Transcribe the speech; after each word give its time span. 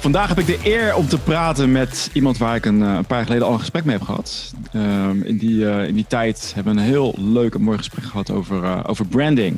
Vandaag 0.00 0.28
heb 0.28 0.38
ik 0.38 0.46
de 0.46 0.58
eer 0.62 0.94
om 0.94 1.08
te 1.08 1.18
praten 1.18 1.72
met 1.72 2.10
iemand 2.12 2.38
waar 2.38 2.56
ik 2.56 2.64
een, 2.64 2.82
eh, 2.82 2.94
een 2.94 3.04
paar 3.04 3.16
jaar 3.16 3.26
geleden 3.26 3.46
al 3.46 3.52
een 3.52 3.58
gesprek 3.58 3.84
mee 3.84 3.96
heb 3.96 4.04
gehad. 4.04 4.52
Um, 4.74 5.22
in, 5.22 5.38
die, 5.38 5.54
uh, 5.54 5.86
in 5.86 5.94
die 5.94 6.06
tijd 6.08 6.52
hebben 6.54 6.74
we 6.74 6.80
een 6.80 6.86
heel 6.86 7.14
leuk 7.18 7.54
en 7.54 7.62
mooi 7.62 7.78
gesprek 7.78 8.04
gehad 8.04 8.30
over, 8.30 8.62
uh, 8.62 8.80
over 8.86 9.06
branding. 9.06 9.56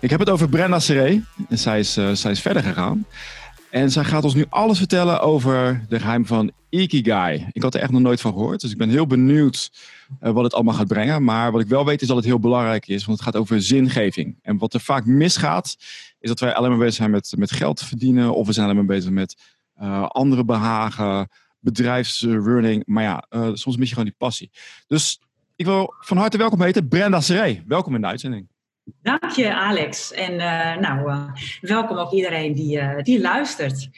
Ik 0.00 0.10
heb 0.10 0.20
het 0.20 0.30
over 0.30 0.48
Brenda 0.48 0.78
Seré. 0.78 1.22
En 1.48 1.58
zij 1.58 1.78
is, 1.78 1.92
zij 2.12 2.30
is 2.30 2.40
verder 2.40 2.62
gegaan. 2.62 3.06
En 3.70 3.90
zij 3.90 4.04
gaat 4.04 4.24
ons 4.24 4.34
nu 4.34 4.44
alles 4.48 4.78
vertellen 4.78 5.20
over 5.20 5.84
de 5.88 6.00
geheim 6.00 6.26
van 6.26 6.52
Ikigai. 6.68 7.46
Ik 7.52 7.62
had 7.62 7.74
er 7.74 7.80
echt 7.80 7.90
nog 7.90 8.00
nooit 8.00 8.20
van 8.20 8.32
gehoord. 8.32 8.60
Dus 8.60 8.70
ik 8.70 8.78
ben 8.78 8.90
heel 8.90 9.06
benieuwd 9.06 9.70
wat 10.20 10.44
het 10.44 10.54
allemaal 10.54 10.74
gaat 10.74 10.86
brengen. 10.86 11.24
Maar 11.24 11.52
wat 11.52 11.60
ik 11.60 11.68
wel 11.68 11.84
weet 11.84 12.02
is 12.02 12.08
dat 12.08 12.16
het 12.16 12.26
heel 12.26 12.40
belangrijk 12.40 12.86
is. 12.88 13.04
Want 13.04 13.18
het 13.18 13.28
gaat 13.28 13.40
over 13.40 13.62
zingeving. 13.62 14.38
En 14.42 14.58
wat 14.58 14.74
er 14.74 14.80
vaak 14.80 15.06
misgaat, 15.06 15.76
is 16.20 16.28
dat 16.28 16.40
wij 16.40 16.54
alleen 16.54 16.70
maar 16.70 16.78
bezig 16.78 16.94
zijn 16.94 17.10
met, 17.10 17.32
met 17.36 17.52
geld 17.52 17.80
verdienen. 17.80 18.34
Of 18.34 18.46
we 18.46 18.52
zijn 18.52 18.64
alleen 18.64 18.86
maar 18.86 18.96
bezig 18.96 19.10
met 19.10 19.36
andere 20.06 20.44
behagen, 20.44 21.28
bedrijfsrunning. 21.58 22.82
Maar 22.86 23.02
ja, 23.02 23.26
uh, 23.30 23.50
soms 23.52 23.76
mis 23.76 23.88
je 23.88 23.94
gewoon 23.94 24.08
die 24.08 24.18
passie. 24.18 24.50
Dus 24.86 25.20
ik 25.56 25.64
wil 25.64 25.94
van 26.00 26.16
harte 26.16 26.38
welkom 26.38 26.62
heten 26.62 26.88
Brenda 26.88 27.20
Seré. 27.20 27.62
Welkom 27.66 27.94
in 27.94 28.00
de 28.00 28.06
uitzending. 28.06 28.48
Dank 28.86 29.30
je, 29.30 29.54
Alex. 29.54 30.12
En 30.12 30.32
uh, 30.32 30.76
nou, 30.76 31.10
uh, 31.10 31.32
welkom 31.60 31.96
ook 31.96 32.12
iedereen 32.12 32.54
die, 32.54 32.76
uh, 32.76 33.02
die 33.02 33.20
luistert. 33.20 33.88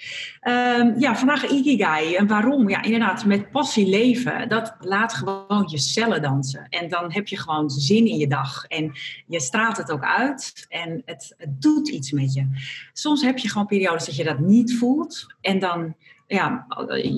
Ehm, 0.41 0.99
ja, 0.99 1.17
vandaag 1.17 1.51
Ikigai. 1.51 2.15
En 2.15 2.27
waarom? 2.27 2.69
Ja, 2.69 2.83
inderdaad, 2.83 3.25
met 3.25 3.51
passie 3.51 3.89
leven. 3.89 4.49
Dat 4.49 4.77
laat 4.81 5.15
gewoon 5.15 5.69
je 5.71 5.79
cellen 5.79 6.23
dansen. 6.23 6.67
En 6.69 6.89
dan 6.89 7.13
heb 7.13 7.29
je 7.29 7.39
gewoon 7.39 7.71
zin 7.71 8.07
in 8.07 8.17
je 8.17 8.29
dag. 8.29 8.65
En 8.65 8.93
je 9.27 9.41
straalt 9.41 9.77
het 9.77 9.91
ook 9.91 10.05
uit. 10.05 10.67
En 10.69 11.03
het, 11.05 11.35
het 11.37 11.63
doet 11.63 11.89
iets 11.89 12.13
met 12.13 12.33
je. 12.33 12.47
Soms 12.93 13.23
heb 13.23 13.39
je 13.39 13.49
gewoon 13.49 13.67
periodes 13.67 14.07
dat 14.07 14.17
je 14.17 14.25
dat 14.25 14.39
niet 14.39 14.77
voelt. 14.79 15.35
En 15.41 15.59
dan 15.59 15.95
ja, 16.29 16.67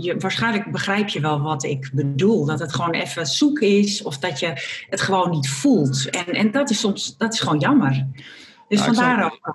je, 0.01 0.15
waarschijnlijk 0.19 0.73
begrijp 0.73 1.09
je 1.09 1.21
wel 1.21 1.41
wat 1.41 1.65
ik 1.65 1.91
bedoel. 1.93 2.45
Dat 2.45 2.59
het 2.59 2.75
gewoon 2.75 2.91
even 2.91 3.27
zoek 3.27 3.59
is 3.59 4.03
of 4.03 4.19
dat 4.19 4.41
je 4.41 4.53
het 4.89 5.01
gewoon 5.01 5.31
niet 5.31 5.49
voelt. 5.49 6.11
En, 6.11 6.27
en 6.27 6.51
dat 6.51 6.71
is 6.71 6.81
soms, 6.81 7.17
dat 7.17 7.33
is 7.33 7.41
gewoon 7.41 7.59
jammer. 7.59 8.07
Dus 8.69 8.79
nou, 8.79 8.95
vandaar 8.95 9.25
ook. 9.25 9.55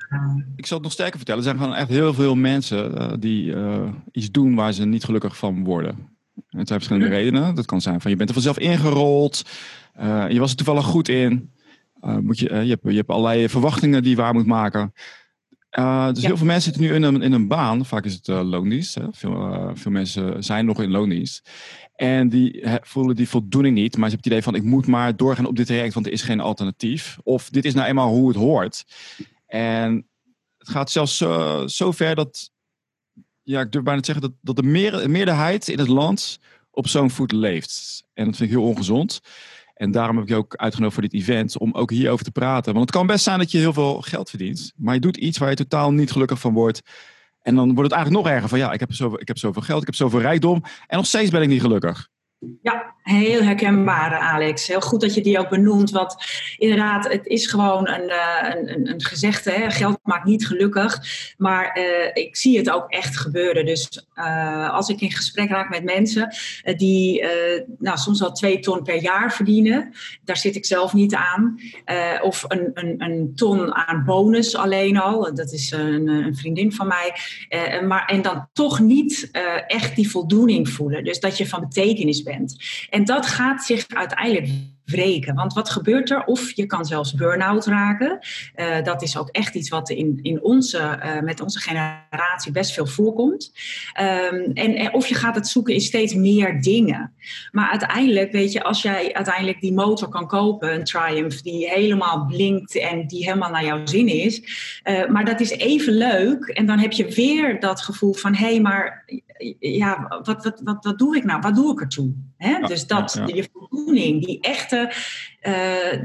Ik 0.56 0.66
zal 0.66 0.78
het 0.78 0.86
nog 0.86 0.92
sterker 0.92 1.18
vertellen. 1.18 1.40
Er 1.42 1.48
zijn 1.48 1.58
gewoon 1.58 1.76
echt 1.76 1.90
heel 1.90 2.14
veel 2.14 2.36
mensen 2.36 3.02
uh, 3.02 3.14
die 3.20 3.46
uh, 3.46 3.88
iets 4.12 4.32
doen 4.32 4.56
waar 4.56 4.74
ze 4.74 4.86
niet 4.86 5.04
gelukkig 5.04 5.38
van 5.38 5.64
worden. 5.64 5.96
Het 6.34 6.68
zijn 6.68 6.80
verschillende 6.80 7.08
hm. 7.08 7.14
redenen. 7.14 7.56
Dat 7.56 7.66
kan 7.66 7.82
zijn 7.82 8.02
van 8.02 8.12
je 8.12 8.18
bent 8.18 8.30
er 8.30 8.36
vanzelf 8.36 8.60
ingerold. 8.60 9.44
Je 10.30 10.40
was 10.40 10.52
er 10.52 10.58
toevallig 10.58 10.86
goed 10.86 11.08
in. 11.10 11.54
moet 12.02 12.40
je, 12.40 12.46
je, 12.46 12.70
hebt, 12.70 12.82
je 12.84 12.96
hebt 12.96 13.10
allerlei 13.10 13.50
verwachtingen 13.50 14.02
die 14.02 14.12
je 14.12 14.22
waar 14.22 14.34
moet 14.34 14.46
maken. 14.46 14.94
Uh, 15.80 16.14
dus 16.14 16.26
heel 16.26 16.38
veel 16.38 16.46
mensen 16.46 16.74
zitten 16.74 16.82
nu 16.82 16.96
in 16.96 17.04
een, 17.04 17.22
in 17.22 17.32
een 17.32 17.48
baan. 17.48 17.86
Vaak 17.86 18.06
is 18.06 18.14
het 18.14 18.28
uh, 18.28 18.42
loondienst. 18.42 18.96
Hè? 18.96 19.04
Veel, 19.12 19.32
uh, 19.32 19.70
veel 19.74 19.92
mensen 19.92 20.44
zijn 20.44 20.66
nog 20.66 20.82
in 20.82 20.92
loondienst. 20.92 21.50
En 21.96 22.30
die 22.30 22.64
voelen 22.82 23.16
die 23.16 23.30
voldoening 23.30 23.76
niet. 23.76 23.98
Maar 23.98 24.10
ze 24.10 24.16
hebben 24.16 24.18
het 24.18 24.26
idee 24.26 24.44
van 24.44 24.56
ik 24.56 24.64
moet 24.64 24.88
maar 24.88 25.16
doorgaan 25.16 25.46
op 25.46 25.56
dit 25.56 25.66
traject. 25.66 25.94
Want 25.94 26.06
er 26.06 26.12
is 26.12 26.22
geen 26.22 26.40
alternatief. 26.40 27.18
Of 27.24 27.50
dit 27.50 27.66
is 27.66 27.74
nou 27.74 27.88
eenmaal 27.88 28.10
hoe 28.10 28.28
het 28.28 28.38
hoort. 28.38 28.86
En 29.46 30.08
het 30.58 30.70
gaat 30.70 30.92
zelfs 30.92 31.18
zo, 31.18 31.64
zo 31.68 31.92
ver 31.92 32.16
dat... 32.16 32.52
Ja, 33.44 33.62
ik 33.62 33.72
durf 33.72 33.84
bijna 33.84 34.00
te 34.00 34.06
zeggen 34.06 34.30
dat, 34.30 34.38
dat 34.42 34.56
de 34.56 34.70
meer, 34.70 35.10
meerderheid 35.10 35.68
in 35.68 35.80
het 35.80 35.88
land 35.88 36.40
op 36.72 36.88
zo'n 36.88 37.10
voet 37.10 37.32
leeft. 37.32 38.04
En 38.14 38.26
dat 38.26 38.36
vind 38.36 38.50
ik 38.50 38.56
heel 38.56 38.68
ongezond. 38.68 39.22
En 39.76 39.92
daarom 39.92 40.16
heb 40.16 40.26
ik 40.26 40.32
je 40.32 40.38
ook 40.38 40.56
uitgenodigd 40.56 41.00
voor 41.00 41.10
dit 41.10 41.22
event, 41.22 41.58
om 41.58 41.74
ook 41.74 41.92
hierover 41.92 42.26
te 42.26 42.32
praten. 42.32 42.74
Want 42.74 42.86
het 42.86 42.96
kan 42.96 43.08
best 43.08 43.24
zijn 43.24 43.40
dat 43.40 43.52
je 43.52 43.58
heel 43.58 43.74
veel 43.74 44.02
geld 44.02 44.30
verdient, 44.30 44.74
maar 44.76 44.94
je 44.94 45.00
doet 45.00 45.18
iets 45.18 45.38
waar 45.38 45.50
je 45.50 45.56
totaal 45.56 45.92
niet 45.92 46.12
gelukkig 46.12 46.40
van 46.40 46.54
wordt. 46.54 46.82
En 47.42 47.56
dan 47.56 47.66
wordt 47.66 47.90
het 47.90 47.92
eigenlijk 47.92 48.26
nog 48.26 48.34
erger 48.34 48.50
van 48.50 48.60
ja, 48.60 48.72
ik 48.72 48.80
heb 48.80 48.94
zoveel, 48.94 49.22
ik 49.22 49.28
heb 49.28 49.38
zoveel 49.38 49.62
geld, 49.62 49.80
ik 49.80 49.86
heb 49.86 49.96
zoveel 49.96 50.22
rijkdom 50.22 50.64
en 50.88 50.98
nog 50.98 51.06
steeds 51.06 51.30
ben 51.32 51.42
ik 51.42 51.48
niet 51.48 51.62
gelukkig. 51.62 52.10
Ja, 52.62 52.96
heel 53.06 53.42
herkenbaar, 53.42 54.18
Alex. 54.18 54.68
Heel 54.68 54.82
goed 54.82 55.02
dat 55.02 55.14
je 55.14 55.22
die 55.22 55.40
ook 55.40 55.50
benoemt. 55.50 55.92
Want 55.92 56.16
inderdaad, 56.58 57.12
het 57.12 57.26
is 57.26 57.48
gewoon 57.48 57.90
een, 57.90 58.10
uh, 58.10 58.54
een, 58.54 58.90
een 58.90 59.04
gezegde: 59.04 59.52
hè? 59.52 59.70
geld 59.70 60.00
maakt 60.04 60.26
niet 60.26 60.48
gelukkig. 60.48 61.00
Maar 61.38 61.78
uh, 61.78 62.10
ik 62.14 62.36
zie 62.36 62.58
het 62.58 62.70
ook 62.70 62.92
echt 62.92 63.18
gebeuren. 63.18 63.66
Dus 63.66 64.08
uh, 64.16 64.74
als 64.74 64.90
ik 64.90 65.02
in 65.02 65.12
gesprek 65.12 65.50
raak 65.50 65.70
met 65.70 65.84
mensen 65.84 66.36
die 66.78 67.24
nou, 67.78 67.98
soms 67.98 68.24
al 68.24 68.32
twee 68.32 68.60
ton 68.60 68.84
per 68.84 69.02
jaar 69.02 69.34
verdienen, 69.34 69.94
daar 70.24 70.38
zit 70.38 70.56
ik 70.56 70.66
zelf 70.66 70.94
niet 70.94 71.16
aan. 71.16 71.60
of 72.22 72.46
een, 72.48 72.72
een, 72.74 72.96
een 72.98 73.32
ton 73.36 73.76
aan 73.76 74.04
bonus 74.06 74.56
alleen 74.56 74.98
al. 74.98 75.34
Dat 75.34 75.52
is 75.52 75.72
een, 75.72 76.08
een 76.08 76.36
vriendin 76.36 76.72
van 76.72 76.88
mij. 76.88 77.14
maar, 77.88 78.06
en 78.06 78.22
dan 78.22 78.48
toch 78.54 78.80
niet 78.80 79.30
echt 79.68 79.96
die 79.96 80.10
voldoening 80.10 80.70
voelen. 80.70 81.04
Dus 81.04 81.20
dat 81.20 81.38
je 81.38 81.48
van 81.48 81.62
betekenis 81.62 82.24
bent. 82.24 82.35
En 82.90 83.06
dat 83.06 83.26
gaat 83.26 83.64
zich 83.64 83.86
uiteindelijk 83.88 84.50
wreken. 84.86 85.36
Want 85.36 85.54
wat 85.54 85.70
gebeurt 85.70 86.12
er? 86.12 86.24
Of 86.24 86.52
je 86.52 86.66
kan 86.66 86.86
zelfs 86.86 87.14
burn-out 87.14 87.66
raken. 87.66 88.20
Uh, 88.56 88.84
dat 88.84 89.02
is 89.02 89.18
ook 89.18 89.30
echt 89.30 89.56
iets 89.56 89.70
wat 89.70 89.90
in, 89.90 90.20
in 90.22 90.44
onze, 90.44 91.00
uh, 91.04 91.22
met 91.22 91.42
onze 91.42 91.60
generatie 91.60 92.52
best 92.52 92.74
veel 92.74 92.86
voorkomt. 92.86 93.52
Um, 94.32 94.52
en, 94.54 94.94
of 94.94 95.08
je 95.08 95.16
gaat 95.16 95.36
het 95.36 95.48
zoeken 95.48 95.74
in 95.74 95.82
steeds 95.82 96.14
meer 96.14 96.62
dingen. 96.62 97.14
Maar 97.52 97.70
uiteindelijk, 97.70 98.32
weet 98.32 98.52
je, 98.52 98.64
als 98.64 98.82
jij 98.82 99.14
uiteindelijk 99.14 99.62
die 99.62 99.74
motor 99.74 100.10
kan 100.10 100.28
kopen, 100.28 100.74
een 100.74 100.84
Triumph, 100.84 101.42
die 101.42 101.70
helemaal 101.70 102.26
blinkt 102.26 102.80
en 102.80 103.08
die 103.08 103.24
helemaal 103.24 103.52
naar 103.52 103.66
jouw 103.66 103.86
zin 103.86 104.08
is. 104.08 104.42
Uh, 104.84 105.08
maar 105.08 105.26
dat 105.26 105.40
is 105.40 105.52
even 105.52 105.94
leuk. 105.94 106.46
En 106.46 106.66
dan 106.66 106.80
heb 106.80 106.92
je 106.92 107.14
weer 107.14 107.60
dat 107.60 107.82
gevoel 107.82 108.14
van, 108.14 108.36
hé, 108.36 108.46
hey, 108.46 108.62
maar 108.62 109.06
ja, 109.60 110.22
wat, 110.24 110.44
wat, 110.44 110.62
wat, 110.64 110.86
wat 110.86 110.98
doe 110.98 111.16
ik 111.16 111.24
nou? 111.24 111.42
Wat 111.42 111.56
doe 111.56 111.72
ik 111.72 111.80
ertoe? 111.80 112.14
Hè? 112.46 112.68
dus 112.68 112.88
dat, 112.88 113.14
ja, 113.14 113.28
ja. 113.28 113.36
je 113.36 113.50
voldoening, 113.54 114.26
die 114.26 114.40
echte, 114.42 114.94
uh, 115.42 116.02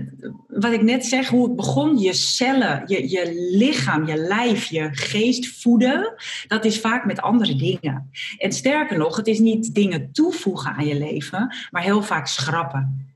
wat 0.49 0.73
ik 0.73 0.83
net 0.83 1.06
zeg, 1.06 1.28
hoe 1.28 1.47
het 1.47 1.56
begon, 1.56 1.99
je 1.99 2.12
cellen, 2.12 2.83
je, 2.87 3.11
je 3.11 3.49
lichaam, 3.56 4.06
je 4.06 4.17
lijf, 4.17 4.67
je 4.67 4.89
geest 4.93 5.61
voeden, 5.61 6.15
dat 6.47 6.65
is 6.65 6.81
vaak 6.81 7.05
met 7.05 7.21
andere 7.21 7.56
dingen. 7.56 8.11
En 8.39 8.53
sterker 8.53 8.99
nog, 8.99 9.17
het 9.17 9.27
is 9.27 9.39
niet 9.39 9.75
dingen 9.75 10.12
toevoegen 10.12 10.73
aan 10.73 10.87
je 10.87 10.99
leven, 10.99 11.55
maar 11.71 11.83
heel 11.83 12.03
vaak 12.03 12.27
schrappen. 12.27 13.09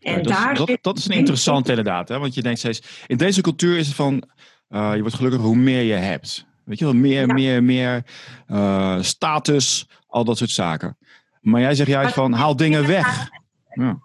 En 0.00 0.22
dat, 0.22 0.32
daar 0.32 0.54
dat, 0.54 0.78
dat, 0.80 0.98
is 0.98 1.08
een 1.08 1.16
interessant 1.16 1.68
inderdaad, 1.68 2.08
hè? 2.08 2.18
want 2.18 2.34
je 2.34 2.42
denkt 2.42 2.58
steeds, 2.58 2.82
in 3.06 3.16
deze 3.16 3.40
cultuur 3.40 3.78
is 3.78 3.86
het 3.86 3.96
van, 3.96 4.22
uh, 4.70 4.90
je 4.94 5.00
wordt 5.00 5.16
gelukkig 5.16 5.40
hoe 5.40 5.56
meer 5.56 5.82
je 5.82 5.94
hebt. 5.94 6.46
Weet 6.64 6.78
je 6.78 6.84
wel, 6.84 6.94
meer, 6.94 7.26
meer, 7.26 7.62
meer 7.62 8.04
uh, 8.48 9.02
status, 9.02 9.86
al 10.06 10.24
dat 10.24 10.38
soort 10.38 10.50
zaken. 10.50 10.96
Maar 11.48 11.60
jij 11.60 11.74
zegt 11.74 11.88
juist 11.88 12.14
van, 12.14 12.32
haal 12.32 12.56
dingen 12.56 12.86
weg. 12.86 13.28
Ja. 13.72 13.98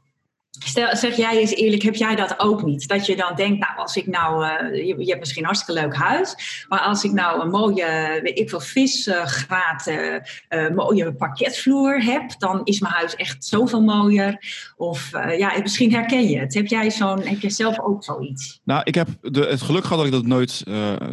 Stel, 0.64 0.96
zeg 0.96 1.16
jij 1.16 1.38
eens 1.38 1.52
eerlijk, 1.52 1.82
heb 1.82 1.96
jij 1.96 2.16
dat 2.16 2.40
ook 2.40 2.64
niet? 2.64 2.88
Dat 2.88 3.06
je 3.06 3.16
dan 3.16 3.36
denkt, 3.36 3.60
nou, 3.60 3.78
als 3.78 3.96
ik 3.96 4.08
nou, 4.08 4.46
uh, 4.46 4.88
je, 4.88 5.06
hebt 5.06 5.20
misschien 5.20 5.42
een 5.42 5.48
hartstikke 5.48 5.82
leuk 5.82 5.96
huis, 5.96 6.36
maar 6.70 6.80
als 6.80 7.04
ik 7.04 7.12
nou 7.12 7.42
een 7.42 7.50
mooie, 7.50 8.20
weet 8.24 8.40
ik 8.40 8.50
veel, 8.50 8.60
visgraat, 8.60 9.88
uh, 9.88 10.16
uh, 10.50 10.70
mooie 10.76 11.14
parketvloer 11.14 12.04
heb, 12.04 12.40
dan 12.40 12.62
is 12.64 12.80
mijn 12.80 12.94
huis 12.94 13.16
echt 13.16 13.46
zoveel 13.46 13.82
mooier. 13.82 14.38
Of 14.78 15.12
ja, 15.38 15.60
misschien 15.62 15.94
herken 15.94 16.30
je 16.30 16.40
het. 16.40 16.54
Heb 16.54 16.68
jij 16.68 16.92
zo'n, 16.92 17.22
heb 17.22 17.40
jij 17.40 17.50
zelf 17.50 17.80
ook 17.80 18.04
zoiets? 18.04 18.62
Nou, 18.64 18.82
ik 18.84 18.96
heb 18.96 19.08
de, 19.22 19.42
het 19.42 19.62
geluk 19.62 19.84
gehad 19.84 19.98
dat 19.98 20.08
ik 20.08 20.14
dat 20.14 20.26
nooit 20.26 20.64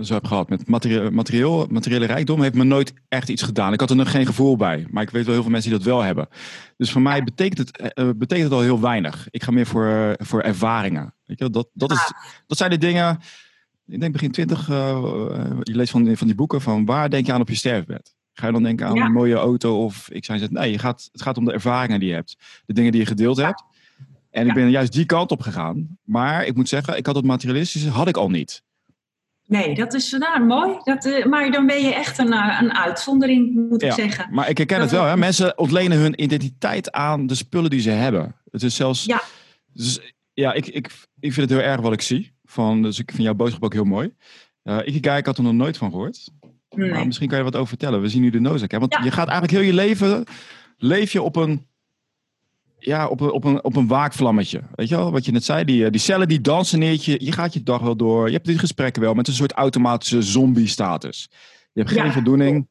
zo 0.03 0.15
heb 0.15 0.27
gehad. 0.27 0.49
Met 0.49 0.69
materieel, 1.11 1.67
materiële 1.71 2.07
rijkdom 2.07 2.43
heeft 2.43 2.55
me 2.55 2.65
nooit 2.65 2.93
echt 3.09 3.29
iets 3.29 3.43
gedaan. 3.43 3.73
Ik 3.73 3.81
had 3.81 3.91
er 3.91 3.97
nog 3.97 4.11
geen 4.11 4.27
gevoel 4.27 4.57
bij, 4.57 4.87
maar 4.91 5.03
ik 5.03 5.11
weet 5.11 5.25
wel 5.25 5.33
heel 5.33 5.43
veel 5.43 5.53
mensen 5.53 5.71
die 5.71 5.79
dat 5.79 5.89
wel 5.89 6.03
hebben. 6.03 6.29
Dus 6.81 6.91
voor 6.93 7.03
mij 7.03 7.25
betekent 7.25 7.59
het, 7.59 7.95
betekent 8.19 8.49
het 8.49 8.53
al 8.53 8.61
heel 8.61 8.81
weinig. 8.81 9.29
Ik 9.31 9.43
ga 9.43 9.51
meer 9.51 9.67
voor, 9.67 10.15
voor 10.19 10.41
ervaringen. 10.41 11.15
Weet 11.25 11.39
je, 11.39 11.51
dat, 11.51 11.69
dat, 11.73 11.91
is, 11.91 12.13
dat 12.47 12.59
zijn 12.59 12.71
de 12.71 12.79
dingen. 12.79 13.19
Ik 13.87 14.01
denk 14.01 14.13
begin 14.13 14.31
twintig, 14.31 14.67
je 14.67 15.61
leest 15.63 15.91
van, 15.91 16.17
van 16.17 16.27
die 16.27 16.37
boeken 16.37 16.61
van 16.61 16.85
waar 16.85 17.11
denk 17.11 17.27
je 17.27 17.33
aan 17.33 17.41
op 17.41 17.49
je 17.49 17.55
sterfbed? 17.55 18.15
Ga 18.33 18.47
je 18.47 18.53
dan 18.53 18.63
denken 18.63 18.87
aan 18.87 18.95
ja. 18.95 19.05
een 19.05 19.13
mooie 19.13 19.35
auto 19.35 19.85
of 19.85 20.11
ik 20.11 20.25
zou 20.25 20.39
zeggen, 20.39 20.57
nee, 20.57 20.71
je 20.71 20.79
gaat, 20.79 21.09
het 21.13 21.23
gaat 21.23 21.37
om 21.37 21.45
de 21.45 21.53
ervaringen 21.53 22.01
die 22.01 22.09
je 22.09 22.15
hebt. 22.15 22.37
De 22.67 22.73
dingen 22.73 22.93
die 22.93 23.01
je 23.01 23.07
gedeeld 23.07 23.37
hebt. 23.37 23.65
En 24.31 24.49
ik 24.49 24.55
ben 24.55 24.71
juist 24.71 24.93
die 24.93 25.07
kant 25.07 25.31
op 25.31 25.41
gegaan. 25.41 25.99
Maar 26.03 26.45
ik 26.45 26.57
moet 26.57 26.69
zeggen, 26.69 26.97
ik 26.97 27.07
had 27.07 27.15
het 27.15 27.25
materialistische 27.25 27.91
had 27.91 28.09
ik 28.09 28.17
al 28.17 28.31
niet. 28.31 28.63
Nee, 29.51 29.75
dat 29.75 29.95
is 29.95 30.11
nou, 30.11 30.45
mooi. 30.45 30.79
Dat, 30.85 31.05
uh, 31.05 31.25
maar 31.25 31.51
dan 31.51 31.67
ben 31.67 31.83
je 31.83 31.95
echt 31.95 32.19
een, 32.19 32.33
een 32.33 32.75
uitzondering, 32.75 33.69
moet 33.69 33.81
ja, 33.81 33.89
ik 33.89 33.95
zeggen. 33.95 34.29
Maar 34.31 34.49
ik 34.49 34.59
herken 34.59 34.81
het 34.81 34.91
wel. 34.91 35.05
Hè? 35.05 35.17
Mensen 35.17 35.59
ontlenen 35.59 35.99
hun 35.99 36.23
identiteit 36.23 36.93
aan 36.93 37.27
de 37.27 37.35
spullen 37.35 37.71
die 37.71 37.81
ze 37.81 37.91
hebben. 37.91 38.37
Het 38.51 38.63
is 38.63 38.75
zelfs. 38.75 39.05
Ja. 39.05 39.23
Dus, 39.73 40.15
ja, 40.33 40.53
ik, 40.53 40.67
ik, 40.67 40.87
ik 41.21 41.33
vind 41.33 41.51
het 41.51 41.59
heel 41.59 41.69
erg 41.69 41.81
wat 41.81 41.93
ik 41.93 42.01
zie. 42.01 42.33
Van, 42.45 42.83
dus 42.83 42.99
ik 42.99 43.11
vind 43.11 43.23
jouw 43.23 43.35
boodschap 43.35 43.65
ook 43.65 43.73
heel 43.73 43.85
mooi. 43.85 44.15
Uh, 44.65 44.79
ik, 44.85 45.07
ik 45.07 45.27
had 45.27 45.37
er 45.39 45.43
nog 45.43 45.53
nooit 45.53 45.77
van 45.77 45.91
gehoord. 45.91 46.31
Nee. 46.71 46.91
Maar 46.91 47.07
misschien 47.07 47.29
kan 47.29 47.39
je 47.39 47.45
wat 47.45 47.57
over 47.57 47.69
vertellen. 47.69 48.01
We 48.01 48.09
zien 48.09 48.23
nu 48.23 48.31
de 48.31 48.41
noodzaak. 48.41 48.71
Want 48.71 48.93
ja. 48.95 49.05
je 49.05 49.11
gaat 49.11 49.29
eigenlijk 49.29 49.59
heel 49.59 49.67
je 49.67 49.75
leven. 49.75 50.25
Leef 50.77 51.13
je 51.13 51.23
op 51.23 51.37
een 51.37 51.67
ja, 52.81 53.09
op 53.09 53.21
een, 53.21 53.31
op, 53.31 53.45
een, 53.45 53.65
op 53.65 53.77
een 53.77 53.87
waakvlammetje. 53.87 54.61
Weet 54.75 54.89
je 54.89 54.97
wel, 54.97 55.13
wat 55.13 55.25
je 55.25 55.33
net 55.33 55.45
zei, 55.45 55.65
die, 55.65 55.91
die 55.91 56.01
cellen 56.01 56.29
die 56.29 56.41
dansen 56.41 56.79
neer, 56.79 56.99
je, 57.01 57.25
je 57.25 57.33
gaat 57.33 57.55
je 57.55 57.63
dag 57.63 57.81
wel 57.81 57.97
door. 57.97 58.27
Je 58.27 58.33
hebt 58.33 58.47
die 58.47 58.59
gesprekken 58.59 59.03
wel 59.03 59.15
met 59.15 59.29
een 59.29 59.35
soort 59.35 59.53
automatische 59.53 60.23
zombie-status. 60.23 61.29
Je 61.73 61.81
hebt 61.81 61.93
geen 61.93 62.05
ja. 62.05 62.13
voldoening. 62.13 62.69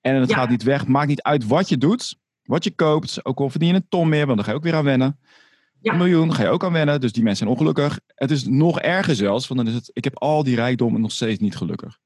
En 0.00 0.14
het 0.14 0.30
Ja. 0.30 0.36
gaat 0.36 0.48
niet 0.48 0.62
weg. 0.62 0.86
Maakt 0.86 1.08
niet 1.08 1.22
uit 1.22 1.46
wat 1.46 1.68
je 1.68 1.78
doet, 1.78 2.16
wat 2.42 2.64
je 2.64 2.70
koopt. 2.70 3.24
Ook 3.24 3.38
al 3.40 3.50
verdien 3.50 3.68
je 3.68 3.74
een 3.74 3.88
ton 3.88 4.08
meer, 4.08 4.24
want 4.26 4.36
dan 4.36 4.44
ga 4.44 4.50
je 4.50 4.56
ook 4.56 4.64
weer 4.64 4.74
aan 4.74 4.84
wennen. 4.84 5.18
Ja. 5.80 5.92
Een 5.92 5.98
miljoen, 5.98 6.34
ga 6.34 6.42
je 6.42 6.48
ook 6.48 6.64
aan 6.64 6.72
wennen. 6.72 7.00
Dus 7.00 7.12
die 7.12 7.22
mensen 7.22 7.46
zijn 7.46 7.58
ongelukkig. 7.58 8.00
Het 8.14 8.30
is 8.30 8.44
nog 8.46 8.80
erger 8.80 9.14
zelfs, 9.14 9.48
want 9.48 9.60
dan 9.60 9.68
is 9.68 9.74
het, 9.74 9.90
ik 9.92 10.04
heb 10.04 10.18
al 10.18 10.44
die 10.44 10.54
rijkdom 10.54 10.94
en 10.94 11.00
nog 11.00 11.12
steeds 11.12 11.38
niet 11.40 11.56
gelukkig. 11.56 11.98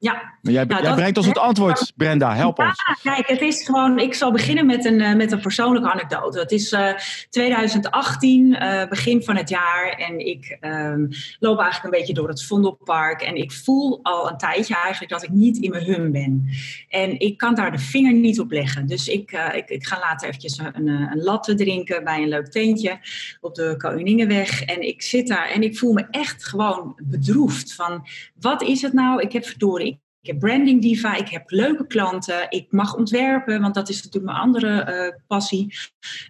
Ja, 0.00 0.12
Maar 0.42 0.52
jij, 0.52 0.64
Nou, 0.64 0.82
jij 0.82 0.94
brengt 0.94 1.16
ons 1.16 1.26
het 1.26 1.38
antwoord, 1.38 1.92
Brenda. 1.96 2.34
Help 2.34 2.58
Ja, 2.58 2.68
ons. 2.68 3.00
Kijk, 3.02 3.28
het 3.28 3.40
is 3.40 3.64
gewoon. 3.64 3.98
Ik 3.98 4.14
zal 4.14 4.32
beginnen 4.32 4.66
met 4.66 4.84
een, 4.84 5.00
eh, 5.00 5.14
met 5.14 5.32
een 5.32 5.40
persoonlijke 5.40 5.90
anekdote. 5.90 6.38
Het 6.38 6.52
is 6.52 6.72
eh, 6.72 6.94
2018, 7.30 8.54
eh, 8.54 8.88
begin 8.88 9.22
van 9.22 9.36
het 9.36 9.48
jaar. 9.48 9.88
En 9.88 10.26
ik 10.26 10.56
ehm, 10.60 11.06
loop 11.38 11.58
eigenlijk 11.58 11.84
een 11.84 12.00
beetje 12.00 12.14
door 12.14 12.28
het 12.28 12.44
Vondelpark. 12.44 13.22
En 13.22 13.36
ik 13.36 13.52
voel 13.52 14.00
al 14.02 14.30
een 14.30 14.36
tijdje 14.36 14.74
eigenlijk 14.74 15.12
dat 15.12 15.22
ik 15.22 15.30
niet 15.30 15.56
in 15.56 15.70
mijn 15.70 15.84
hum 15.84 16.12
ben. 16.12 16.48
En 16.88 17.20
ik 17.20 17.36
kan 17.38 17.54
daar 17.54 17.72
de 17.72 17.78
vinger 17.78 18.12
niet 18.12 18.40
op 18.40 18.50
leggen. 18.50 18.86
Dus 18.86 19.08
ik, 19.08 19.32
eh, 19.32 19.56
ik, 19.56 19.68
ik 19.68 19.86
ga 19.86 19.98
later 19.98 20.28
eventjes 20.28 20.58
een, 20.58 20.88
eh, 20.88 21.10
een 21.12 21.22
latte 21.22 21.54
drinken 21.54 22.04
bij 22.04 22.22
een 22.22 22.28
leuk 22.28 22.48
tentje 22.48 22.98
op 23.40 23.54
de 23.54 23.74
Koningenweg. 23.78 24.62
En 24.62 24.82
ik 24.82 25.02
zit 25.02 25.28
daar 25.28 25.48
en 25.48 25.62
ik 25.62 25.78
voel 25.78 25.92
me 25.92 26.06
echt 26.10 26.46
gewoon 26.46 26.98
bedroefd. 27.02 27.74
Van 27.74 28.06
wat 28.40 28.62
is 28.62 28.82
het 28.82 28.92
nou? 28.92 29.20
Ik 29.20 29.32
heb 29.32 29.44
verdorie. 29.44 29.87
Heb 30.28 30.38
branding 30.38 30.82
diva, 30.82 31.16
ik 31.16 31.28
heb 31.28 31.50
leuke 31.50 31.86
klanten, 31.86 32.46
ik 32.48 32.72
mag 32.72 32.96
ontwerpen, 32.96 33.60
want 33.60 33.74
dat 33.74 33.88
is 33.88 33.96
natuurlijk 34.02 34.32
mijn 34.32 34.44
andere 34.44 34.80
eh, 34.80 35.14
passie. 35.26 35.74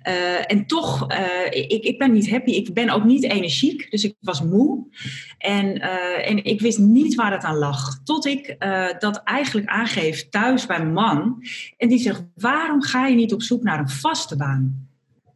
Eh, 0.02 0.52
en 0.52 0.66
toch, 0.66 1.08
eh, 1.08 1.46
ik, 1.50 1.82
ik 1.82 1.98
ben 1.98 2.12
niet 2.12 2.30
happy, 2.30 2.50
ik 2.50 2.74
ben 2.74 2.90
ook 2.90 3.04
niet 3.04 3.24
energiek, 3.24 3.90
dus 3.90 4.04
ik 4.04 4.14
was 4.20 4.42
moe. 4.42 4.86
En, 5.38 5.80
en 6.24 6.44
ik 6.44 6.60
wist 6.60 6.78
niet 6.78 7.14
waar 7.14 7.32
het 7.32 7.44
aan 7.44 7.56
lag, 7.56 8.02
tot 8.04 8.26
ik 8.26 8.56
dat 8.98 9.22
eigenlijk 9.24 9.66
aangeef 9.66 10.28
thuis 10.28 10.66
bij 10.66 10.78
mijn 10.78 10.92
man. 10.92 11.42
En 11.76 11.88
die 11.88 11.98
zegt, 11.98 12.24
waarom 12.34 12.82
ga 12.82 13.06
je 13.06 13.14
niet 13.14 13.32
op 13.32 13.42
zoek 13.42 13.62
naar 13.62 13.78
een 13.78 13.88
vaste 13.88 14.36
baan? 14.36 14.87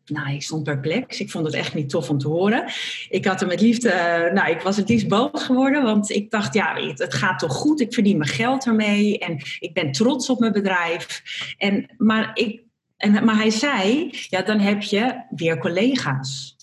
Nou, 0.06 0.34
ik 0.34 0.42
stond 0.42 0.62
perplex. 0.62 1.20
Ik 1.20 1.30
vond 1.30 1.46
het 1.46 1.54
echt 1.54 1.74
niet 1.74 1.90
tof 1.90 2.10
om 2.10 2.18
te 2.18 2.28
horen. 2.28 2.64
Ik 3.08 3.24
had 3.24 3.40
er 3.40 3.46
met 3.46 3.60
liefde, 3.60 3.90
eh, 3.90 4.32
nou, 4.32 4.50
ik 4.50 4.60
was 4.60 4.76
het 4.76 4.88
liefst 4.88 5.08
boos 5.08 5.42
geworden, 5.42 5.82
want 5.82 6.10
ik 6.10 6.30
dacht, 6.30 6.54
ja, 6.54 6.74
het, 6.74 6.98
het 6.98 7.14
gaat 7.14 7.38
toch 7.38 7.52
goed. 7.52 7.80
Ik 7.80 7.94
verdien 7.94 8.18
mijn 8.18 8.30
geld 8.30 8.66
ermee 8.66 9.18
en 9.18 9.38
ik 9.58 9.70
ben 9.72 9.92
trots 9.92 10.28
op 10.28 10.40
mijn 10.40 10.52
bedrijf. 10.52 11.22
En, 11.58 11.86
maar, 11.96 12.30
ik, 12.34 12.62
en, 12.96 13.24
maar 13.24 13.36
hij 13.36 13.50
zei, 13.50 14.10
ja, 14.28 14.42
dan 14.42 14.58
heb 14.58 14.82
je 14.82 15.22
weer 15.30 15.58
collega's. 15.58 16.56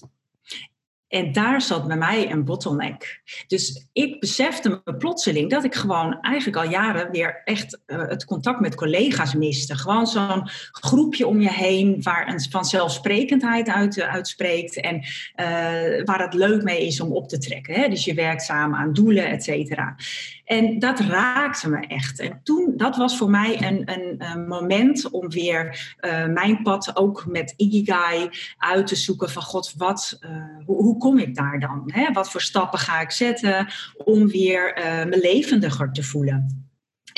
En 1.10 1.32
daar 1.32 1.62
zat 1.62 1.88
bij 1.88 1.98
mij 1.98 2.32
een 2.32 2.44
bottleneck. 2.44 3.22
Dus 3.48 3.88
ik 3.94 4.20
besefte 4.20 4.82
me 4.86 4.96
plotseling 4.96 5.50
dat 5.50 5.64
ik 5.64 5.76
gewoon 5.76 6.22
eigenlijk 6.22 6.58
al 6.58 6.70
jaren 6.70 7.12
weer 7.12 7.42
echt 7.46 7.80
eh, 7.86 8.08
het 8.08 8.26
contact 8.26 8.60
met 8.60 8.76
collega's 8.76 9.34
miste. 9.34 9.78
Gewoon 9.78 10.08
zo'n 10.08 10.50
groepje 10.72 11.28
om 11.28 11.42
je 11.42 11.52
heen 11.52 12.02
waar 12.02 12.28
een 12.28 12.42
vanzelfsprekendheid 12.50 13.70
uit, 13.70 13.98
eh, 13.98 14.14
uitspreekt 14.14 14.80
en 14.80 15.02
eh, 15.36 16.06
waar 16.06 16.22
het 16.22 16.34
leuk 16.34 16.64
mee 16.64 16.86
is 16.86 17.02
om 17.02 17.12
op 17.12 17.28
te 17.28 17.38
trekken. 17.38 17.74
Hè? 17.74 17.88
Dus 17.88 18.06
je 18.06 18.14
werkt 18.14 18.44
samen 18.44 18.80
aan 18.80 18.94
doelen, 18.94 19.30
et 19.30 19.44
cetera. 19.44 19.96
En 20.50 20.80
dat 20.80 21.00
raakte 21.00 21.70
me 21.70 21.88
echt. 21.88 22.20
En 22.20 22.40
toen, 22.44 22.74
dat 22.78 22.96
was 22.96 23.18
voor 23.18 23.30
mij 23.30 23.64
een, 23.64 23.92
een, 24.20 24.48
moment 24.48 25.10
om 25.10 25.30
weer 25.30 25.96
eh, 25.98 26.26
mijn 26.26 26.62
pad 26.62 26.96
ook 26.96 27.26
met 27.28 27.54
Ikigai 27.58 28.30
uit 28.58 28.88
te 28.88 28.96
zoeken 28.96 29.30
van 29.30 29.42
god, 29.42 29.74
wat, 29.78 30.20
uh, 30.22 30.30
hoe, 30.66 30.76
hoe, 30.76 30.98
kom 30.98 31.18
ik 31.18 31.36
daar 31.36 31.60
dan? 31.60 31.84
Hè? 31.86 32.12
Wat 32.12 32.32
voor 32.32 32.42
stappen 32.42 32.80
ga 32.80 33.02
ik 33.02 33.12
zetten 33.12 33.68
om 33.98 34.28
weer 34.28 34.78
uh, 34.78 35.06
me 35.06 35.20
levendiger 35.22 35.92
te 35.92 36.04
voelen? 36.04 36.69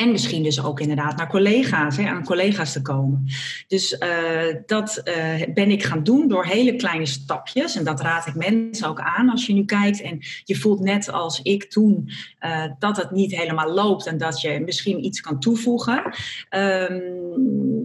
En 0.02 0.12
misschien 0.12 0.44
dus 0.44 0.64
ook 0.64 0.80
inderdaad 0.80 1.18
naar 1.18 1.30
collega's, 1.30 1.98
hè, 1.98 2.10
aan 2.10 2.24
collega's 2.24 2.74
te 2.74 2.82
komen. 2.82 3.26
Dus 3.68 3.92
uh, 4.00 4.56
dat 4.66 5.02
uh, 5.06 5.54
ben 5.54 5.72
ik 5.72 5.84
gaan 5.84 6.04
doen 6.04 6.28
door 6.28 6.46
hele 6.46 6.76
kleine 6.76 7.06
stapjes. 7.06 7.76
En 7.76 7.84
dat 7.84 8.02
raad 8.02 8.28
ik 8.28 8.36
mensen 8.36 8.88
ook 8.88 9.00
aan 9.00 9.30
als 9.30 9.46
je 9.46 9.54
nu 9.54 9.66
kijkt. 9.66 10.02
En 10.02 10.20
je 10.44 10.56
voelt 10.56 10.80
net 10.80 11.12
als 11.12 11.42
ik 11.42 11.64
toen 11.64 12.10
uh, 12.42 12.66
dat 12.80 12.98
het 12.98 13.12
niet 13.12 13.36
helemaal 13.36 13.74
loopt 13.74 14.06
en 14.06 14.18
dat 14.18 14.42
je 14.42 14.60
misschien 14.60 15.06
iets 15.06 15.22
kan 15.22 15.40
toevoegen. 15.40 16.04
Um, 16.50 17.30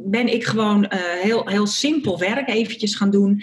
ben 0.08 0.32
ik 0.32 0.44
gewoon 0.44 0.86
heel, 1.22 1.48
heel 1.48 1.66
simpel 1.66 2.18
werk 2.18 2.48
eventjes 2.48 2.94
gaan 2.94 3.10
doen. 3.10 3.42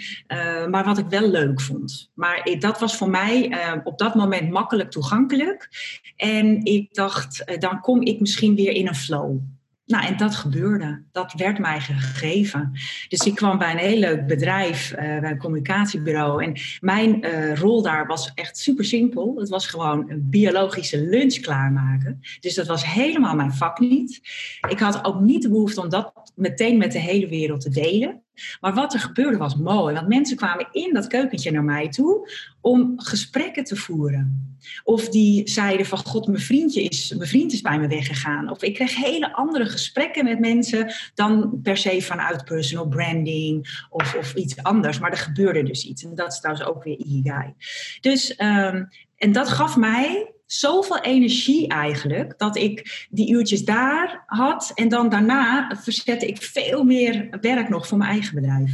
maar 0.70 0.84
wat 0.84 0.98
ik 0.98 1.06
wel 1.08 1.30
leuk 1.30 1.60
vond. 1.60 2.10
Maar 2.14 2.56
dat 2.58 2.78
was 2.78 2.96
voor 2.96 3.10
mij 3.10 3.56
op 3.84 3.98
dat 3.98 4.14
moment 4.14 4.50
makkelijk 4.50 4.90
toegankelijk. 4.90 5.68
En 6.16 6.64
ik 6.64 6.94
dacht, 6.94 7.44
dan 7.58 7.80
kom 7.80 8.02
ik 8.02 8.20
misschien 8.20 8.54
weer 8.54 8.63
in 8.72 8.88
een 8.88 8.94
flow. 8.94 9.38
Nou, 9.86 10.06
en 10.06 10.16
dat 10.16 10.34
gebeurde. 10.34 11.02
Dat 11.12 11.32
werd 11.32 11.58
mij 11.58 11.80
gegeven. 11.80 12.72
Dus 13.08 13.20
ik 13.20 13.34
kwam 13.34 13.58
bij 13.58 13.72
een 13.72 13.78
heel 13.78 13.98
leuk 13.98 14.26
bedrijf, 14.26 14.92
uh, 14.92 14.96
bij 14.98 15.30
een 15.30 15.38
communicatiebureau. 15.38 16.44
En 16.44 16.56
mijn 16.80 17.26
uh, 17.26 17.54
rol 17.54 17.82
daar 17.82 18.06
was 18.06 18.32
echt 18.34 18.58
super 18.58 18.84
simpel. 18.84 19.36
Het 19.36 19.48
was 19.48 19.66
gewoon 19.66 20.10
een 20.10 20.28
biologische 20.30 21.00
lunch 21.00 21.40
klaarmaken. 21.40 22.20
Dus 22.40 22.54
dat 22.54 22.66
was 22.66 22.92
helemaal 22.92 23.34
mijn 23.34 23.52
vak 23.52 23.78
niet. 23.78 24.20
Ik 24.68 24.78
had 24.78 25.04
ook 25.04 25.20
niet 25.20 25.42
de 25.42 25.48
behoefte 25.48 25.80
om 25.80 25.88
dat 25.88 26.32
meteen 26.34 26.78
met 26.78 26.92
de 26.92 26.98
hele 26.98 27.28
wereld 27.28 27.60
te 27.60 27.70
delen. 27.70 28.23
Maar 28.60 28.74
wat 28.74 28.94
er 28.94 29.00
gebeurde 29.00 29.36
was 29.36 29.56
mooi. 29.56 29.94
Want 29.94 30.08
mensen 30.08 30.36
kwamen 30.36 30.68
in 30.72 30.92
dat 30.92 31.06
keukentje 31.06 31.50
naar 31.50 31.64
mij 31.64 31.88
toe 31.88 32.30
om 32.60 32.92
gesprekken 32.96 33.64
te 33.64 33.76
voeren. 33.76 34.56
Of 34.84 35.08
die 35.08 35.48
zeiden 35.48 35.86
van 35.86 35.98
god, 35.98 36.26
mijn, 36.26 36.40
vriendje 36.40 36.82
is, 36.82 37.14
mijn 37.16 37.28
vriend 37.28 37.52
is 37.52 37.60
bij 37.60 37.78
me 37.78 37.88
weggegaan. 37.88 38.50
Of 38.50 38.62
ik 38.62 38.74
kreeg 38.74 38.96
hele 38.96 39.34
andere 39.34 39.66
gesprekken 39.66 40.24
met 40.24 40.38
mensen 40.38 40.94
dan 41.14 41.60
per 41.62 41.76
se 41.76 42.02
vanuit 42.02 42.44
personal 42.44 42.88
branding 42.88 43.84
of, 43.90 44.14
of 44.14 44.34
iets 44.34 44.62
anders. 44.62 44.98
Maar 44.98 45.10
er 45.10 45.16
gebeurde 45.16 45.62
dus 45.62 45.84
iets. 45.84 46.04
En 46.04 46.14
dat 46.14 46.32
is 46.32 46.40
trouwens 46.40 46.66
ook 46.66 46.84
weer 46.84 46.98
Ikigai. 46.98 47.54
Dus, 48.00 48.40
um, 48.40 48.88
en 49.24 49.32
dat 49.32 49.48
gaf 49.48 49.76
mij 49.76 50.32
zoveel 50.46 51.00
energie 51.00 51.68
eigenlijk, 51.68 52.34
dat 52.38 52.56
ik 52.56 53.06
die 53.10 53.32
uurtjes 53.32 53.64
daar 53.64 54.22
had. 54.26 54.72
En 54.74 54.88
dan 54.88 55.08
daarna 55.08 55.76
verzette 55.82 56.26
ik 56.26 56.42
veel 56.42 56.84
meer 56.84 57.28
werk 57.40 57.68
nog 57.68 57.86
voor 57.86 57.98
mijn 57.98 58.10
eigen 58.10 58.34
bedrijf. 58.34 58.72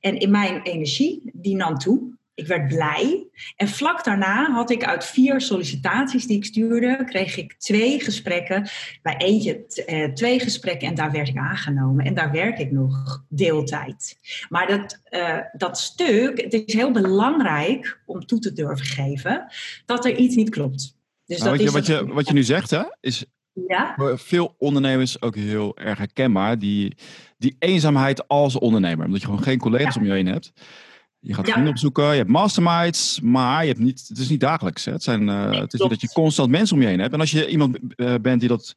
En 0.00 0.18
in 0.18 0.30
mijn 0.30 0.62
energie, 0.62 1.30
die 1.32 1.56
nam 1.56 1.78
toe. 1.78 2.15
Ik 2.36 2.46
werd 2.46 2.68
blij. 2.68 3.28
En 3.56 3.68
vlak 3.68 4.04
daarna 4.04 4.50
had 4.52 4.70
ik 4.70 4.84
uit 4.84 5.04
vier 5.04 5.40
sollicitaties 5.40 6.26
die 6.26 6.36
ik 6.36 6.44
stuurde, 6.44 7.04
kreeg 7.04 7.36
ik 7.36 7.54
twee 7.58 8.00
gesprekken. 8.00 8.68
Bij 9.02 9.16
eentje 9.16 9.64
uh, 9.86 10.12
twee 10.12 10.40
gesprekken 10.40 10.88
en 10.88 10.94
daar 10.94 11.12
werd 11.12 11.28
ik 11.28 11.36
aangenomen. 11.36 12.04
En 12.04 12.14
daar 12.14 12.30
werk 12.30 12.58
ik 12.58 12.70
nog 12.70 13.24
deeltijd. 13.28 14.18
Maar 14.48 14.66
dat, 14.66 15.00
uh, 15.10 15.38
dat 15.52 15.78
stuk, 15.78 16.40
het 16.40 16.52
is 16.52 16.74
heel 16.74 16.90
belangrijk 16.90 18.00
om 18.06 18.26
toe 18.26 18.38
te 18.38 18.52
durven 18.52 18.86
geven 18.86 19.46
dat 19.86 20.04
er 20.04 20.16
iets 20.16 20.36
niet 20.36 20.50
klopt. 20.50 20.96
Dus 21.26 21.38
nou, 21.38 21.58
dat 21.58 21.72
wat, 21.72 21.86
je, 21.86 21.94
wat, 21.94 22.06
je, 22.08 22.14
wat 22.14 22.26
je 22.26 22.34
nu 22.34 22.42
zegt, 22.42 22.70
hè, 22.70 22.82
is 23.00 23.26
ja? 23.66 23.94
voor 23.96 24.18
veel 24.18 24.54
ondernemers 24.58 25.22
ook 25.22 25.34
heel 25.34 25.76
erg 25.76 25.98
herkenbaar. 25.98 26.58
Die, 26.58 26.96
die 27.38 27.56
eenzaamheid 27.58 28.28
als 28.28 28.58
ondernemer. 28.58 29.06
Omdat 29.06 29.20
je 29.20 29.26
gewoon 29.26 29.42
geen 29.42 29.58
collega's 29.58 29.94
ja. 29.94 30.00
om 30.00 30.06
je 30.06 30.12
heen 30.12 30.26
hebt. 30.26 30.52
Je 31.26 31.34
gaat 31.34 31.44
vrienden 31.44 31.64
ja. 31.64 31.70
opzoeken, 31.70 32.10
je 32.10 32.16
hebt 32.16 32.28
masterminds, 32.28 33.20
maar 33.20 33.62
je 33.62 33.68
hebt 33.68 33.80
niet, 33.80 34.08
het 34.08 34.18
is 34.18 34.28
niet 34.28 34.40
dagelijks. 34.40 34.84
Hè. 34.84 34.92
Het, 34.92 35.02
zijn, 35.02 35.20
uh, 35.20 35.48
nee, 35.48 35.60
het 35.60 35.72
is 35.72 35.80
niet 35.80 35.90
dat 35.90 36.00
je 36.00 36.12
constant 36.12 36.50
mensen 36.50 36.76
om 36.76 36.82
je 36.82 36.88
heen 36.88 37.00
hebt. 37.00 37.12
En 37.12 37.20
als 37.20 37.30
je 37.30 37.48
iemand 37.48 37.78
uh, 37.96 38.14
bent 38.20 38.40
die 38.40 38.48
dat, 38.48 38.76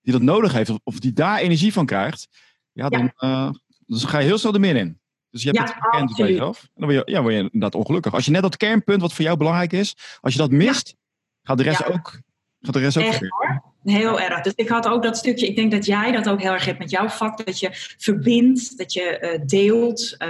die 0.00 0.12
dat 0.12 0.22
nodig 0.22 0.52
heeft, 0.52 0.70
of, 0.70 0.78
of 0.84 0.98
die 0.98 1.12
daar 1.12 1.38
energie 1.38 1.72
van 1.72 1.86
krijgt, 1.86 2.28
ja, 2.72 2.88
dan, 2.88 3.12
uh, 3.18 3.50
dan 3.86 3.98
ga 3.98 4.18
je 4.18 4.26
heel 4.26 4.38
snel 4.38 4.52
de 4.52 4.58
min 4.58 4.76
in. 4.76 5.00
Dus 5.30 5.42
je 5.42 5.50
hebt 5.50 5.68
het 5.68 5.78
gekend 5.80 6.16
bij 6.16 6.28
jezelf. 6.28 6.62
En 6.62 6.68
dan 6.74 6.92
word 6.92 7.06
je, 7.06 7.12
ja, 7.12 7.20
word 7.20 7.34
je 7.34 7.40
inderdaad 7.40 7.74
ongelukkig. 7.74 8.14
Als 8.14 8.24
je 8.24 8.30
net 8.30 8.42
dat 8.42 8.56
kernpunt 8.56 9.00
wat 9.00 9.12
voor 9.12 9.24
jou 9.24 9.36
belangrijk 9.36 9.72
is, 9.72 9.96
als 10.20 10.32
je 10.32 10.38
dat 10.38 10.50
mist, 10.50 10.96
gaat 11.42 11.56
de 11.56 11.62
rest 11.62 11.86
ook. 11.86 12.20
Gaat 12.60 12.74
de 12.74 12.80
rest 12.80 12.96
ook 12.96 13.04
Echt. 13.04 13.20
Heel 13.86 14.20
erg. 14.20 14.40
Dus 14.40 14.52
ik 14.56 14.68
had 14.68 14.88
ook 14.88 15.02
dat 15.02 15.16
stukje, 15.16 15.46
ik 15.46 15.56
denk 15.56 15.70
dat 15.70 15.86
jij 15.86 16.12
dat 16.12 16.28
ook 16.28 16.42
heel 16.42 16.52
erg 16.52 16.64
hebt 16.64 16.78
met 16.78 16.90
jouw 16.90 17.08
vak, 17.08 17.46
dat 17.46 17.60
je 17.60 17.68
verbindt, 17.98 18.78
dat 18.78 18.92
je 18.92 19.18
uh, 19.20 19.46
deelt. 19.46 20.16
Uh, 20.18 20.28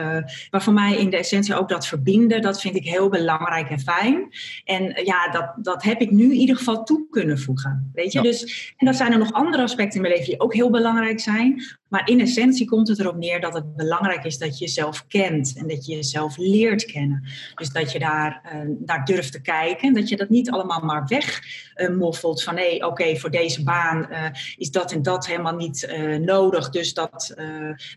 maar 0.50 0.62
voor 0.62 0.72
mij 0.72 0.96
in 0.96 1.10
de 1.10 1.16
essentie 1.16 1.54
ook 1.54 1.68
dat 1.68 1.86
verbinden, 1.86 2.42
dat 2.42 2.60
vind 2.60 2.76
ik 2.76 2.84
heel 2.84 3.08
belangrijk 3.08 3.70
en 3.70 3.80
fijn. 3.80 4.28
En 4.64 4.82
uh, 4.82 5.04
ja, 5.04 5.30
dat, 5.30 5.52
dat 5.56 5.82
heb 5.82 6.00
ik 6.00 6.10
nu 6.10 6.24
in 6.24 6.40
ieder 6.40 6.56
geval 6.56 6.84
toe 6.84 7.06
kunnen 7.10 7.38
voegen. 7.38 7.90
Weet 7.94 8.12
je, 8.12 8.18
ja. 8.18 8.24
dus 8.24 8.74
en 8.76 8.86
dan 8.86 8.94
zijn 8.94 9.12
er 9.12 9.18
nog 9.18 9.32
andere 9.32 9.62
aspecten 9.62 9.96
in 9.96 10.00
mijn 10.00 10.12
leven 10.12 10.30
die 10.30 10.40
ook 10.40 10.54
heel 10.54 10.70
belangrijk 10.70 11.20
zijn. 11.20 11.62
Maar 11.96 12.08
in 12.08 12.20
essentie 12.20 12.66
komt 12.66 12.88
het 12.88 12.98
erop 12.98 13.16
neer 13.16 13.40
dat 13.40 13.54
het 13.54 13.76
belangrijk 13.76 14.24
is 14.24 14.38
dat 14.38 14.58
je 14.58 14.64
jezelf 14.64 15.06
kent 15.06 15.54
en 15.56 15.68
dat 15.68 15.86
je 15.86 15.94
jezelf 15.94 16.36
leert 16.36 16.84
kennen. 16.84 17.24
Dus 17.54 17.70
dat 17.70 17.92
je 17.92 17.98
daar 17.98 18.42
uh, 18.44 18.60
naar 18.86 19.04
durft 19.04 19.32
te 19.32 19.40
kijken 19.40 19.88
en 19.88 19.94
dat 19.94 20.08
je 20.08 20.16
dat 20.16 20.28
niet 20.28 20.50
allemaal 20.50 20.80
maar 20.80 21.06
wegmoffelt 21.06 22.38
uh, 22.38 22.44
van 22.44 22.56
hé, 22.56 22.86
oké, 22.86 23.16
voor 23.16 23.30
deze 23.30 23.62
baan 23.62 24.06
uh, 24.10 24.24
is 24.56 24.70
dat 24.70 24.92
en 24.92 25.02
dat 25.02 25.26
helemaal 25.26 25.56
niet 25.56 25.96
nodig, 26.20 26.70
dus 26.70 26.94
dat, 26.94 27.34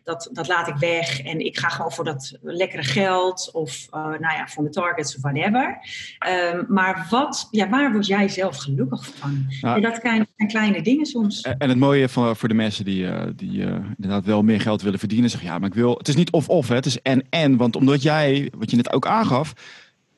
dat, 0.03 0.29
dat 0.31 0.47
laat 0.47 0.67
ik 0.67 0.75
weg 0.75 1.21
en 1.21 1.39
ik 1.39 1.57
ga 1.57 1.69
gewoon 1.69 1.91
voor 1.91 2.05
dat 2.05 2.37
lekkere 2.41 2.83
geld 2.83 3.49
of 3.53 3.87
nou 3.91 4.19
ja, 4.19 4.47
voor 4.47 4.61
mijn 4.61 4.73
targets 4.73 5.15
of 5.15 5.21
whatever. 5.21 5.77
Ehm, 6.19 6.63
maar 6.67 7.07
wat, 7.09 7.47
ja, 7.51 7.69
waar 7.69 7.91
word 7.91 8.05
jij 8.05 8.27
zelf 8.27 8.57
gelukkig 8.57 9.05
van? 9.05 9.47
Nou, 9.61 9.75
en 9.75 9.81
dat 9.81 9.99
zijn 10.01 10.27
kleine 10.47 10.81
dingen 10.81 11.05
soms. 11.05 11.41
En 11.41 11.69
het 11.69 11.77
mooie 11.77 12.09
van, 12.09 12.35
voor 12.35 12.47
de 12.47 12.53
mensen 12.53 12.85
die, 12.85 13.35
die 13.35 13.65
inderdaad 13.95 14.25
wel 14.25 14.43
meer 14.43 14.61
geld 14.61 14.81
willen 14.81 14.99
verdienen, 14.99 15.29
zeggen 15.29 15.49
ja, 15.49 15.59
maar 15.59 15.69
ik 15.69 15.75
wil, 15.75 15.97
het 15.97 16.07
is 16.07 16.15
niet 16.15 16.31
of-of, 16.31 16.67
het 16.67 16.85
is 16.85 17.01
en-en. 17.01 17.57
Want 17.57 17.75
omdat 17.75 18.01
jij, 18.01 18.51
wat 18.57 18.69
je 18.69 18.75
net 18.75 18.91
ook 18.91 19.07
aangaf, 19.07 19.53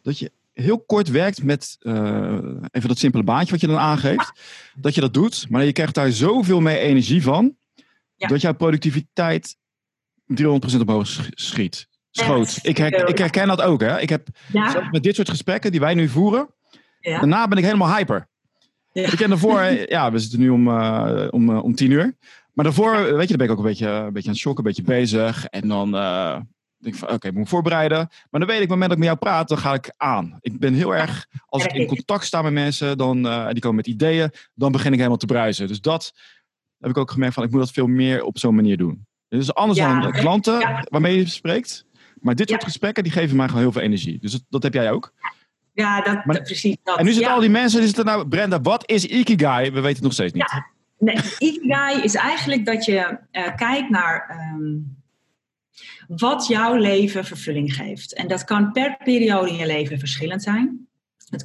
dat 0.01 0.19
je 0.19 0.31
heel 0.53 0.79
kort 0.79 1.09
werkt 1.09 1.43
met 1.43 1.77
uh, 1.79 2.37
even 2.71 2.87
dat 2.87 2.97
simpele 2.97 3.23
baantje 3.23 3.51
wat 3.51 3.61
je 3.61 3.67
dan 3.67 3.77
aangeeft. 3.77 4.31
Dat 4.75 4.95
je 4.95 5.01
dat 5.01 5.13
doet, 5.13 5.49
maar 5.49 5.65
je 5.65 5.71
krijgt 5.71 5.95
daar 5.95 6.11
zoveel 6.11 6.59
meer 6.59 6.77
energie 6.77 7.23
van. 7.23 7.55
Dat 8.17 8.41
jouw 8.41 8.53
productiviteit 8.53 9.57
300% 10.33 10.35
omhoog 10.79 11.29
schiet. 11.29 11.89
Schoot. 12.11 12.59
Ik, 12.61 12.77
her, 12.77 13.07
ik, 13.07 13.17
herken 13.17 13.47
dat 13.47 13.61
ook. 13.61 13.81
Hè. 13.81 13.99
Ik 13.99 14.09
heb 14.09 14.27
met 14.91 15.03
dit 15.03 15.15
soort 15.15 15.29
gesprekken 15.29 15.71
die 15.71 15.79
wij 15.79 15.93
nu 15.93 16.07
voeren. 16.07 16.49
Daarna 17.01 17.47
ben 17.47 17.57
ik 17.57 17.63
helemaal 17.63 17.95
hyper. 17.95 18.27
Ik 18.93 19.17
ken 19.17 19.29
daarvoor, 19.29 19.61
ja, 19.95 20.11
we 20.11 20.19
zitten 20.19 20.39
nu 20.39 20.49
om, 20.49 20.67
uh, 20.67 21.27
om, 21.29 21.49
uh, 21.49 21.63
om 21.63 21.75
tien 21.75 21.91
uur. 21.91 22.15
Maar 22.53 22.65
daarvoor, 22.65 22.91
weet 22.91 23.29
je, 23.29 23.38
dan 23.38 23.38
ben 23.38 23.46
ik 23.46 23.51
ook 23.51 23.58
een 23.58 23.63
beetje, 23.63 23.88
een 23.88 24.13
beetje 24.13 24.27
aan 24.27 24.34
het 24.34 24.43
shocken, 24.43 24.65
een 24.65 24.74
beetje 24.74 24.84
bezig. 24.84 25.46
En 25.46 25.67
dan 25.67 25.96
uh, 25.96 26.34
denk 26.77 26.93
ik 26.93 26.96
van, 26.96 27.10
oké, 27.10 27.27
ik 27.27 27.34
moet 27.34 27.43
me 27.43 27.50
voorbereiden. 27.50 27.98
Maar 28.29 28.39
dan 28.39 28.50
weet 28.50 28.62
ik, 28.62 28.63
op 28.63 28.70
het 28.70 28.79
moment 28.79 28.89
dat 28.89 28.91
ik 28.91 28.98
met 28.98 29.08
jou 29.08 29.17
praat, 29.17 29.48
dan 29.48 29.58
ga 29.58 29.74
ik 29.74 29.93
aan. 29.98 30.38
Ik 30.39 30.60
ben 30.60 30.74
heel 30.74 30.96
erg, 30.96 31.27
als 31.46 31.65
ik 31.65 31.74
in 31.74 31.88
contact 31.88 32.25
sta 32.25 32.41
met 32.41 32.53
mensen, 32.53 32.98
dan, 32.98 33.25
uh, 33.25 33.50
die 33.50 33.62
komen 33.62 33.75
met 33.75 33.88
ideeën, 33.88 34.31
dan 34.53 34.72
begin 34.72 34.91
ik 34.91 34.98
helemaal 34.98 35.17
te 35.17 35.25
bruisen. 35.25 35.67
Dus 35.67 35.81
dat 35.81 36.13
heb 36.77 36.89
ik 36.89 36.98
ook 36.98 37.12
gemerkt 37.12 37.34
van, 37.34 37.43
ik 37.43 37.51
moet 37.51 37.60
dat 37.60 37.72
veel 37.72 37.88
meer 37.88 38.24
op 38.24 38.38
zo'n 38.38 38.55
manier 38.55 38.77
doen. 38.77 39.05
Dus 39.27 39.53
anders 39.53 39.79
ja, 39.79 40.00
dan 40.00 40.12
klanten 40.12 40.60
ja. 40.60 40.86
waarmee 40.89 41.17
je 41.17 41.25
spreekt. 41.25 41.86
Maar 42.20 42.36
dit 42.36 42.50
soort 42.50 42.63
gesprekken, 42.63 43.03
die 43.03 43.12
geven 43.12 43.36
mij 43.36 43.48
gewoon 43.48 43.62
heel 43.62 43.72
veel 43.72 43.81
energie. 43.81 44.20
Dus 44.20 44.31
dat, 44.31 44.43
dat 44.50 44.63
heb 44.63 44.74
jij 44.74 44.91
ook. 44.91 45.13
Ja, 45.74 46.01
dat, 46.01 46.25
maar, 46.25 46.41
precies 46.41 46.77
dat. 46.84 46.98
En 46.98 47.05
nu 47.05 47.12
zitten 47.12 47.31
al 47.31 47.39
die 47.39 47.50
mensen, 47.50 47.81
is 47.81 47.96
het 47.96 48.05
nou, 48.05 48.27
Brenda, 48.27 48.62
wat 48.62 48.89
is 48.89 49.05
Ikigai? 49.05 49.72
We 49.72 49.79
weten 49.79 49.93
het 49.93 50.03
nog 50.03 50.13
steeds 50.13 50.34
niet. 50.34 50.63
Nee, 51.01 51.15
Ikigai 51.38 52.01
is 52.01 52.15
eigenlijk 52.15 52.65
dat 52.65 52.86
je 52.86 53.17
uh, 53.31 53.55
kijkt 53.55 53.89
naar 53.89 54.41
um, 54.55 54.98
wat 56.08 56.48
jouw 56.48 56.75
leven 56.75 57.25
vervulling 57.25 57.74
geeft. 57.74 58.13
En 58.13 58.27
dat 58.27 58.43
kan 58.43 58.72
per 58.72 58.98
periode 59.03 59.50
in 59.50 59.55
je 59.55 59.65
leven 59.65 60.00
verschillend 60.00 60.43
zijn. 60.43 60.89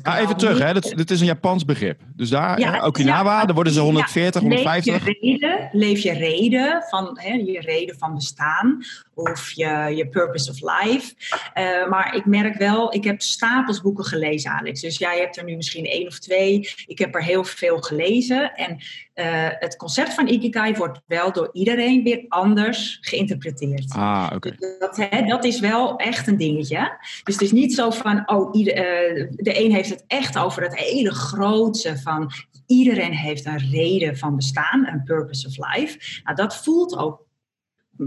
Ah, 0.03 0.21
even 0.21 0.37
terug, 0.37 0.59
hè? 0.59 0.73
Dat, 0.73 0.93
dit 0.97 1.11
is 1.11 1.21
een 1.21 1.27
Japans 1.27 1.65
begrip. 1.65 2.01
Dus 2.15 2.29
daar, 2.29 2.61
ja, 2.61 2.87
Okinawa, 2.87 3.41
ja, 3.41 3.45
daar 3.45 3.55
worden 3.55 3.73
ze 3.73 3.81
140, 3.81 4.43
ja, 4.43 4.49
150. 4.49 4.93
Leef 4.93 5.05
je 5.05 5.19
reden, 5.21 5.69
leef 5.73 6.03
je 6.03 6.13
reden 6.13 6.83
van 6.89 7.19
hè, 7.21 7.33
je 7.33 7.61
reden 7.61 7.99
van 7.99 8.15
bestaan 8.15 8.85
of 9.17 9.51
je, 9.51 9.93
je 9.95 10.09
purpose 10.09 10.51
of 10.51 10.61
life. 10.61 11.15
Uh, 11.55 11.89
maar 11.89 12.15
ik 12.15 12.27
merk 12.27 12.57
wel, 12.57 12.95
ik 12.95 13.05
heb 13.05 13.23
stapels 13.23 13.81
boeken 13.81 14.05
gelezen, 14.05 14.51
Alex. 14.51 14.81
Dus 14.81 14.99
jij 14.99 15.19
hebt 15.19 15.37
er 15.37 15.45
nu 15.45 15.57
misschien 15.57 15.85
één 15.85 16.07
of 16.07 16.19
twee. 16.19 16.69
Ik 16.87 16.99
heb 16.99 17.15
er 17.15 17.23
heel 17.23 17.45
veel 17.45 17.81
gelezen. 17.81 18.55
En 18.55 18.73
uh, 19.15 19.49
het 19.59 19.77
concept 19.77 20.15
van 20.15 20.29
Ikigai 20.29 20.75
wordt 20.75 21.01
wel 21.07 21.33
door 21.33 21.51
iedereen 21.53 22.03
weer 22.03 22.25
anders 22.29 22.99
geïnterpreteerd. 23.01 23.93
Ah, 23.93 24.25
oké. 24.25 24.35
Okay. 24.35 24.57
Dus 24.59 24.79
dat, 24.79 24.97
hè, 24.97 25.23
dat 25.27 25.45
is 25.45 25.61
wel 25.61 25.97
echt 25.97 26.27
een 26.27 26.37
dingetje. 26.37 26.99
Dus 27.25 27.35
het 27.35 27.43
is 27.43 27.53
niet 27.53 27.75
zo 27.75 27.91
van, 27.91 28.23
oh, 28.31 28.55
ieder, 28.55 28.77
uh, 28.77 29.27
de 29.37 29.65
een 29.65 29.73
heeft 29.73 29.91
het 29.91 30.05
echt 30.07 30.39
over 30.39 30.63
het 30.63 30.79
hele 30.79 31.15
grootste 31.15 31.99
van 31.99 32.33
iedereen 32.67 33.13
heeft 33.13 33.47
een 33.47 33.71
reden 33.71 34.17
van 34.17 34.37
bestaan, 34.37 34.87
een 34.87 35.03
purpose 35.03 35.47
of 35.47 35.75
life. 35.75 36.21
Nou, 36.25 36.37
dat 36.37 36.57
voelt 36.57 36.97
ook 36.97 37.25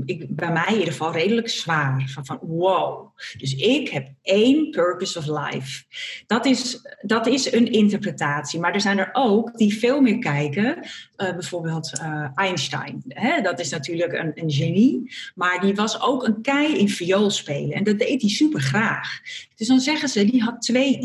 ik, 0.05 0.35
bij 0.35 0.51
mij 0.51 0.67
in 0.67 0.73
ieder 0.73 0.91
geval 0.91 1.11
redelijk 1.11 1.49
zwaar. 1.49 2.09
Van, 2.13 2.25
van 2.25 2.39
wow, 2.41 3.17
dus 3.37 3.55
ik 3.55 3.89
heb 3.89 4.07
één 4.21 4.69
purpose 4.69 5.17
of 5.17 5.25
life. 5.25 5.83
Dat 6.27 6.45
is, 6.45 6.81
dat 7.01 7.27
is 7.27 7.51
een 7.51 7.71
interpretatie. 7.71 8.59
Maar 8.59 8.73
er 8.73 8.81
zijn 8.81 8.97
er 8.97 9.09
ook 9.13 9.57
die 9.57 9.77
veel 9.77 10.01
meer 10.01 10.19
kijken. 10.19 10.77
Uh, 10.77 10.85
bijvoorbeeld 11.15 11.99
uh, 12.01 12.27
Einstein. 12.35 13.03
Hè? 13.07 13.41
Dat 13.41 13.59
is 13.59 13.69
natuurlijk 13.69 14.13
een, 14.13 14.31
een, 14.35 14.51
genie. 14.51 15.15
Maar 15.35 15.61
die 15.61 15.75
was 15.75 16.01
ook 16.01 16.27
een 16.27 16.41
kei 16.41 16.77
in 16.77 16.89
viool 16.89 17.29
spelen. 17.29 17.71
En 17.71 17.83
dat 17.83 17.99
deed 17.99 18.21
hij 18.21 18.29
super 18.29 18.61
graag. 18.61 19.19
Dus 19.55 19.67
dan 19.67 19.79
zeggen 19.79 20.09
ze, 20.09 20.25
die 20.25 20.43
had 20.43 20.61
twee 20.61 20.99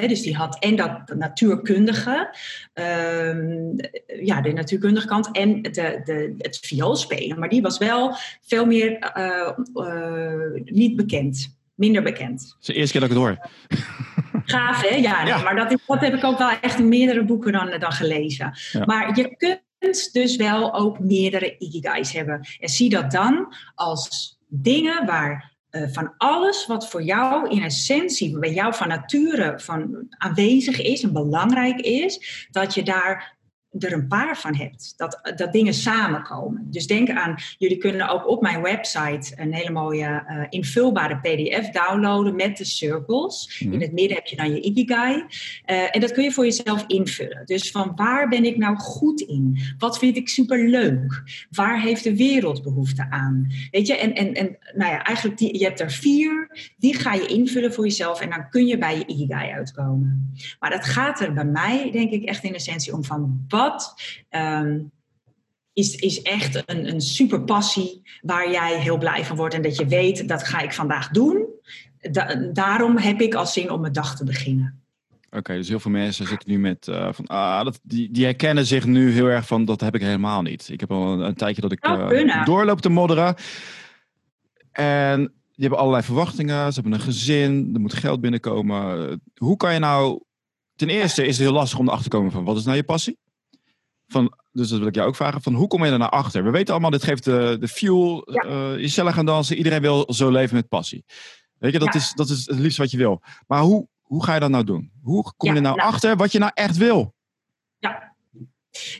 dus 0.00 0.22
die 0.22 0.36
had 0.36 0.58
en 0.58 0.76
dat 0.76 1.14
natuurkundige, 1.14 2.36
um, 2.74 3.76
ja, 4.22 4.40
de 4.40 4.52
natuurkundige 4.52 5.06
kant 5.06 5.30
en 5.30 5.62
de, 5.62 6.00
de, 6.04 6.34
het 6.38 6.58
vioolspelen. 6.62 7.38
Maar 7.38 7.48
die 7.48 7.62
was 7.62 7.78
wel 7.78 8.14
veel 8.42 8.66
meer 8.66 9.12
uh, 9.16 9.48
uh, 9.74 10.62
niet 10.64 10.96
bekend, 10.96 11.56
minder 11.74 12.02
bekend. 12.02 12.40
Het 12.40 12.56
is 12.60 12.66
de 12.66 12.74
eerste 12.74 12.98
keer 12.98 13.08
dat 13.08 13.10
ik 13.10 13.16
het 13.16 13.26
hoor. 13.26 13.48
Gaaf, 14.52 14.82
hè? 14.82 14.96
Ja, 14.96 15.26
ja. 15.26 15.42
maar 15.42 15.56
dat, 15.56 15.76
dat, 15.86 16.00
heb 16.00 16.14
ik 16.14 16.24
ook 16.24 16.38
wel 16.38 16.50
echt 16.60 16.78
in 16.78 16.88
meerdere 16.88 17.24
boeken 17.24 17.52
dan, 17.52 17.78
dan 17.78 17.92
gelezen. 17.92 18.58
Ja. 18.72 18.84
Maar 18.84 19.16
je 19.16 19.36
kunt 19.36 20.12
dus 20.12 20.36
wel 20.36 20.74
ook 20.74 20.98
meerdere 20.98 21.56
ikigais 21.58 22.12
hebben. 22.12 22.46
En 22.60 22.68
zie 22.68 22.90
dat 22.90 23.10
dan 23.10 23.54
als 23.74 24.38
dingen 24.48 25.06
waar 25.06 25.51
uh, 25.72 25.88
van 25.88 26.14
alles 26.18 26.66
wat 26.66 26.88
voor 26.88 27.02
jou 27.02 27.50
in 27.50 27.62
essentie, 27.62 28.38
bij 28.38 28.52
jou 28.52 28.74
van 28.74 28.88
nature 28.88 29.54
van 29.56 30.06
aanwezig 30.18 30.80
is 30.80 31.02
en 31.02 31.12
belangrijk 31.12 31.80
is, 31.80 32.46
dat 32.50 32.74
je 32.74 32.82
daar 32.82 33.36
er 33.78 33.92
een 33.92 34.06
paar 34.06 34.38
van 34.38 34.54
hebt. 34.54 34.94
Dat, 34.96 35.32
dat 35.36 35.52
dingen 35.52 35.74
samenkomen. 35.74 36.66
Dus 36.70 36.86
denk 36.86 37.10
aan, 37.10 37.34
jullie 37.58 37.76
kunnen 37.76 38.08
ook 38.08 38.28
op 38.28 38.42
mijn 38.42 38.62
website 38.62 39.32
een 39.36 39.54
hele 39.54 39.70
mooie 39.70 40.24
uh, 40.28 40.46
invulbare 40.48 41.16
PDF 41.20 41.70
downloaden 41.70 42.36
met 42.36 42.56
de 42.56 42.64
circles. 42.64 43.62
Mm. 43.64 43.72
In 43.72 43.80
het 43.80 43.92
midden 43.92 44.16
heb 44.16 44.26
je 44.26 44.36
dan 44.36 44.54
je 44.54 44.60
Ikigai. 44.60 45.14
Uh, 45.16 45.24
en 45.94 46.00
dat 46.00 46.12
kun 46.12 46.22
je 46.22 46.32
voor 46.32 46.44
jezelf 46.44 46.84
invullen. 46.86 47.42
Dus 47.44 47.70
van 47.70 47.92
waar 47.94 48.28
ben 48.28 48.44
ik 48.44 48.56
nou 48.56 48.76
goed 48.76 49.20
in? 49.20 49.58
Wat 49.78 49.98
vind 49.98 50.16
ik 50.16 50.28
super 50.28 50.68
leuk? 50.68 51.22
Waar 51.50 51.80
heeft 51.80 52.04
de 52.04 52.16
wereld 52.16 52.62
behoefte 52.62 53.06
aan? 53.10 53.46
Weet 53.70 53.86
je, 53.86 53.96
en, 53.96 54.14
en, 54.14 54.34
en 54.34 54.56
nou 54.74 54.92
ja, 54.92 55.04
eigenlijk 55.04 55.38
die, 55.38 55.58
je 55.58 55.64
hebt 55.64 55.80
er 55.80 55.90
vier. 55.90 56.50
Die 56.76 56.94
ga 56.94 57.14
je 57.14 57.26
invullen 57.26 57.72
voor 57.72 57.84
jezelf 57.84 58.20
en 58.20 58.30
dan 58.30 58.48
kun 58.48 58.66
je 58.66 58.78
bij 58.78 58.98
je 58.98 59.06
Ikigai 59.06 59.50
uitkomen. 59.50 60.34
Maar 60.60 60.70
dat 60.70 60.84
gaat 60.84 61.20
er 61.20 61.32
bij 61.32 61.44
mij, 61.44 61.90
denk 61.90 62.10
ik, 62.10 62.24
echt 62.24 62.44
in 62.44 62.54
essentie 62.54 62.92
om 62.92 63.04
van 63.04 63.44
wat 63.48 63.61
um, 64.30 64.90
is, 65.72 65.94
is 65.94 66.22
echt 66.22 66.62
een, 66.66 66.88
een 66.88 67.00
super 67.00 67.42
passie 67.42 68.02
waar 68.20 68.50
jij 68.50 68.80
heel 68.80 68.98
blij 68.98 69.24
van 69.24 69.36
wordt 69.36 69.54
en 69.54 69.62
dat 69.62 69.76
je 69.76 69.86
weet 69.86 70.28
dat 70.28 70.44
ga 70.44 70.60
ik 70.60 70.72
vandaag 70.72 71.08
doen. 71.08 71.46
Da 72.10 72.34
daarom 72.52 72.96
heb 72.96 73.20
ik 73.20 73.34
als 73.34 73.52
zin 73.52 73.70
om 73.70 73.80
mijn 73.80 73.92
dag 73.92 74.16
te 74.16 74.24
beginnen. 74.24 74.80
Oké, 75.26 75.36
okay, 75.36 75.56
dus 75.56 75.68
heel 75.68 75.80
veel 75.80 75.90
mensen 75.90 76.26
zitten 76.26 76.50
nu 76.50 76.58
met 76.58 76.86
uh, 76.86 77.12
van 77.12 77.26
ah, 77.26 77.64
dat, 77.64 77.80
die, 77.82 78.10
die 78.10 78.24
herkennen 78.24 78.66
zich 78.66 78.84
nu 78.84 79.12
heel 79.12 79.26
erg 79.26 79.46
van 79.46 79.64
dat 79.64 79.80
heb 79.80 79.94
ik 79.94 80.00
helemaal 80.00 80.42
niet. 80.42 80.68
Ik 80.68 80.80
heb 80.80 80.90
al 80.90 81.12
een, 81.12 81.20
een 81.20 81.34
tijdje 81.34 81.60
dat 81.60 81.72
ik 81.72 81.86
uh, 81.86 82.44
doorloop 82.44 82.80
te 82.80 82.88
modderen. 82.88 83.34
En 84.72 85.20
die 85.52 85.60
hebben 85.60 85.78
allerlei 85.78 86.04
verwachtingen. 86.04 86.72
Ze 86.72 86.80
hebben 86.80 86.98
een 86.98 87.04
gezin, 87.04 87.70
er 87.74 87.80
moet 87.80 87.94
geld 87.94 88.20
binnenkomen. 88.20 89.20
Hoe 89.36 89.56
kan 89.56 89.72
je 89.72 89.78
nou. 89.78 90.22
Ten 90.76 90.88
eerste 90.88 91.26
is 91.26 91.36
het 91.36 91.46
heel 91.46 91.54
lastig 91.54 91.78
om 91.78 91.86
erachter 91.86 92.10
te 92.10 92.16
komen 92.16 92.32
van 92.32 92.44
wat 92.44 92.56
is 92.56 92.64
nou 92.64 92.76
je 92.76 92.82
passie? 92.82 93.18
Van, 94.12 94.38
dus 94.52 94.68
dat 94.68 94.78
wil 94.78 94.88
ik 94.88 94.94
jou 94.94 95.08
ook 95.08 95.16
vragen. 95.16 95.42
Van 95.42 95.54
hoe 95.54 95.68
kom 95.68 95.84
je 95.84 95.90
er 95.90 95.98
naar 95.98 96.08
achter? 96.08 96.44
We 96.44 96.50
weten 96.50 96.72
allemaal, 96.72 96.90
dit 96.90 97.04
geeft 97.04 97.24
de, 97.24 97.56
de 97.60 97.68
fuel. 97.68 98.30
Ja. 98.32 98.44
Uh, 98.46 98.78
je 98.78 98.88
cellen 98.88 99.12
gaan 99.12 99.26
dansen. 99.26 99.56
Iedereen 99.56 99.80
wil 99.80 100.12
zo 100.12 100.30
leven 100.30 100.56
met 100.56 100.68
passie. 100.68 101.04
Weet 101.58 101.72
je, 101.72 101.78
dat, 101.78 101.92
ja. 101.92 102.00
is, 102.00 102.12
dat 102.12 102.28
is 102.28 102.46
het 102.46 102.58
liefst 102.58 102.78
wat 102.78 102.90
je 102.90 102.96
wil. 102.96 103.22
Maar 103.46 103.60
hoe, 103.60 103.88
hoe 104.02 104.24
ga 104.24 104.34
je 104.34 104.40
dat 104.40 104.50
nou 104.50 104.64
doen? 104.64 104.90
Hoe 105.02 105.32
kom 105.36 105.48
je 105.48 105.56
er 105.56 105.62
nou, 105.62 105.76
nou 105.76 105.88
achter 105.88 106.16
wat 106.16 106.32
je 106.32 106.38
nou 106.38 106.50
echt 106.54 106.76
wil? 106.76 107.14
Ja, 107.78 108.12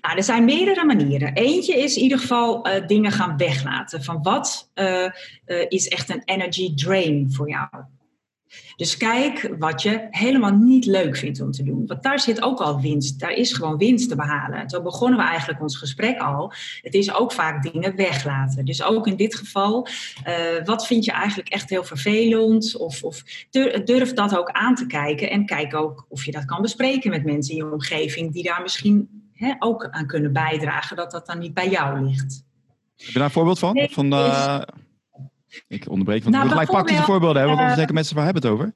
nou, 0.00 0.16
er 0.16 0.22
zijn 0.22 0.44
meerdere 0.44 0.84
manieren. 0.84 1.32
Eentje 1.32 1.78
is 1.78 1.96
in 1.96 2.02
ieder 2.02 2.18
geval 2.18 2.68
uh, 2.68 2.86
dingen 2.86 3.12
gaan 3.12 3.36
weglaten. 3.36 4.04
Van 4.04 4.22
wat 4.22 4.70
uh, 4.74 5.04
uh, 5.46 5.64
is 5.68 5.88
echt 5.88 6.10
een 6.10 6.22
energy 6.24 6.74
drain 6.74 7.32
voor 7.32 7.48
jou? 7.48 7.68
Dus 8.76 8.96
kijk 8.96 9.54
wat 9.58 9.82
je 9.82 10.06
helemaal 10.10 10.54
niet 10.54 10.86
leuk 10.86 11.16
vindt 11.16 11.40
om 11.40 11.50
te 11.50 11.62
doen. 11.62 11.86
Want 11.86 12.02
daar 12.02 12.20
zit 12.20 12.42
ook 12.42 12.60
al 12.60 12.80
winst. 12.80 13.20
Daar 13.20 13.32
is 13.32 13.52
gewoon 13.52 13.76
winst 13.76 14.08
te 14.08 14.16
behalen. 14.16 14.70
Zo 14.70 14.82
begonnen 14.82 15.18
we 15.18 15.24
eigenlijk 15.24 15.60
ons 15.60 15.76
gesprek 15.76 16.18
al. 16.18 16.52
Het 16.80 16.94
is 16.94 17.14
ook 17.14 17.32
vaak 17.32 17.62
dingen 17.72 17.96
weglaten. 17.96 18.64
Dus 18.64 18.82
ook 18.82 19.06
in 19.06 19.16
dit 19.16 19.34
geval, 19.34 19.88
uh, 20.28 20.64
wat 20.64 20.86
vind 20.86 21.04
je 21.04 21.12
eigenlijk 21.12 21.48
echt 21.48 21.70
heel 21.70 21.84
vervelend? 21.84 22.76
Of, 22.76 23.02
of 23.02 23.22
durf 23.84 24.12
dat 24.12 24.36
ook 24.36 24.50
aan 24.50 24.74
te 24.74 24.86
kijken. 24.86 25.30
En 25.30 25.46
kijk 25.46 25.74
ook 25.74 26.06
of 26.08 26.24
je 26.24 26.32
dat 26.32 26.44
kan 26.44 26.62
bespreken 26.62 27.10
met 27.10 27.24
mensen 27.24 27.54
in 27.54 27.64
je 27.64 27.72
omgeving 27.72 28.32
die 28.32 28.42
daar 28.42 28.62
misschien 28.62 29.08
hè, 29.32 29.54
ook 29.58 29.88
aan 29.90 30.06
kunnen 30.06 30.32
bijdragen 30.32 30.96
dat 30.96 31.10
dat 31.10 31.26
dan 31.26 31.38
niet 31.38 31.54
bij 31.54 31.68
jou 31.68 32.04
ligt. 32.04 32.44
Heb 32.96 33.06
je 33.06 33.12
daar 33.12 33.24
een 33.24 33.30
voorbeeld 33.30 33.58
van? 33.58 33.88
Van 33.90 34.12
uh, 34.12 34.62
ik 35.68 35.88
onderbreek, 35.88 36.22
want 36.22 36.34
Nou, 36.34 36.48
nou, 36.48 36.58
gelijk 36.58 36.70
praktische 36.70 37.02
voorbeelden 37.02 37.38
hebben, 37.38 37.56
want 37.56 37.58
eh, 37.58 37.62
anders 37.62 37.76
denken 37.76 37.94
mensen 37.94 38.14
waar 38.14 38.24
hebben 38.24 38.42
we 38.42 38.48
het 38.48 38.58
over. 38.58 38.72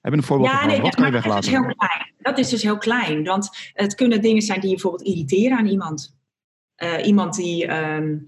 Hebben 0.00 0.20
een 0.20 0.26
voorbeeld 0.26 0.50
Ja, 0.50 0.66
nee, 0.66 0.80
Wat 0.80 0.94
kan 0.94 1.06
je 1.06 1.12
maar 1.12 1.22
dat 1.22 1.38
is, 1.38 1.44
dus 1.44 1.50
heel 1.50 1.74
klein. 1.76 2.14
dat 2.18 2.38
is 2.38 2.48
dus 2.48 2.62
heel 2.62 2.78
klein. 2.78 3.24
Want 3.24 3.50
het 3.72 3.94
kunnen 3.94 4.20
dingen 4.20 4.42
zijn 4.42 4.60
die 4.60 4.68
je 4.68 4.74
bijvoorbeeld 4.74 5.08
irriteren 5.08 5.58
aan 5.58 5.66
iemand. 5.66 6.16
Eh, 6.74 7.06
iemand 7.06 7.34
die, 7.34 7.66
ehm, 7.66 8.18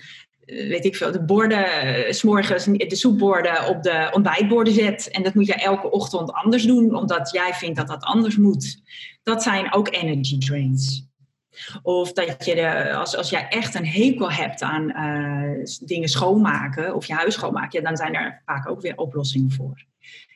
eh, 0.45 0.69
weet 0.69 0.85
ik 0.85 0.97
veel, 0.97 1.13
de 1.13 1.25
borden, 1.25 1.67
eh, 1.67 2.13
's 2.13 2.23
morgens 2.23 2.65
de 2.65 2.97
soepborden 2.97 3.67
op 3.67 3.83
de 3.83 4.11
ontbijtborden 4.13 4.73
zet. 4.73 5.11
En 5.11 5.23
dat 5.23 5.35
moet 5.35 5.47
je 5.47 5.55
elke 5.55 5.91
ochtend 5.91 6.33
anders 6.33 6.63
doen, 6.67 6.95
omdat 6.95 7.31
jij 7.31 7.55
vindt 7.55 7.77
dat 7.77 7.89
dat 7.89 8.05
anders 8.05 8.37
moet. 8.37 8.83
Dat 9.23 9.43
zijn 9.43 9.73
ook 9.73 9.93
energy 9.95 10.39
drains. 10.39 11.10
Of 11.83 12.13
dat 12.13 12.45
je, 12.45 12.55
de, 12.55 12.95
als, 12.95 13.17
als 13.17 13.31
jij 13.31 13.49
echt 13.49 13.75
een 13.75 13.87
hekel 13.87 14.31
hebt 14.31 14.63
aan 14.63 14.91
eh, 14.91 15.65
dingen 15.81 16.09
schoonmaken 16.09 16.95
of 16.95 17.07
je 17.07 17.15
huis 17.15 17.35
schoonmaken, 17.35 17.81
ja, 17.81 17.89
dan 17.89 17.97
zijn 17.97 18.15
er 18.15 18.43
vaak 18.45 18.69
ook 18.69 18.81
weer 18.81 18.97
oplossingen 18.97 19.51
voor. 19.51 19.85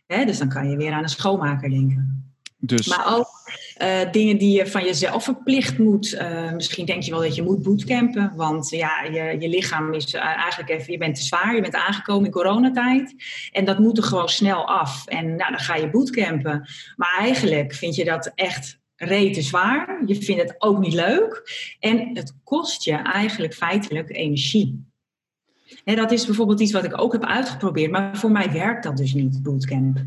Hè, 0.07 0.25
dus 0.25 0.39
dan 0.39 0.49
kan 0.49 0.71
je 0.71 0.77
weer 0.77 0.93
aan 0.93 1.03
een 1.03 1.09
schoonmaker 1.09 1.71
denken. 1.71 2.25
Dus 2.67 2.87
Maar 2.87 3.17
ook 3.17 3.29
eh, 3.77 4.13
dingen 4.13 4.39
die 4.39 4.57
je 4.57 4.67
van 4.67 4.85
jezelf 4.85 5.25
verplicht 5.25 5.79
moet. 5.79 6.13
Eh, 6.13 6.53
misschien 6.53 6.87
denk 6.87 7.03
je 7.03 7.11
wel 7.11 7.21
dat 7.21 7.35
je 7.35 7.43
moet 7.43 7.63
bootcampen. 7.63 8.33
Want 8.37 8.71
ja, 8.71 9.03
je, 9.03 9.37
je 9.41 9.49
lichaam 9.49 9.95
is 9.95 10.15
eigenlijk 10.15 10.71
even, 10.71 10.93
je 10.93 10.99
bent 10.99 11.15
te 11.15 11.23
zwaar. 11.23 11.55
Je 11.55 11.61
bent 11.61 11.75
aangekomen 11.75 12.25
in 12.25 12.31
coronatijd. 12.31 13.15
En 13.53 13.65
dat 13.65 13.79
moet 13.79 13.99
er 13.99 14.05
gewoon 14.05 14.29
snel 14.29 14.67
af. 14.69 15.07
En 15.07 15.27
nou, 15.37 15.51
dan 15.51 15.61
ga 15.61 15.77
je 15.77 15.91
bootcampen. 15.91 16.69
Maar 16.97 17.17
eigenlijk 17.19 17.75
vind 17.75 17.95
je 17.95 18.05
dat 18.05 18.33
echt 18.35 18.79
rete 18.97 19.43
zwaar. 19.43 20.03
Je 20.07 20.23
vindt 20.23 20.43
het 20.43 20.55
ook 20.59 20.79
niet 20.79 20.95
leuk. 20.95 21.43
En 21.79 22.17
het 22.17 22.35
kost 22.45 22.85
je 22.85 22.93
eigenlijk 22.93 23.55
feitelijk 23.55 24.17
energie. 24.17 24.85
En 25.85 25.97
dat 25.97 26.13
is 26.13 26.27
bijvoorbeeld 26.27 26.61
iets 26.61 26.73
wat 26.73 26.85
ik 26.85 27.01
ook 27.01 27.13
heb 27.13 27.25
uitgeprobeerd. 27.25 27.91
Maar 27.91 28.17
voor 28.17 28.31
mij 28.31 28.53
werkt 28.53 28.83
dat 28.83 28.97
dus 28.97 29.15
niet, 29.15 29.43
bootcamp. 29.43 30.05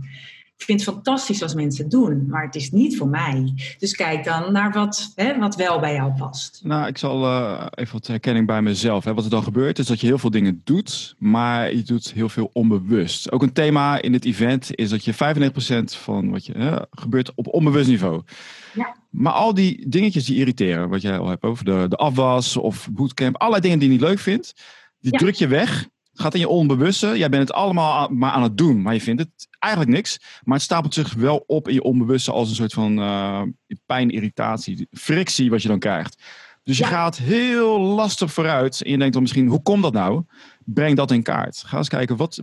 Ik 0.58 0.64
vind 0.64 0.86
het 0.86 0.90
fantastisch 0.94 1.42
als 1.44 1.54
mensen 1.54 1.82
het 1.84 1.92
doen, 1.92 2.26
maar 2.28 2.44
het 2.46 2.56
is 2.56 2.72
niet 2.72 2.98
voor 2.98 3.08
mij. 3.08 3.54
Dus 3.80 3.96
kijk 3.96 4.24
dan 4.24 4.52
naar 4.52 4.72
wat, 4.72 5.12
hè, 5.16 5.40
wat 5.40 5.56
wel 5.56 5.80
bij 5.80 5.94
jou 5.94 6.12
past. 6.14 6.60
Nou, 6.64 6.88
ik 6.88 6.98
zal 6.98 7.26
eh, 7.26 7.66
even 7.74 7.94
wat 7.94 8.08
herkenning 8.08 8.46
bij 8.48 8.62
mezelf. 8.62 9.04
Hè. 9.04 9.14
Wat 9.14 9.24
er 9.24 9.30
dan 9.30 9.44
gebeurt 9.44 9.80
is 9.80 9.86
dat 9.86 10.00
je 10.00 10.08
heel 10.08 10.18
veel 10.18 10.30
dingen 10.30 10.62
doet, 10.64 11.16
maar 11.18 11.74
je 11.76 11.84
doet 11.84 12.14
heel 12.14 12.30
veel 12.30 12.50
onbewust. 12.54 13.32
Ook 13.32 13.42
een 13.42 13.54
thema 13.54 14.02
in 14.02 14.12
dit 14.12 14.26
event 14.26 14.76
is 14.76 14.90
dat 14.90 15.06
je 15.06 15.14
95% 15.14 15.18
van 15.84 16.30
wat 16.30 16.46
je 16.46 16.54
hè, 16.58 16.78
gebeurt 16.92 17.32
op 17.36 17.48
onbewust 17.48 17.88
niveau. 17.90 18.22
Ja. 18.74 18.96
Maar 19.10 19.34
al 19.34 19.54
die 19.54 19.90
dingetjes 19.90 20.26
die 20.26 20.38
irriteren, 20.38 20.90
wat 20.90 21.02
jij 21.02 21.20
al 21.20 21.30
hebt 21.30 21.44
over 21.44 21.66
de, 21.66 21.86
de 21.90 21.96
afwas 21.96 22.58
of 22.58 22.90
bootcamp, 22.92 23.36
allerlei 23.38 23.62
dingen 23.62 23.80
die 23.80 23.88
je 23.88 23.94
niet 23.94 24.04
leuk 24.04 24.20
vindt, 24.20 24.54
die 25.00 25.12
Ja. 25.12 25.18
druk 25.18 25.36
je 25.36 25.48
weg. 25.48 25.88
Gaat 26.20 26.34
in 26.34 26.40
je 26.40 26.48
onbewuste. 26.48 27.18
Jij 27.18 27.30
bent 27.30 27.48
het 27.48 27.58
allemaal 27.58 27.94
aan- 27.98 28.18
maar 28.18 28.32
aan 28.32 28.44
het 28.44 28.58
doen, 28.58 28.82
maar 28.82 28.94
je 28.94 29.02
vindt 29.02 29.22
het 29.22 29.48
eigenlijk 29.60 29.94
niks. 29.94 30.20
Maar 30.44 30.56
het 30.56 30.64
stapelt 30.64 30.94
zich 30.94 31.14
wel 31.14 31.44
op 31.48 31.68
in 31.68 31.74
je 31.74 31.84
onbewuste 31.84 32.32
als 32.32 32.50
een 32.50 32.56
soort 32.56 32.74
van 32.74 33.00
eh, 33.00 33.42
pijn, 33.86 34.10
irritatie, 34.10 34.88
frictie 34.92 35.50
wat 35.50 35.62
je 35.62 35.68
dan 35.68 35.80
krijgt. 35.80 36.22
Dus 36.64 36.78
je 36.78 36.84
Ja. 36.84 36.90
gaat 36.90 37.18
heel 37.18 37.80
lastig 37.82 38.34
vooruit 38.34 38.82
en 38.82 38.92
je 38.92 38.98
denkt 38.98 39.14
dan 39.14 39.22
misschien, 39.22 39.48
hoe 39.48 39.62
komt 39.62 39.84
dat 39.84 39.94
nou? 39.94 40.24
Breng 40.66 40.96
dat 40.96 41.12
in 41.12 41.24
kaart. 41.24 41.64
Ga 41.66 41.78
eens 41.78 41.90
kijken, 41.90 42.16
wat, 42.18 42.40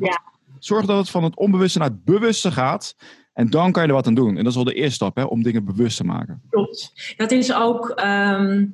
zorg 0.58 0.86
dat 0.86 0.98
het 0.98 1.10
van 1.10 1.24
het 1.24 1.36
onbewuste 1.36 1.78
naar 1.78 1.88
het 1.88 2.04
bewuste 2.04 2.52
gaat. 2.52 2.96
En 3.32 3.50
dan 3.50 3.72
kan 3.72 3.82
je 3.82 3.88
er 3.88 3.94
wat 3.94 4.06
aan 4.06 4.14
doen. 4.14 4.36
En 4.36 4.44
dat 4.44 4.52
is 4.52 4.58
al 4.58 4.64
de 4.64 4.74
eerste 4.74 4.94
stap, 4.94 5.16
hè, 5.16 5.22
om 5.22 5.42
dingen 5.42 5.64
bewust 5.64 5.96
te 5.96 6.04
maken. 6.04 6.42
Klopt. 6.50 6.92
Dat 7.16 7.30
is 7.30 7.54
ook. 7.54 7.88
ehm, 7.88 8.64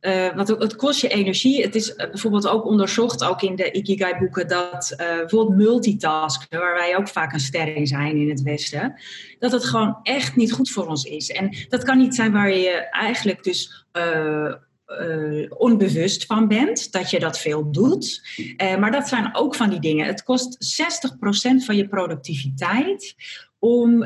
eh, 0.00 0.34
want 0.34 0.48
het, 0.48 0.76
kost 0.76 1.00
je 1.00 1.08
energie. 1.08 1.62
Het 1.62 1.74
is 1.74 1.94
eh, 1.94 2.10
bijvoorbeeld 2.10 2.48
ook 2.48 2.64
onderzocht, 2.64 3.24
ook 3.24 3.42
in 3.42 3.56
de 3.56 3.72
Ikigai-boeken, 3.72 4.48
dat 4.48 4.94
eh, 4.96 5.16
bijvoorbeeld 5.16 5.56
multitasken, 5.56 6.58
waar 6.58 6.74
wij 6.74 6.96
ook 6.96 7.08
vaak 7.08 7.32
een 7.32 7.40
ster 7.40 7.76
in 7.76 7.86
zijn 7.86 8.16
in 8.16 8.28
het 8.28 8.42
Westen, 8.42 8.94
dat 9.38 9.52
het 9.52 9.64
gewoon 9.64 9.98
echt 10.02 10.36
niet 10.36 10.52
goed 10.52 10.70
voor 10.70 10.86
ons 10.86 11.04
is. 11.04 11.30
En 11.30 11.56
dat 11.68 11.84
kan 11.84 11.98
niet 11.98 12.14
zijn 12.14 12.32
waar 12.32 12.50
je 12.50 12.70
eigenlijk 12.90 13.44
dus. 13.44 13.84
onbewust 15.48 16.26
van 16.26 16.48
bent, 16.48 16.92
dat 16.92 17.10
je 17.10 17.20
dat 17.20 17.38
veel 17.38 17.70
doet. 17.72 18.22
Maar 18.56 18.90
dat 18.90 19.08
zijn 19.08 19.36
ook 19.36 19.54
van 19.54 19.70
die 19.70 19.80
dingen. 19.80 20.06
Het 20.06 20.22
kost 20.22 20.80
60% 21.60 21.64
van 21.64 21.76
je 21.76 21.88
productiviteit 21.88 23.14
om, 23.58 24.02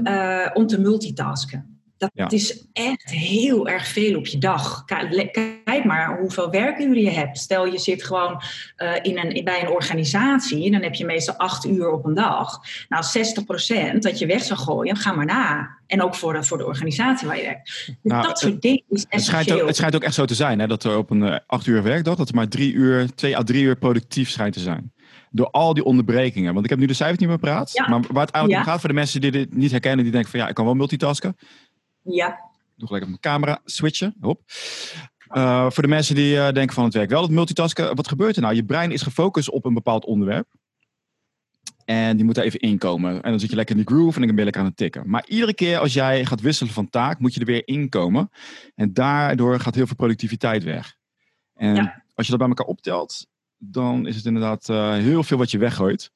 om 0.52 0.66
te 0.66 0.80
multitasken. 0.80 1.69
Dat 2.00 2.10
Ja. 2.14 2.28
is 2.30 2.66
echt 2.72 3.10
heel 3.10 3.68
erg 3.68 3.86
veel 3.86 4.16
op 4.18 4.26
je 4.26 4.38
dag. 4.38 4.84
Kijk, 4.84 5.84
maar 5.84 6.18
hoeveel 6.20 6.50
werkuren 6.50 7.02
je 7.02 7.10
hebt. 7.10 7.38
Stel 7.38 7.66
je 7.66 7.78
zit 7.78 8.04
gewoon 8.04 8.42
eh, 8.76 8.92
in 9.02 9.18
een, 9.18 9.44
bij 9.44 9.60
een 9.62 9.68
organisatie, 9.68 10.70
dan 10.70 10.82
heb 10.82 10.94
je 10.94 11.04
meestal 11.04 11.34
acht 11.34 11.66
uur 11.66 11.90
op 11.90 12.04
een 12.04 12.14
dag. 12.14 12.60
Nou, 12.88 13.04
60% 13.04 13.98
dat 13.98 14.18
je 14.18 14.26
weg 14.26 14.42
zou 14.42 14.58
gooien, 14.60 14.96
ga 14.96 15.12
maar 15.12 15.26
na. 15.26 15.78
En 15.86 16.02
ook 16.02 16.14
voor 16.14 16.32
de, 16.32 16.44
voor 16.44 16.58
de 16.58 16.66
organisatie 16.66 17.26
waar 17.26 17.36
je 17.36 17.42
werkt. 17.42 17.64
Dus 17.86 17.96
Nou, 18.02 18.26
dat 18.26 18.38
soort 18.38 18.62
dingen 18.62 18.82
is 18.88 19.04
Het 19.08 19.22
schijnt, 19.24 19.52
ook, 19.52 19.66
het 19.66 19.76
schijnt 19.76 19.94
ook 19.94 20.02
echt 20.02 20.14
zo 20.14 20.24
te 20.24 20.34
zijn, 20.34 20.58
hè, 20.58 20.66
dat 20.66 20.84
er 20.84 20.96
op 20.96 21.10
een 21.10 21.22
eh, 21.22 21.38
acht 21.46 21.66
uur 21.66 21.82
werkdag, 21.82 22.16
dat 22.16 22.28
er 22.28 22.34
maar 22.34 22.48
drie 22.48 22.72
uur, 22.72 23.14
twee 23.14 23.36
à 23.36 23.42
drie 23.42 23.62
uur 23.62 23.76
productief 23.76 24.30
schijnt 24.30 24.52
te 24.52 24.60
zijn. 24.60 24.92
Door 25.30 25.50
al 25.50 25.74
die 25.74 25.84
onderbrekingen. 25.84 26.52
Want 26.52 26.64
ik 26.64 26.70
heb 26.70 26.78
nu 26.78 26.86
de 26.86 26.94
cijfers 26.94 27.18
niet 27.18 27.28
meer 27.28 27.38
paraat. 27.38 27.70
Ja. 27.72 27.88
Maar 27.88 28.00
waar 28.00 28.24
het 28.26 28.34
eigenlijk 28.34 28.50
Ja. 28.52 28.58
om 28.58 28.64
gaat 28.64 28.80
voor 28.80 28.88
de 28.88 28.94
mensen 28.94 29.20
die 29.20 29.30
dit 29.30 29.54
niet 29.54 29.70
herkennen, 29.70 30.02
die 30.04 30.12
denken 30.12 30.30
van 30.30 30.40
ja, 30.40 30.48
ik 30.48 30.54
kan 30.54 30.64
wel 30.64 30.74
multitasken. 30.74 31.36
Ja, 32.02 32.48
Doe 32.76 32.86
gelijk 32.88 33.04
op 33.04 33.10
mijn 33.10 33.20
camera 33.20 33.60
switchen. 33.64 34.14
Hop. 34.20 34.42
Eh, 35.28 35.70
voor 35.70 35.82
de 35.82 35.88
mensen 35.88 36.14
die 36.14 36.38
eh, 36.38 36.52
denken 36.52 36.74
van 36.74 36.84
het 36.84 36.94
werkt 36.94 37.10
wel, 37.12 37.22
het 37.22 37.30
multitasken. 37.30 37.96
Wat 37.96 38.08
gebeurt 38.08 38.36
er 38.36 38.42
nou? 38.42 38.54
Je 38.54 38.64
brein 38.64 38.90
is 38.90 39.02
gefocust 39.02 39.50
op 39.50 39.64
een 39.64 39.74
bepaald 39.74 40.04
onderwerp. 40.04 40.46
En 41.84 42.16
die 42.16 42.24
moet 42.24 42.36
er 42.36 42.44
even 42.44 42.60
inkomen. 42.60 43.22
En 43.22 43.30
dan 43.30 43.40
zit 43.40 43.50
je 43.50 43.56
lekker 43.56 43.76
in 43.76 43.82
die 43.84 43.94
groove 43.94 44.20
en 44.20 44.26
dan 44.26 44.28
ben 44.28 44.38
je 44.38 44.44
lekker 44.44 44.60
aan 44.62 44.68
het 44.68 44.76
tikken. 44.76 45.10
Maar 45.10 45.24
iedere 45.28 45.54
keer 45.54 45.78
als 45.78 45.92
jij 45.92 46.24
gaat 46.24 46.40
wisselen 46.40 46.72
van 46.72 46.88
taak, 46.90 47.18
moet 47.18 47.34
je 47.34 47.40
er 47.40 47.46
weer 47.46 47.66
inkomen. 47.66 48.30
En 48.74 48.92
daardoor 48.92 49.60
gaat 49.60 49.74
heel 49.74 49.86
veel 49.86 49.96
productiviteit 49.96 50.64
weg. 50.64 50.96
En 51.54 51.74
Ja. 51.74 52.02
als 52.14 52.26
je 52.26 52.30
dat 52.32 52.40
bij 52.40 52.48
elkaar 52.48 52.66
optelt, 52.66 53.26
dan 53.56 54.06
is 54.06 54.16
het 54.16 54.24
inderdaad 54.24 54.68
eh, 54.68 54.92
heel 54.92 55.22
veel 55.22 55.38
wat 55.38 55.50
je 55.50 55.58
weggooit. 55.58 56.12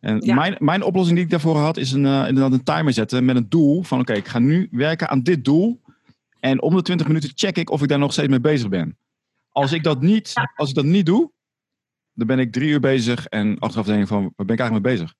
En 0.00 0.20
Ja. 0.24 0.34
mijn, 0.34 0.56
mijn 0.58 0.82
oplossing 0.82 1.16
die 1.16 1.24
ik 1.24 1.30
daarvoor 1.30 1.56
had, 1.56 1.76
is 1.76 1.92
een, 1.92 2.06
eh, 2.06 2.24
inderdaad 2.28 2.52
een 2.52 2.62
timer 2.62 2.92
zetten 2.92 3.24
met 3.24 3.36
een 3.36 3.48
doel 3.48 3.82
van 3.82 4.00
oké, 4.00 4.12
ik 4.12 4.28
ga 4.28 4.38
nu 4.38 4.68
werken 4.70 5.08
aan 5.08 5.22
dit 5.22 5.44
doel. 5.44 5.80
En 6.40 6.62
om 6.62 6.74
de 6.76 6.82
20 6.82 7.06
minuten 7.06 7.30
check 7.34 7.56
ik 7.56 7.70
of 7.70 7.82
ik 7.82 7.88
daar 7.88 7.98
nog 7.98 8.12
steeds 8.12 8.28
mee 8.28 8.40
bezig 8.40 8.68
ben. 8.68 8.98
Als 9.48 9.72
ik 9.72 9.82
dat 9.82 10.00
niet, 10.02 10.30
Ja. 10.34 10.52
als 10.56 10.68
ik 10.68 10.74
dat 10.74 10.84
niet 10.84 11.06
doe, 11.06 11.30
dan 12.12 12.26
ben 12.26 12.38
ik 12.38 12.52
drie 12.52 12.68
uur 12.68 12.80
bezig 12.80 13.26
en 13.26 13.58
achteraf 13.58 13.86
denk 13.86 14.02
ik 14.02 14.06
van, 14.08 14.22
waar 14.22 14.46
ben 14.46 14.54
ik 14.54 14.60
eigenlijk 14.60 14.88
mee 14.88 14.96
bezig? 14.96 15.14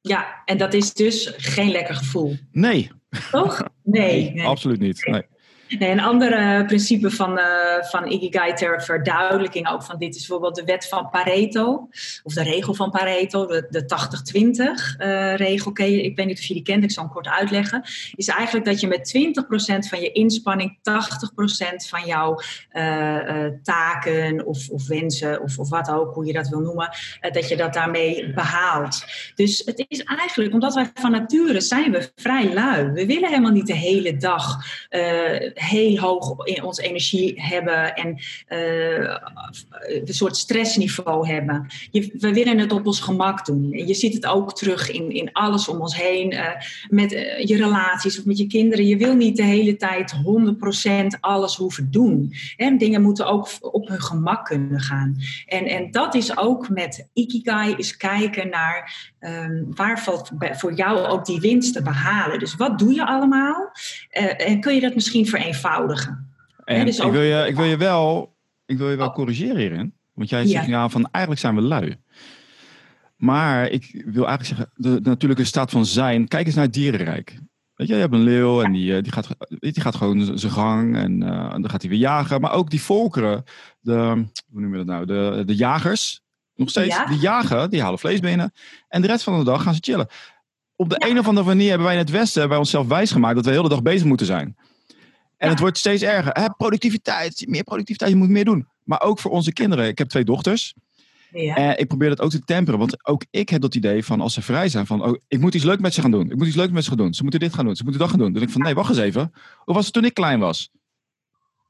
ja, 0.00 0.42
en 0.44 0.58
dat 0.58 0.74
is 0.74 0.94
dus 0.94 1.32
geen 1.36 1.70
lekker 1.70 1.94
gevoel. 1.94 2.36
Nee, 2.52 2.90
Toch? 3.30 3.62
Nee. 3.82 4.30
nee. 4.34 4.44
absoluut 4.46 4.80
niet. 4.80 5.06
Nee. 5.06 5.22
Nee, 5.68 5.90
een 5.90 6.00
ander 6.00 6.64
principe 6.64 7.10
van, 7.10 7.38
eh, 7.38 7.82
van 7.82 8.10
Ikigai 8.10 8.52
ter 8.52 8.82
verduidelijking 8.82 9.68
ook 9.68 9.82
van 9.82 9.98
dit 9.98 10.14
is 10.14 10.26
bijvoorbeeld 10.26 10.54
de 10.54 10.64
wet 10.64 10.88
van 10.88 11.10
Pareto. 11.10 11.88
Of 12.22 12.34
de 12.34 12.42
regel 12.42 12.74
van 12.74 12.90
Pareto, 12.90 13.46
de, 13.46 13.66
de 13.70 13.84
80-20 13.84 14.96
eh, 14.98 15.34
regel. 15.34 15.72
Ken 15.72 15.90
je, 15.90 16.02
ik 16.02 16.16
weet 16.16 16.26
niet 16.26 16.38
of 16.38 16.44
je 16.44 16.54
die 16.54 16.62
kent, 16.62 16.84
ik 16.84 16.90
zal 16.90 17.04
hem 17.04 17.12
kort 17.12 17.28
uitleggen. 17.28 17.82
Is 18.14 18.28
eigenlijk 18.28 18.66
dat 18.66 18.80
je 18.80 18.86
met 18.86 19.14
20% 19.84 19.88
van 19.88 20.00
je 20.00 20.12
inspanning 20.12 20.78
80% 20.78 21.88
van 21.88 22.06
jouw 22.06 22.40
eh, 22.68 23.46
taken 23.62 24.46
of, 24.46 24.68
of 24.68 24.86
wensen 24.86 25.42
of, 25.42 25.58
of 25.58 25.68
wat 25.68 25.90
ook, 25.90 26.14
hoe 26.14 26.26
je 26.26 26.32
dat 26.32 26.48
wil 26.48 26.60
noemen, 26.60 26.90
dat 27.32 27.48
je 27.48 27.56
dat 27.56 27.74
daarmee 27.74 28.32
behaalt. 28.32 29.04
Dus 29.34 29.62
het 29.64 29.84
is 29.88 30.02
eigenlijk, 30.02 30.52
omdat 30.52 30.74
wij 30.74 30.90
van 30.94 31.10
nature 31.10 31.60
zijn 31.60 31.92
we 31.92 32.10
vrij 32.14 32.54
lui. 32.54 32.90
We 32.90 33.06
willen 33.06 33.28
helemaal 33.28 33.50
niet 33.50 33.66
de 33.66 33.76
hele 33.76 34.16
dag 34.16 34.56
heel 35.54 35.98
hoog 35.98 36.46
in 36.46 36.62
onze 36.62 36.82
energie 36.82 37.42
hebben 37.42 37.94
en 37.94 38.18
eh, 38.46 39.16
een 40.06 40.14
soort 40.14 40.36
stressniveau 40.36 41.28
hebben. 41.28 41.66
Je, 41.90 42.10
we 42.18 42.32
willen 42.32 42.58
het 42.58 42.72
op 42.72 42.86
ons 42.86 43.00
gemak 43.00 43.46
doen. 43.46 43.72
En 43.72 43.86
Je 43.86 43.94
ziet 43.94 44.14
het 44.14 44.26
ook 44.26 44.54
terug 44.54 44.90
in, 44.90 45.10
in 45.10 45.32
alles 45.32 45.68
om 45.68 45.80
ons 45.80 45.96
heen, 45.96 46.32
eh, 46.32 46.46
met 46.88 47.12
eh, 47.12 47.44
je 47.44 47.56
relaties 47.56 48.18
of 48.18 48.24
met 48.24 48.38
je 48.38 48.46
kinderen. 48.46 48.86
Je 48.86 48.96
wil 48.96 49.14
niet 49.14 49.36
de 49.36 49.42
hele 49.42 49.76
tijd 49.76 50.14
100% 51.16 51.20
alles 51.20 51.56
hoeven 51.56 51.90
doen. 51.90 52.32
Hè? 52.56 52.76
Dingen 52.76 53.02
moeten 53.02 53.26
ook 53.26 53.48
op 53.60 53.88
hun 53.88 54.00
gemak 54.00 54.44
kunnen 54.44 54.80
gaan. 54.80 55.16
En, 55.46 55.64
en 55.64 55.90
dat 55.90 56.14
is 56.14 56.36
ook 56.36 56.68
met 56.68 57.08
Ikigai, 57.12 57.74
is 57.76 57.96
kijken 57.96 58.48
naar 58.48 59.12
ehm, 59.24 59.62
waar 59.68 60.00
valt 60.00 60.30
voor 60.38 60.74
jou 60.74 61.06
ook 61.06 61.24
die 61.24 61.40
winst 61.40 61.72
te 61.72 61.82
behalen. 61.82 62.38
Dus 62.38 62.56
wat 62.56 62.78
doe 62.78 62.94
je 62.94 63.06
allemaal? 63.06 63.70
Eh, 64.08 64.48
en 64.48 64.60
kun 64.60 64.74
je 64.74 64.80
dat 64.80 64.94
misschien 64.94 65.26
vereenvoudigen? 65.26 66.34
En 66.64 66.86
dus 66.86 66.98
ik, 66.98 67.12
wil 67.12 67.22
je, 67.22 67.46
ik 67.46 67.56
wil 67.56 67.64
je 67.64 67.76
wel, 67.76 68.34
ik 68.66 68.78
wil 68.78 68.90
je 68.90 68.96
wel 68.96 69.12
corrigeren 69.12 69.56
hierin. 69.56 69.94
Want 70.12 70.28
jij 70.28 70.46
zegt 70.46 70.66
Ja. 70.66 70.70
ja, 70.70 70.88
van 70.88 71.08
eigenlijk 71.10 71.44
zijn 71.44 71.54
we 71.54 71.60
lui. 71.60 71.96
Maar 73.16 73.68
ik 73.70 74.02
wil 74.06 74.26
eigenlijk 74.26 74.44
zeggen, 74.44 74.70
de, 74.74 75.00
de 75.00 75.08
natuurlijke 75.08 75.44
staat 75.44 75.70
van 75.70 75.86
zijn. 75.86 76.28
Kijk 76.28 76.46
eens 76.46 76.54
naar 76.54 76.64
het 76.64 76.72
dierenrijk. 76.72 77.38
Weet 77.74 77.88
je, 77.88 77.94
je 77.94 78.00
hebt 78.00 78.14
een 78.14 78.22
leeuw 78.22 78.62
en 78.62 78.72
die, 78.72 79.02
die, 79.02 79.12
gaat, 79.12 79.28
die 79.58 79.80
gaat 79.80 79.94
gewoon 79.94 80.38
zijn 80.38 80.52
gang 80.52 80.96
en 80.96 81.18
dan 81.60 81.70
gaat 81.70 81.80
hij 81.80 81.90
weer 81.90 81.98
jagen. 81.98 82.40
Maar 82.40 82.52
ook 82.52 82.70
die 82.70 82.82
volkeren, 82.82 83.44
de, 83.80 84.24
hoe 84.50 84.60
noem 84.60 84.70
je 84.70 84.76
dat 84.76 84.86
nou, 84.86 85.06
de, 85.06 85.42
de 85.46 85.54
jagers, 85.54 86.23
nog 86.56 86.70
steeds, 86.70 86.96
die 87.08 87.18
jagen, 87.18 87.70
die 87.70 87.82
halen 87.82 87.98
vlees 87.98 88.20
binnen. 88.20 88.52
En 88.88 89.00
de 89.00 89.06
rest 89.06 89.24
van 89.24 89.38
de 89.38 89.44
dag 89.44 89.62
gaan 89.62 89.74
ze 89.74 89.80
chillen. 89.82 90.08
Op 90.76 90.88
de 90.90 91.04
een 91.08 91.18
of 91.18 91.28
andere 91.28 91.46
manier 91.46 91.68
hebben 91.68 91.86
wij 91.86 91.96
in 91.96 92.02
het 92.02 92.10
Westen 92.10 92.48
bij 92.48 92.58
onszelf 92.58 92.86
wijsgemaakt 92.86 93.34
dat 93.34 93.44
we 93.44 93.50
de 93.50 93.56
hele 93.56 93.68
dag 93.68 93.82
bezig 93.82 94.06
moeten 94.06 94.26
zijn. 94.26 94.56
En 95.36 95.48
het 95.48 95.58
wordt 95.58 95.78
steeds 95.78 96.02
erger. 96.02 96.32
Hè, 96.32 96.50
productiviteit, 96.56 97.44
meer 97.48 97.64
productiviteit, 97.64 98.10
je 98.10 98.16
moet 98.16 98.28
meer 98.28 98.44
doen. 98.44 98.66
Maar 98.84 99.02
ook 99.02 99.18
voor 99.18 99.30
onze 99.30 99.52
kinderen. 99.52 99.86
Ik 99.86 99.98
heb 99.98 100.08
twee 100.08 100.24
dochters. 100.24 100.74
Ja. 101.30 101.56
En 101.56 101.78
ik 101.78 101.88
probeer 101.88 102.08
dat 102.08 102.20
ook 102.20 102.30
te 102.30 102.44
temperen. 102.44 102.78
Want 102.78 103.06
ook 103.06 103.24
ik 103.30 103.48
heb 103.48 103.60
dat 103.60 103.74
idee 103.74 104.04
van 104.04 104.20
als 104.20 104.34
ze 104.34 104.42
vrij 104.42 104.68
zijn. 104.68 104.86
Van 104.86 105.04
oh, 105.04 105.18
ik 105.28 105.40
moet 105.40 105.54
iets 105.54 105.64
leuks 105.64 105.80
met 105.80 105.94
ze 105.94 106.00
gaan 106.00 106.10
doen. 106.10 106.30
Ik 106.30 106.36
moet 106.36 106.46
iets 106.46 106.56
leuks 106.56 106.72
met 106.72 106.82
ze 106.82 106.88
gaan 106.88 106.98
doen. 106.98 107.14
Ze 107.14 107.22
moeten 107.22 107.40
dit 107.40 107.54
gaan 107.54 107.64
doen. 107.64 107.76
Ze 107.76 107.82
moeten 107.82 108.00
dat 108.00 108.10
gaan 108.10 108.18
doen. 108.18 108.32
Dan 108.32 108.36
denk 108.36 108.46
ik 108.46 108.52
van 108.52 108.62
nee, 108.62 108.74
wacht 108.74 108.88
eens 108.88 108.98
even. 108.98 109.32
Hoe 109.64 109.74
was 109.74 109.84
het 109.84 109.94
toen 109.94 110.04
ik 110.04 110.14
klein 110.14 110.38
was? 110.38 110.70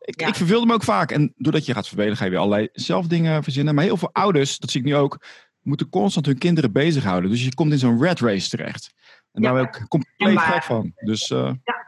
Ik, 0.05 0.23
ik 0.23 0.35
verveelde 0.35 0.67
me 0.67 0.73
ook 0.73 0.83
vaak. 0.83 1.11
En 1.11 1.33
doordat 1.37 1.67
je 1.67 1.73
gaat 1.73 1.89
vervelen, 1.89 2.17
ga 2.17 2.25
je 2.25 2.31
weer 2.31 2.39
allerlei 2.39 2.69
zelfdingen 2.73 3.43
verzinnen. 3.43 3.75
Maar 3.75 3.85
heel 3.85 3.97
veel 3.97 4.13
ouders, 4.13 4.59
dat 4.59 4.71
zie 4.71 4.81
ik 4.81 4.87
nu 4.87 4.97
ook, 4.97 5.25
moeten 5.61 5.89
constant 5.89 6.27
hun 6.27 6.39
kinderen 6.39 6.73
bezighouden. 6.73 7.31
Dus 7.31 7.45
je 7.45 7.55
komt 7.55 7.73
in 7.73 7.79
zo'n 7.79 8.03
red 8.03 8.21
race 8.21 8.49
terecht. 8.49 8.95
En 9.33 9.43
daar 9.43 9.55
ben 9.55 9.63
ik 9.63 9.85
compleet 9.89 10.39
gek 10.39 10.63
van. 10.63 10.93
Dus, 10.95 11.31
uh... 11.31 11.39
ja. 11.39 11.83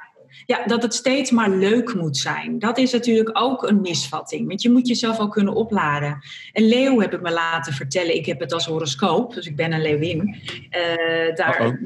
Ja, 0.46 0.64
dat 0.64 0.82
het 0.82 0.94
steeds 0.94 1.30
maar 1.30 1.50
leuk 1.50 1.94
moet 1.94 2.16
zijn. 2.16 2.58
Dat 2.58 2.78
is 2.78 2.92
natuurlijk 2.92 3.30
ook 3.32 3.62
een 3.62 3.80
misvatting. 3.80 4.48
Want 4.48 4.62
je 4.62 4.70
moet 4.70 4.88
jezelf 4.88 5.18
ook 5.18 5.32
kunnen 5.32 5.54
opladen. 5.54 6.18
Een 6.52 6.68
leeuw 6.68 7.00
heb 7.00 7.14
ik 7.14 7.20
me 7.20 7.32
laten 7.32 7.72
vertellen. 7.72 8.16
Ik 8.16 8.26
heb 8.26 8.40
het 8.40 8.52
als 8.52 8.66
horoscoop, 8.66 9.34
dus 9.34 9.46
ik 9.46 9.56
ben 9.56 9.72
een 9.72 9.82
leeuwin. 9.82 10.36
Uh, 10.70 11.34
daar, 11.34 11.78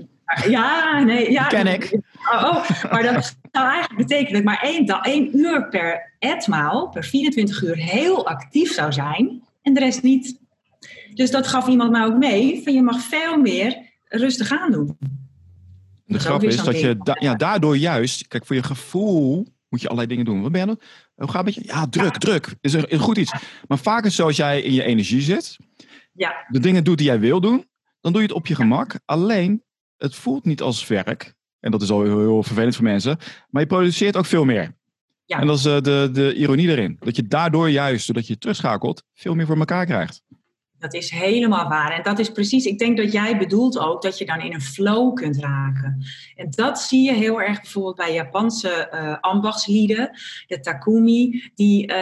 ja, 0.48 1.02
nee. 1.02 1.30
Ja, 1.30 1.46
ken 1.46 1.66
ik. 1.66 1.98
Oh, 2.32 2.44
oh, 2.44 2.84
maar 2.90 3.02
dat 3.02 3.36
zou 3.52 3.68
eigenlijk 3.68 3.96
betekenen 3.96 4.32
dat 4.32 4.40
ik 4.40 4.44
maar 4.44 4.62
één, 4.62 4.86
één 4.86 5.38
uur 5.38 5.68
per 5.68 6.14
etmaal, 6.18 6.88
per 6.88 7.04
24 7.04 7.62
uur, 7.62 7.76
heel 7.76 8.26
actief 8.26 8.72
zou 8.72 8.92
zijn. 8.92 9.42
En 9.62 9.74
de 9.74 9.80
rest 9.80 10.02
niet. 10.02 10.38
Dus 11.14 11.30
dat 11.30 11.46
gaf 11.46 11.66
iemand 11.66 11.90
mij 11.90 12.04
ook 12.04 12.16
mee. 12.16 12.60
Van 12.64 12.72
je 12.72 12.82
mag 12.82 13.00
veel 13.00 13.36
meer 13.36 13.76
rustig 14.08 14.52
aan 14.52 14.72
doen. 14.72 14.98
De 16.04 16.18
grap 16.18 16.42
is 16.42 16.56
dat 16.56 16.80
je 16.80 17.14
ja, 17.18 17.34
daardoor 17.34 17.76
juist, 17.76 18.28
kijk, 18.28 18.46
voor 18.46 18.56
je 18.56 18.62
gevoel 18.62 19.46
moet 19.68 19.80
je 19.80 19.86
allerlei 19.86 20.08
dingen 20.08 20.24
doen. 20.24 20.42
Wat 20.42 20.52
ben 20.52 20.60
je 20.60 20.66
dan? 20.66 20.80
Hoe 21.14 21.28
gaat 21.28 21.46
het 21.46 21.56
met 21.56 21.64
je? 21.64 21.72
Ja, 21.72 21.86
druk, 21.86 22.18
druk. 22.18 22.54
Is 22.60 22.74
er, 22.74 22.90
is 22.90 22.98
goed 22.98 23.16
iets. 23.16 23.32
Maar 23.68 23.78
vaak 23.78 24.04
is 24.04 24.14
zoals 24.14 24.36
jij 24.36 24.62
in 24.62 24.72
je 24.72 24.82
energie 24.82 25.20
zit, 25.20 25.56
ja. 26.12 26.46
de 26.48 26.60
dingen 26.60 26.84
doet 26.84 26.98
die 26.98 27.06
jij 27.06 27.20
wil 27.20 27.40
doen, 27.40 27.66
dan 28.00 28.12
doe 28.12 28.20
je 28.20 28.26
het 28.26 28.36
op 28.36 28.46
je 28.46 28.54
gemak. 28.54 29.00
Alleen, 29.04 29.62
het 30.00 30.14
voelt 30.14 30.44
niet 30.44 30.60
als 30.60 30.86
werk. 30.86 31.34
En 31.60 31.70
dat 31.70 31.82
is 31.82 31.90
al 31.90 32.02
heel, 32.02 32.42
vervelend 32.42 32.74
voor 32.76 32.84
mensen. 32.84 33.18
Maar 33.50 33.62
je 33.62 33.68
produceert 33.68 34.16
ook 34.16 34.26
veel 34.26 34.44
meer. 34.44 34.74
Ja. 35.24 35.40
En 35.40 35.46
dat 35.46 35.56
is 35.56 35.62
de, 35.62 35.74
eh, 35.74 35.82
de, 35.82 36.10
de 36.12 36.34
ironie 36.34 36.68
erin. 36.68 36.96
Dat 37.00 37.16
je 37.16 37.26
daardoor 37.26 37.70
juist, 37.70 38.06
doordat 38.06 38.26
je 38.26 38.38
terugschakelt, 38.38 39.04
veel 39.14 39.34
meer 39.34 39.46
voor 39.46 39.58
elkaar 39.58 39.86
krijgt. 39.86 40.22
Dat 40.80 40.94
is 40.94 41.10
helemaal 41.10 41.68
waar. 41.68 41.92
En 41.92 42.02
dat 42.02 42.18
is 42.18 42.32
precies, 42.32 42.64
ik 42.64 42.78
denk 42.78 42.96
dat 42.96 43.12
jij 43.12 43.38
bedoelt 43.38 43.78
ook 43.78 44.02
dat 44.02 44.18
je 44.18 44.26
dan 44.26 44.40
in 44.40 44.54
een 44.54 44.60
flow 44.60 45.14
kunt 45.14 45.36
raken. 45.36 46.04
En 46.34 46.50
dat 46.50 46.80
zie 46.80 47.02
je 47.02 47.12
heel 47.12 47.40
erg 47.42 47.60
bijvoorbeeld 47.60 47.96
bij 47.96 48.14
Japanse 48.14 48.90
uh, 48.94 49.16
ambachtslieden, 49.20 50.10
de 50.46 50.60
takumi, 50.60 51.50
die 51.54 51.90
uh, 51.90 51.96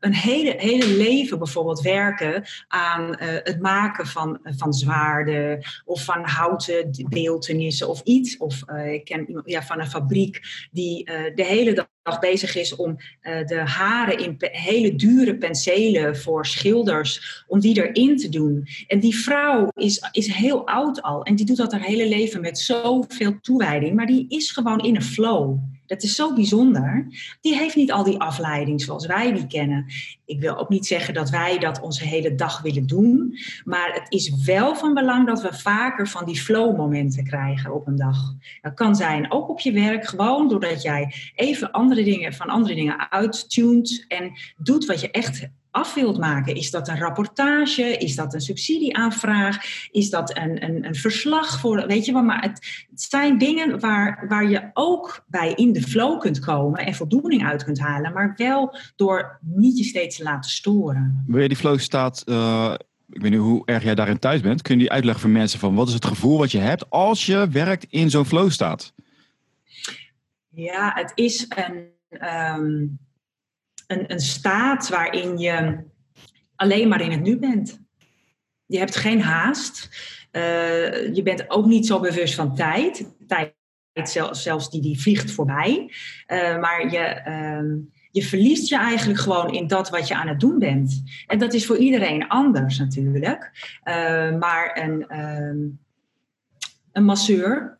een 0.00 0.14
hele, 0.14 0.54
hele 0.56 0.86
leven 0.86 1.38
bijvoorbeeld 1.38 1.80
werken 1.80 2.44
aan 2.68 3.08
uh, 3.10 3.16
het 3.18 3.60
maken 3.60 4.06
van, 4.06 4.38
van 4.42 4.72
zwaarden 4.72 5.64
of 5.84 6.04
van 6.04 6.24
houten 6.24 7.06
beeltenissen 7.08 7.88
of 7.88 8.00
iets. 8.02 8.36
Of 8.36 8.62
ik 8.86 9.04
ken 9.04 9.42
ja, 9.44 9.62
van 9.62 9.80
een 9.80 9.90
fabriek 9.90 10.40
die 10.72 11.04
de 11.34 11.44
hele 11.44 11.72
dag 11.72 11.92
nog 12.04 12.18
bezig 12.18 12.56
is 12.56 12.76
om 12.76 12.96
uh, 13.22 13.46
de 13.46 13.56
haren 13.58 14.18
in 14.18 14.36
hele 14.38 14.94
dure 14.94 15.36
penselen 15.36 16.16
voor 16.16 16.46
schilders, 16.46 17.44
om 17.48 17.60
die 17.60 17.82
erin 17.82 18.16
te 18.16 18.28
doen. 18.28 18.66
En 18.86 19.00
die 19.00 19.16
vrouw 19.16 19.68
is, 19.74 20.08
is 20.10 20.26
heel 20.26 20.66
oud 20.66 21.02
al 21.02 21.22
en 21.22 21.36
die 21.36 21.46
doet 21.46 21.56
dat 21.56 21.72
haar 21.72 21.80
hele 21.80 22.08
leven 22.08 22.40
met 22.40 22.58
zoveel 22.58 23.40
toewijding, 23.40 23.94
maar 23.94 24.06
die 24.06 24.26
is 24.28 24.50
gewoon 24.50 24.80
in 24.80 24.96
een 24.96 25.02
flow. 25.02 25.58
Dat 25.86 26.02
is 26.02 26.14
zo 26.14 26.34
bijzonder. 26.34 27.06
Die 27.40 27.56
heeft 27.56 27.76
niet 27.76 27.92
al 27.92 28.04
die 28.04 28.20
afleiding 28.20 28.82
zoals 28.82 29.06
wij 29.06 29.32
die 29.32 29.46
kennen. 29.46 29.86
Ik 30.24 30.40
wil 30.40 30.56
ook 30.56 30.68
niet 30.68 30.86
zeggen 30.86 31.14
dat 31.14 31.30
wij 31.30 31.58
dat 31.58 31.80
onze 31.80 32.04
hele 32.04 32.34
dag 32.34 32.62
willen 32.62 32.86
doen. 32.86 33.38
Maar 33.64 33.92
het 33.92 34.12
is 34.12 34.44
wel 34.44 34.74
van 34.74 34.94
belang 34.94 35.26
dat 35.26 35.42
we 35.42 35.54
vaker 35.54 36.08
van 36.08 36.24
die 36.24 36.40
flow-momenten 36.40 37.24
krijgen 37.24 37.74
op 37.74 37.86
een 37.86 37.96
dag. 37.96 38.16
Dat 38.60 38.74
kan 38.74 38.96
zijn 38.96 39.32
ook 39.32 39.48
op 39.48 39.60
je 39.60 39.72
werk, 39.72 40.06
gewoon 40.06 40.48
doordat 40.48 40.82
jij 40.82 41.14
even 41.34 41.70
andere 41.70 42.04
dingen, 42.04 42.32
van 42.32 42.48
andere 42.48 42.74
dingen 42.74 43.10
uittunt 43.10 44.04
en 44.08 44.32
doet 44.56 44.86
wat 44.86 45.00
je 45.00 45.10
echt 45.10 45.48
af 45.74 45.94
wilt 45.94 46.18
maken. 46.18 46.54
Is 46.54 46.70
dat 46.70 46.88
een 46.88 46.98
rapportage? 46.98 47.82
Is 47.82 48.16
dat 48.16 48.34
een 48.34 48.40
subsidieaanvraag? 48.40 49.56
Is 49.90 50.10
dat 50.10 50.36
een, 50.36 50.64
een, 50.64 50.84
een 50.84 50.94
verslag 50.94 51.60
voor, 51.60 51.86
weet 51.86 52.04
je 52.04 52.12
wel? 52.12 52.22
Maar 52.22 52.42
het, 52.42 52.86
het, 52.90 53.02
zijn 53.02 53.38
dingen 53.38 53.80
waar, 53.80 54.24
waar 54.28 54.48
je 54.48 54.70
ook 54.72 55.24
bij 55.26 55.52
in 55.54 55.72
de 55.72 55.82
flow 55.82 56.20
kunt 56.20 56.38
komen 56.38 56.86
en 56.86 56.94
voldoening 56.94 57.46
uit 57.46 57.64
kunt 57.64 57.78
halen, 57.78 58.12
maar 58.12 58.34
wel 58.36 58.76
door 58.96 59.38
niet 59.40 59.78
je 59.78 59.84
steeds 59.84 60.16
te 60.16 60.22
laten 60.22 60.50
storen. 60.50 61.24
Wil 61.26 61.42
je 61.42 61.48
die 61.48 61.56
flow 61.56 61.78
staat, 61.78 62.22
uh, 62.26 62.74
ik 63.10 63.20
weet 63.20 63.30
niet 63.30 63.40
hoe 63.40 63.62
erg 63.64 63.82
jij 63.82 63.94
daarin 63.94 64.18
thuis 64.18 64.40
bent, 64.40 64.62
kun 64.62 64.74
je 64.74 64.80
die 64.80 64.92
uitleggen 64.92 65.22
voor 65.22 65.30
mensen 65.30 65.58
van 65.58 65.74
wat 65.74 65.88
is 65.88 65.94
het 65.94 66.04
gevoel 66.04 66.38
wat 66.38 66.50
je 66.50 66.58
hebt 66.58 66.90
als 66.90 67.26
je 67.26 67.48
werkt 67.48 67.86
in 67.88 68.10
zo'n 68.10 68.26
flow 68.26 68.50
staat? 68.50 68.92
Ja, 70.48 70.92
het 70.94 71.12
is 71.14 71.46
een. 71.48 71.92
Ehm, 72.08 72.86
een, 73.86 74.12
een 74.12 74.20
staat 74.20 74.88
waarin 74.88 75.38
je 75.38 75.84
alleen 76.56 76.88
maar 76.88 77.00
in 77.00 77.10
het 77.10 77.22
nu 77.22 77.38
bent. 77.38 77.82
Je 78.66 78.78
hebt 78.78 78.96
geen 78.96 79.20
haast. 79.20 79.88
Uh, 80.32 81.14
je 81.14 81.20
bent 81.22 81.50
ook 81.50 81.66
niet 81.66 81.86
zo 81.86 82.00
bewust 82.00 82.34
van 82.34 82.54
tijd. 82.54 83.14
Tijd 83.26 83.54
zelfs 84.30 84.70
die, 84.70 84.82
die 84.82 85.00
vliegt 85.00 85.30
voorbij. 85.30 85.92
Uh, 86.26 86.58
maar 86.60 86.92
je, 86.92 87.22
uh, 87.28 87.82
je 88.10 88.22
verliest 88.22 88.68
je 88.68 88.76
eigenlijk 88.76 89.20
gewoon 89.20 89.52
in 89.52 89.66
dat 89.66 89.90
wat 89.90 90.08
je 90.08 90.14
aan 90.14 90.28
het 90.28 90.40
doen 90.40 90.58
bent. 90.58 91.02
En 91.26 91.38
dat 91.38 91.52
is 91.52 91.66
voor 91.66 91.76
iedereen 91.76 92.28
anders 92.28 92.78
natuurlijk. 92.78 93.50
Uh, 93.84 94.38
maar 94.38 94.80
een, 94.82 95.08
ehm, 95.08 95.58
een 96.92 97.04
masseur 97.04 97.78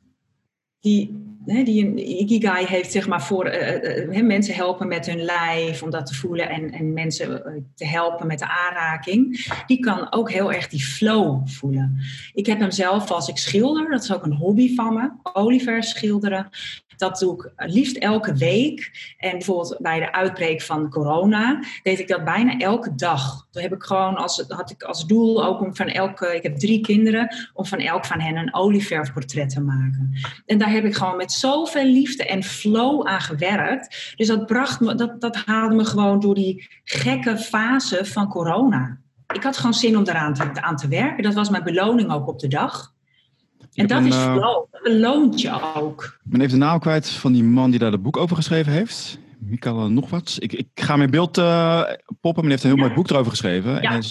die 0.80 1.33
die 1.44 1.86
een 1.86 2.20
ikigai 2.20 2.66
heeft, 2.66 2.92
zeg 2.92 3.08
maar, 3.08 3.22
voor 3.22 3.54
uh, 3.54 4.22
mensen 4.22 4.54
helpen 4.54 4.88
met 4.88 5.06
hun 5.06 5.22
lijf, 5.22 5.82
om 5.82 5.90
dat 5.90 6.06
te 6.06 6.14
voelen 6.14 6.48
en, 6.48 6.70
en 6.70 6.92
mensen 6.92 7.42
te 7.74 7.86
helpen 7.86 8.26
met 8.26 8.38
de 8.38 8.48
aanraking, 8.48 9.46
die 9.66 9.78
kan 9.78 10.12
ook 10.12 10.30
heel 10.30 10.52
erg 10.52 10.68
die 10.68 10.84
flow 10.84 11.48
voelen. 11.48 12.00
Ik 12.32 12.46
heb 12.46 12.58
hem 12.58 12.70
zelf 12.70 13.10
als 13.10 13.28
ik 13.28 13.36
schilder, 13.36 13.90
dat 13.90 14.02
is 14.02 14.12
ook 14.12 14.24
een 14.24 14.36
hobby 14.36 14.74
van 14.74 14.94
me, 14.94 15.10
olieverf 15.32 15.84
schilderen. 15.84 16.48
Dat 16.96 17.18
doe 17.18 17.34
ik 17.34 17.52
liefst 17.56 17.96
elke 17.96 18.34
week. 18.34 18.90
En 19.18 19.30
bijvoorbeeld 19.30 19.76
bij 19.80 19.98
de 19.98 20.12
uitbreek 20.12 20.62
van 20.62 20.90
corona 20.90 21.64
deed 21.82 21.98
ik 21.98 22.08
dat 22.08 22.24
bijna 22.24 22.58
elke 22.58 22.94
dag. 22.94 23.43
Toen 23.54 23.62
heb 23.62 23.74
ik 23.74 23.82
gewoon 23.82 24.16
als, 24.16 24.44
had 24.48 24.70
ik 24.70 24.82
als 24.82 25.06
doel 25.06 25.44
ook 25.44 25.60
om 25.60 25.76
van 25.76 25.86
elke, 25.86 26.36
ik 26.36 26.42
heb 26.42 26.58
drie 26.58 26.80
kinderen, 26.80 27.36
om 27.52 27.66
van 27.66 27.78
elk 27.78 28.04
van 28.04 28.20
hen 28.20 28.36
een 28.36 28.54
olieverfportret 28.54 29.50
te 29.50 29.60
maken. 29.60 30.18
En 30.46 30.58
daar 30.58 30.70
heb 30.70 30.84
ik 30.84 30.94
gewoon 30.94 31.16
met 31.16 31.32
zoveel 31.32 31.84
liefde 31.84 32.26
en 32.26 32.42
flow 32.42 33.06
aan 33.06 33.20
gewerkt. 33.20 34.14
Dus 34.16 34.26
dat 34.26 34.46
bracht 34.46 34.80
me, 34.80 34.94
dat, 34.94 35.20
dat 35.20 35.36
haalde 35.36 35.74
me 35.74 35.84
gewoon 35.84 36.20
door 36.20 36.34
die 36.34 36.68
gekke 36.84 37.38
fase 37.38 38.04
van 38.04 38.28
corona. 38.28 38.98
Ik 39.34 39.42
had 39.42 39.56
gewoon 39.56 39.74
zin 39.74 39.96
om 39.96 40.04
eraan 40.06 40.34
te, 40.34 40.62
aan 40.62 40.76
te 40.76 40.88
werken. 40.88 41.22
Dat 41.22 41.34
was 41.34 41.50
mijn 41.50 41.64
beloning 41.64 42.12
ook 42.12 42.28
op 42.28 42.38
de 42.38 42.48
dag. 42.48 42.92
En 43.74 43.86
dat 43.86 44.02
is 44.02 44.14
flow. 44.14 44.66
Dat 44.70 44.82
beloont 44.82 45.40
je 45.40 45.74
ook. 45.74 46.18
Ik 46.24 46.30
ben 46.30 46.40
even 46.40 46.58
de 46.58 46.64
naam 46.64 46.78
kwijt 46.78 47.08
van 47.08 47.32
die 47.32 47.44
man 47.44 47.70
die 47.70 47.78
daar 47.78 47.92
het 47.92 48.02
boek 48.02 48.16
over 48.16 48.36
geschreven 48.36 48.72
heeft. 48.72 49.18
Mikael 49.44 49.90
nog 49.90 50.10
wat. 50.10 50.36
Ik, 50.38 50.52
ik 50.52 50.68
ga 50.74 50.96
mijn 50.96 51.10
beeld 51.10 51.38
uh, 51.38 51.82
poppen. 52.20 52.42
Men 52.42 52.50
heeft 52.50 52.64
een 52.64 52.70
heel 52.70 52.78
mooi 52.78 52.92
boek 52.92 53.10
erover 53.10 53.30
geschreven. 53.30 53.82
Ja. 53.82 53.90
En 53.92 54.02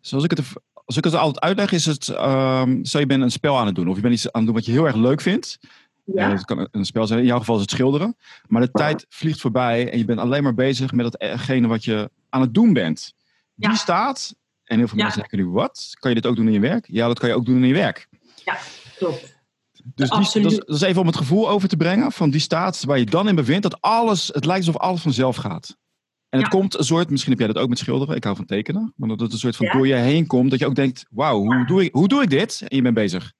zoals 0.00 0.24
ik 0.24 0.30
het, 0.30 0.40
als 0.84 0.96
ik 0.96 1.04
het 1.04 1.14
altijd 1.14 1.44
uitleg, 1.44 1.72
is 1.72 1.86
het... 1.86 2.08
Um, 2.08 2.84
stel 2.84 3.00
je 3.00 3.06
bent 3.06 3.22
een 3.22 3.30
spel 3.30 3.58
aan 3.58 3.66
het 3.66 3.74
doen. 3.74 3.88
Of 3.88 3.96
je 3.96 4.02
bent 4.02 4.14
iets 4.14 4.32
aan 4.32 4.40
het 4.40 4.44
doen 4.44 4.54
wat 4.54 4.64
je 4.64 4.72
heel 4.72 4.86
erg 4.86 4.96
leuk 4.96 5.20
vindt. 5.20 5.58
Ja. 6.04 6.30
het 6.30 6.44
kan 6.44 6.68
een 6.70 6.84
spel 6.84 7.06
zijn. 7.06 7.20
In 7.20 7.26
jouw 7.26 7.38
geval 7.38 7.54
is 7.54 7.60
het 7.60 7.70
schilderen. 7.70 8.16
Maar 8.46 8.60
de 8.60 8.70
tijd 8.70 9.06
vliegt 9.08 9.40
voorbij. 9.40 9.90
En 9.90 9.98
je 9.98 10.04
bent 10.04 10.18
alleen 10.18 10.42
maar 10.42 10.54
bezig 10.54 10.92
met 10.92 11.16
datgene 11.18 11.66
wat 11.66 11.84
je 11.84 12.10
aan 12.28 12.40
het 12.40 12.54
doen 12.54 12.72
bent. 12.72 13.14
Die 13.54 13.76
staat... 13.76 14.34
En 14.64 14.78
heel 14.78 14.88
veel 14.88 14.96
mensen 14.96 15.20
zeggen 15.20 15.38
nu, 15.38 15.46
wat? 15.48 15.94
Kan 15.98 16.10
je 16.10 16.20
dit 16.20 16.26
ook 16.26 16.36
doen 16.36 16.46
in 16.46 16.52
je 16.52 16.60
werk? 16.60 16.86
Ja, 16.88 17.06
dat 17.06 17.18
kan 17.18 17.28
je 17.28 17.34
ook 17.34 17.44
doen 17.44 17.62
in 17.62 17.68
je 17.68 17.74
werk. 17.74 18.08
Ja, 18.44 18.58
klopt. 18.96 19.33
Dus 19.94 20.10
die, 20.10 20.42
dat, 20.42 20.52
is, 20.52 20.58
dat, 20.58 20.68
is, 20.68 20.80
even 20.80 21.00
om 21.00 21.06
het 21.06 21.16
gevoel 21.16 21.48
over 21.48 21.68
te 21.68 21.76
brengen 21.76 22.12
van 22.12 22.30
die 22.30 22.40
staat 22.40 22.84
waar 22.84 22.98
je 22.98 23.04
dan 23.04 23.28
in 23.28 23.34
bevindt, 23.34 23.62
dat 23.62 23.80
alles, 23.80 24.30
het 24.32 24.44
lijkt 24.44 24.66
alsof 24.66 24.82
alles 24.82 25.00
vanzelf 25.00 25.36
gaat. 25.36 25.76
En 26.28 26.40
het 26.40 26.48
komt 26.48 26.78
een 26.78 26.84
soort, 26.84 27.10
misschien 27.10 27.30
heb 27.32 27.40
jij 27.40 27.52
dat 27.52 27.62
ook 27.62 27.68
met 27.68 27.78
schilderen, 27.78 28.16
ik 28.16 28.24
hou 28.24 28.36
van 28.36 28.44
tekenen, 28.44 28.92
maar 28.96 29.08
dat 29.08 29.20
het 29.20 29.32
een 29.32 29.38
soort 29.38 29.56
van 29.56 29.68
door 29.72 29.86
je 29.86 29.94
heen 29.94 30.26
komt, 30.26 30.50
dat 30.50 30.58
je 30.58 30.66
ook 30.66 30.74
denkt, 30.74 31.06
wauw, 31.10 31.38
hoe, 31.38 31.66
doe 31.66 31.84
ik, 31.84 31.92
hoe 31.92 32.08
doe 32.08 32.22
ik 32.22 32.30
dit? 32.30 32.64
En 32.68 32.76
je 32.76 32.82
bent 32.82 32.94
bezig. 32.94 33.32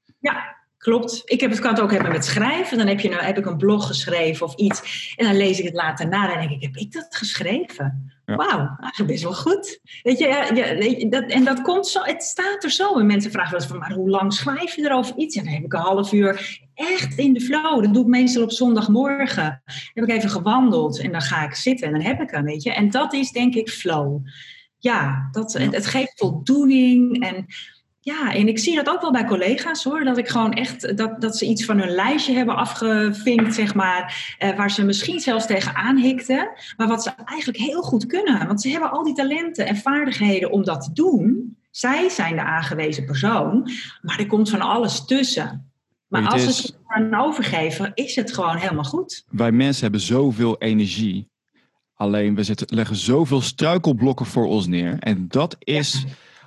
Klopt. 0.84 1.22
Ik 1.24 1.40
heb 1.40 1.50
het, 1.50 1.58
kan 1.58 1.70
het 1.70 1.80
ook 1.80 1.90
hebben 1.90 2.12
met 2.12 2.24
schrijven. 2.24 2.78
Dan 2.78 2.86
heb, 2.86 3.00
je, 3.00 3.14
heb 3.14 3.38
ik 3.38 3.46
een 3.46 3.56
blog 3.56 3.86
geschreven 3.86 4.46
of 4.46 4.54
iets. 4.54 5.12
En 5.16 5.24
dan 5.26 5.36
lees 5.36 5.58
ik 5.58 5.64
het 5.64 5.74
later 5.74 6.08
na 6.08 6.32
en 6.32 6.38
denk 6.38 6.50
ik, 6.50 6.62
heb 6.62 6.76
ik 6.76 6.92
dat 6.92 7.06
geschreven? 7.16 8.12
Ja. 8.24 8.36
Wauw, 8.36 8.76
eigenlijk 8.80 9.12
best 9.12 9.22
wel 9.22 9.34
goed. 9.34 9.80
Weet 10.02 10.18
je, 10.18 10.26
ja, 10.26 11.08
dat, 11.08 11.30
en 11.30 11.44
dat 11.44 11.62
komt 11.62 11.86
zo, 11.86 12.02
het 12.02 12.22
staat 12.22 12.64
er 12.64 12.70
zo. 12.70 12.98
En 12.98 13.06
mensen 13.06 13.30
vragen 13.30 13.50
wel 13.50 13.60
eens 13.60 13.68
van, 13.68 13.78
maar 13.78 13.92
hoe 13.92 14.10
lang 14.10 14.32
schrijf 14.32 14.76
je 14.76 14.82
erover 14.82 15.16
iets? 15.16 15.36
En 15.36 15.44
dan 15.44 15.52
heb 15.52 15.64
ik 15.64 15.72
een 15.72 15.80
half 15.80 16.12
uur 16.12 16.60
echt 16.74 17.18
in 17.18 17.32
de 17.32 17.40
flow. 17.40 17.82
Dat 17.82 17.94
doe 17.94 18.02
ik 18.02 18.08
meestal 18.08 18.42
op 18.42 18.52
zondagmorgen. 18.52 19.62
Dan 19.64 19.74
heb 19.92 20.04
ik 20.04 20.10
even 20.10 20.30
gewandeld 20.30 21.00
en 21.00 21.12
dan 21.12 21.22
ga 21.22 21.44
ik 21.44 21.54
zitten 21.54 21.86
en 21.86 21.92
dan 21.92 22.02
heb 22.02 22.20
ik 22.20 22.30
hem, 22.30 22.44
weet 22.44 22.62
je. 22.62 22.72
En 22.72 22.90
dat 22.90 23.12
is 23.12 23.30
denk 23.30 23.54
ik 23.54 23.68
flow. 23.68 24.26
Ja, 24.78 25.28
dat, 25.30 25.52
Het, 25.52 25.74
het 25.74 25.86
geeft 25.86 26.12
voldoening 26.16 27.22
en 27.22 27.46
ja, 28.04 28.34
en 28.34 28.48
ik 28.48 28.58
zie 28.58 28.74
dat 28.74 28.88
ook 28.88 29.00
wel 29.00 29.12
bij 29.12 29.24
collega's 29.24 29.84
hoor. 29.84 30.04
Dat 30.04 30.18
ik 30.18 30.28
gewoon 30.28 30.52
echt 30.52 30.96
dat, 30.96 31.20
dat 31.20 31.36
ze 31.36 31.46
iets 31.46 31.64
van 31.64 31.78
hun 31.78 31.90
lijstje 31.90 32.34
hebben 32.34 32.56
afgevinkt, 32.56 33.54
zeg 33.54 33.74
maar. 33.74 34.34
Eh, 34.38 34.56
waar 34.56 34.70
ze 34.70 34.84
misschien 34.84 35.20
zelfs 35.20 35.46
tegenaan 35.46 35.96
hikten. 35.96 36.50
Maar 36.76 36.88
wat 36.88 37.02
ze 37.02 37.10
eigenlijk 37.24 37.58
heel 37.58 37.82
goed 37.82 38.06
kunnen. 38.06 38.46
Want 38.46 38.62
ze 38.62 38.68
hebben 38.68 38.90
al 38.90 39.04
die 39.04 39.14
talenten 39.14 39.66
en 39.66 39.76
vaardigheden 39.76 40.50
om 40.50 40.64
dat 40.64 40.82
te 40.82 40.92
doen. 40.92 41.56
Zij 41.70 42.08
zijn 42.08 42.34
de 42.34 42.42
aangewezen 42.42 43.04
persoon. 43.04 43.70
Maar 44.02 44.18
er 44.18 44.26
komt 44.26 44.50
van 44.50 44.60
alles 44.60 45.04
tussen. 45.04 45.72
Maar 46.08 46.28
als 46.28 46.42
ze 46.42 46.62
het 46.62 46.76
aan 46.86 47.14
overgeven, 47.14 47.92
is 47.94 48.16
het 48.16 48.34
gewoon 48.34 48.56
helemaal 48.56 48.84
goed. 48.84 49.24
Wij 49.30 49.52
mensen 49.52 49.82
hebben 49.82 50.00
zoveel 50.00 50.58
energie. 50.58 51.28
Alleen 51.94 52.34
we 52.34 52.42
zetten, 52.42 52.66
leggen 52.70 52.96
zoveel 52.96 53.40
struikelblokken 53.40 54.26
voor 54.26 54.46
ons 54.46 54.66
neer. 54.66 54.96
En 54.98 55.28
dat 55.28 55.56
is. 55.58 56.04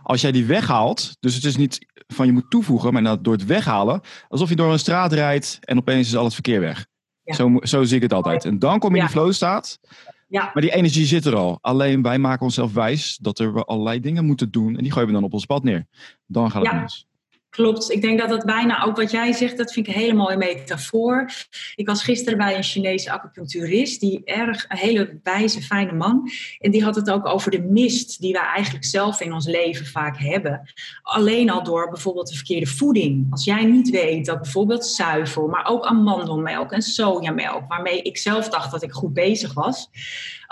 Als 0.07 0.21
jij 0.21 0.31
die 0.31 0.45
weghaalt, 0.45 1.17
dus 1.19 1.35
het 1.35 1.43
is 1.43 1.55
niet 1.55 1.85
van 2.07 2.25
je 2.25 2.31
moet 2.31 2.49
toevoegen, 2.49 2.93
maar 2.93 3.03
dat 3.03 3.23
door 3.23 3.33
het 3.33 3.45
weghalen, 3.45 4.01
alsof 4.27 4.49
je 4.49 4.55
door 4.55 4.71
een 4.71 4.79
straat 4.79 5.13
rijdt 5.13 5.57
en 5.61 5.77
opeens 5.77 6.07
is 6.07 6.15
al 6.15 6.23
het 6.23 6.33
verkeer 6.33 6.59
weg. 6.59 6.85
Zo, 7.25 7.57
zo 7.61 7.83
zie 7.83 7.95
ik 7.95 8.01
het 8.01 8.13
altijd. 8.13 8.45
En 8.45 8.59
dan 8.59 8.79
kom 8.79 8.89
je 8.89 8.97
in 8.97 9.03
die 9.03 9.11
flow 9.11 9.31
staat. 9.31 9.79
Ja. 10.27 10.51
Maar 10.53 10.61
die 10.61 10.71
energie 10.71 11.05
zit 11.05 11.25
er 11.25 11.35
al. 11.35 11.57
Alleen 11.61 12.01
wij 12.01 12.17
maken 12.19 12.45
onszelf 12.45 12.73
wijs 12.73 13.17
dat 13.21 13.39
er 13.39 13.65
allerlei 13.65 13.99
dingen 13.99 14.25
moeten 14.25 14.51
doen. 14.51 14.75
En 14.77 14.83
die 14.83 14.91
gooien 14.91 15.07
we 15.07 15.13
dan 15.13 15.23
op 15.23 15.33
ons 15.33 15.45
pad 15.45 15.63
neer. 15.63 15.85
Dan 16.25 16.51
gaat 16.51 16.65
het 16.65 16.81
mis. 16.81 17.07
Klopt. 17.49 17.91
Ik 17.91 18.01
denk 18.01 18.19
dat 18.19 18.29
dat 18.29 18.45
bijna 18.45 18.83
ook 18.83 18.95
wat 18.95 19.11
jij 19.11 19.33
zegt, 19.33 19.57
dat 19.57 19.73
vind 19.73 19.87
ik 19.87 19.93
een 19.93 19.99
hele 20.01 20.13
mooie 20.13 20.37
metafoor. 20.37 21.31
Ik 21.75 21.87
was 21.87 22.03
gisteren 22.03 22.37
bij 22.37 22.55
een 22.55 22.63
Chinese 22.63 23.11
acupuncturist, 23.11 23.99
die 23.99 24.21
erg, 24.23 24.65
een 24.67 24.77
hele 24.77 25.19
wijze, 25.23 25.61
fijne 25.61 25.91
man. 25.91 26.29
En 26.59 26.71
die 26.71 26.83
had 26.83 26.95
het 26.95 27.09
ook 27.09 27.25
over 27.25 27.51
de 27.51 27.61
mist 27.61 28.21
die 28.21 28.33
wij 28.33 28.41
eigenlijk 28.41 28.85
zelf 28.85 29.21
in 29.21 29.33
ons 29.33 29.45
leven 29.45 29.85
vaak 29.85 30.17
hebben. 30.17 30.73
Alleen 31.01 31.49
al 31.49 31.63
door 31.63 31.89
bijvoorbeeld 31.89 32.27
de 32.27 32.35
verkeerde 32.35 32.65
voeding. 32.65 33.27
Als 33.29 33.43
jij 33.43 33.65
niet 33.65 33.89
weet 33.89 34.25
dat 34.25 34.41
bijvoorbeeld 34.41 34.85
zuivel, 34.85 35.47
maar 35.47 35.67
ook 35.67 35.85
amandelmelk 35.85 36.71
en 36.71 36.81
sojamelk, 36.81 37.67
waarmee 37.67 38.01
ik 38.01 38.17
zelf 38.17 38.49
dacht 38.49 38.71
dat 38.71 38.83
ik 38.83 38.91
goed 38.91 39.13
bezig 39.13 39.53
was. 39.53 39.89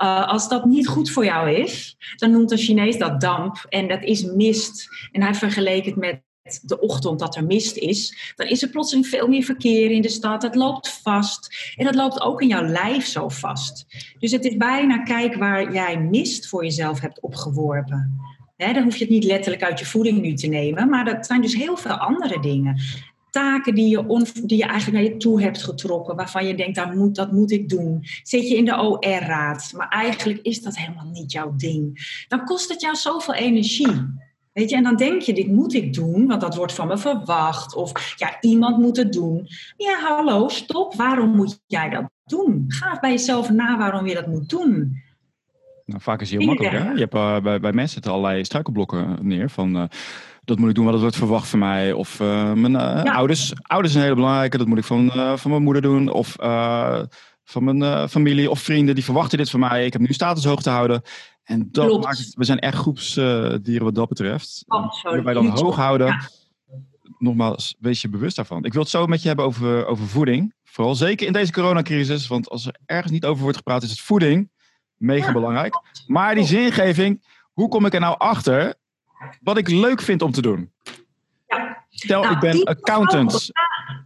Uh, 0.01 0.27
als 0.27 0.49
dat 0.49 0.65
niet 0.65 0.88
goed 0.88 1.12
voor 1.12 1.25
jou 1.25 1.51
is, 1.51 1.97
dan 2.15 2.31
noemt 2.31 2.51
een 2.51 2.58
Chinees 2.58 2.97
dat 2.97 3.21
damp 3.21 3.65
en 3.69 3.88
dat 3.88 4.03
is 4.03 4.23
mist. 4.23 4.88
En 5.12 5.21
hij 5.21 5.34
vergeleek 5.34 5.86
het 5.86 5.95
met 5.95 6.23
de 6.62 6.79
ochtend 6.79 7.19
dat 7.19 7.36
er 7.36 7.45
mist 7.45 7.77
is, 7.77 8.34
dan 8.36 8.47
is 8.47 8.62
er 8.62 8.69
plotseling 8.69 9.08
veel 9.08 9.27
meer 9.27 9.43
verkeer 9.43 9.91
in 9.91 10.01
de 10.01 10.10
stad. 10.10 10.41
Het 10.41 10.55
loopt 10.55 10.89
vast. 10.89 11.73
En 11.75 11.86
dat 11.86 11.95
loopt 11.95 12.21
ook 12.21 12.41
in 12.41 12.47
jouw 12.47 12.65
lijf 12.65 13.05
zo 13.05 13.29
vast. 13.29 13.86
Dus 14.19 14.31
het 14.31 14.45
is 14.45 14.58
bijna 14.58 14.97
kijk 14.97 15.36
waar 15.36 15.73
jij 15.73 15.99
mist 15.99 16.47
voor 16.47 16.63
jezelf 16.63 16.99
hebt 16.99 17.21
opgeworpen. 17.21 18.19
dan 18.58 18.84
hoef 18.84 18.95
je 18.95 19.03
het 19.03 19.13
niet 19.13 19.23
letterlijk 19.23 19.63
uit 19.63 19.79
je 19.79 19.86
voeding 19.86 20.21
nu 20.21 20.34
te 20.34 20.47
nemen, 20.47 20.89
maar 20.89 21.05
dat 21.05 21.25
zijn 21.25 21.41
dus 21.41 21.55
heel 21.55 21.77
veel 21.77 21.95
andere 21.95 22.39
dingen. 22.39 22.81
Taken 23.31 23.75
die 23.75 23.89
je, 23.89 24.31
die 24.43 24.58
je 24.58 24.65
eigenlijk 24.65 25.03
naar 25.03 25.13
je 25.13 25.17
toe 25.17 25.41
hebt 25.41 25.63
getrokken, 25.63 26.15
waarvan 26.15 26.47
je 26.47 26.55
denkt, 26.55 26.75
dat 26.75 26.93
moet, 26.93 27.15
dat 27.15 27.31
moet 27.31 27.51
ik 27.51 27.69
doen. 27.69 27.99
Zit 28.23 28.49
je 28.49 28.55
in 28.55 28.65
de 28.65 28.79
OR-raad, 28.81 29.71
maar 29.75 29.88
eigenlijk 29.88 30.39
is 30.41 30.62
dat 30.62 30.77
helemaal 30.77 31.10
niet 31.12 31.31
jouw 31.31 31.55
ding. 31.55 32.08
Dan 32.27 32.45
kost 32.45 32.69
het 32.69 32.81
jou 32.81 32.95
zoveel 32.95 33.34
energie. 33.34 34.23
Weet 34.56 34.70
je, 34.70 34.76
en 34.76 34.84
dan 34.84 34.96
denk 34.96 35.22
je, 35.22 35.34
dit 35.34 35.48
moet 35.48 35.74
ik 35.74 35.94
doen, 35.94 36.28
want 36.28 36.41
dat 36.41 36.56
wordt 36.56 36.74
van 36.74 36.88
me 36.88 36.98
verwacht. 36.98 37.76
Of 37.76 38.13
ja, 38.18 38.38
iemand 38.41 38.78
moet 38.78 38.98
het 38.98 39.13
doen. 39.13 39.48
Ja, 39.78 40.00
hallo, 40.00 40.48
stop. 40.48 40.96
Waarom 40.96 41.36
moet 41.36 41.62
jij 41.68 41.89
dat 41.89 42.10
doen? 42.26 42.65
Ga 42.68 42.98
bij 43.00 43.12
jezelf 43.12 43.50
na 43.50 43.78
waarom 43.78 44.08
je 44.08 44.13
dat 44.13 44.28
moet 44.28 44.50
doen. 44.50 45.02
Nou, 45.86 46.02
vaak 46.02 46.22
is 46.22 46.30
het 46.30 46.39
heel 46.39 46.48
makkelijk. 46.48 46.76
Hè? 46.76 46.91
Je 46.91 47.00
hebt 47.00 47.13
uh, 47.13 47.39
bij, 47.39 47.60
bij 47.60 47.72
mensen 47.72 47.98
het 47.98 48.08
allerlei 48.08 48.46
struikelblokken 48.46 49.18
neer. 49.22 49.50
Van 49.50 49.76
uh, 49.76 49.84
dat 50.44 50.60
moet 50.60 50.70
ik 50.70 50.76
doen, 50.76 50.84
want 50.84 50.96
dat 50.96 51.04
wordt 51.04 51.18
verwacht 51.18 51.48
van 51.48 51.60
mij. 51.60 51.94
Of 51.94 52.20
uh, 52.20 52.54
mijn 52.54 52.72
ja. 52.72 53.13
ouders. 53.13 53.54
Ouders 53.62 53.94
zijn 53.94 54.06
hele 54.06 54.15
belangrijke. 54.15 54.58
Dat 54.58 54.68
moet 54.68 54.78
ik 54.78 54.84
van, 54.84 55.12
van 55.38 55.52
mijn 55.52 55.63
moeder 55.63 55.82
doen. 55.82 56.10
Of 56.10 56.36
van 57.44 57.78
mijn 57.78 58.10
familie 58.10 58.50
of 58.50 58.60
vrienden. 58.60 58.96
Die 58.96 59.04
verwachten 59.04 59.38
dit 59.38 59.50
van 59.50 59.60
mij. 59.60 59.86
Ik 59.86 59.94
heb 59.94 60.02
nu 60.02 60.13
status 60.13 60.46
hoog 60.46 60.62
te 60.62 60.70
houden. 60.70 61.02
En 61.45 61.67
dat 61.71 62.03
maakt 62.03 62.17
het, 62.17 62.34
we 62.34 62.43
zijn 62.43 62.60
echt 62.60 62.77
groepsdieren 62.77 63.84
wat 63.84 63.95
dat 63.95 64.10
betreft. 64.10 64.63
Absoluut. 64.67 65.23
Wij 65.23 65.34
dan 65.34 65.47
hoog 65.47 65.75
houden. 65.75 66.19
Nogmaals, 67.17 67.75
wees 67.79 68.01
je 68.01 68.10
bewust 68.10 68.36
daarvan. 68.36 68.65
Ik 68.65 68.73
wil 68.73 68.81
het 68.81 68.91
zo 68.91 69.08
met 69.08 69.21
je 69.21 69.27
hebben 69.27 69.45
over, 69.45 69.86
over 69.86 70.08
voeding. 70.08 70.53
Vooral 70.63 70.95
zeker 70.95 71.27
in 71.27 71.34
deze 71.34 71.51
coronacrisis. 71.51 72.27
Want 72.27 72.49
als 72.49 72.65
er 72.65 72.75
ergens 72.86 73.12
niet 73.12 73.25
over 73.25 73.41
wordt 73.41 73.58
gepraat, 73.58 73.84
is 73.84 73.89
het 73.89 73.99
voeding. 73.99 74.49
Mega 74.97 75.31
belangrijk. 75.31 75.81
Maar 76.08 76.36
die 76.36 76.45
zingeving, 76.45 77.23
hoe 77.53 77.67
kom 77.67 77.86
ik 77.86 77.93
er 77.93 77.99
nou 77.99 78.17
achter 78.17 78.75
wat 79.41 79.58
ik 79.58 79.69
leuk 79.69 80.01
vind 80.01 80.21
om 80.21 80.31
te 80.31 80.41
doen? 80.41 80.71
Ja. 81.47 81.86
Stel, 81.89 82.21
nou, 82.21 82.34
ik 82.34 82.39
ben 82.39 82.63
accountant. 82.63 83.49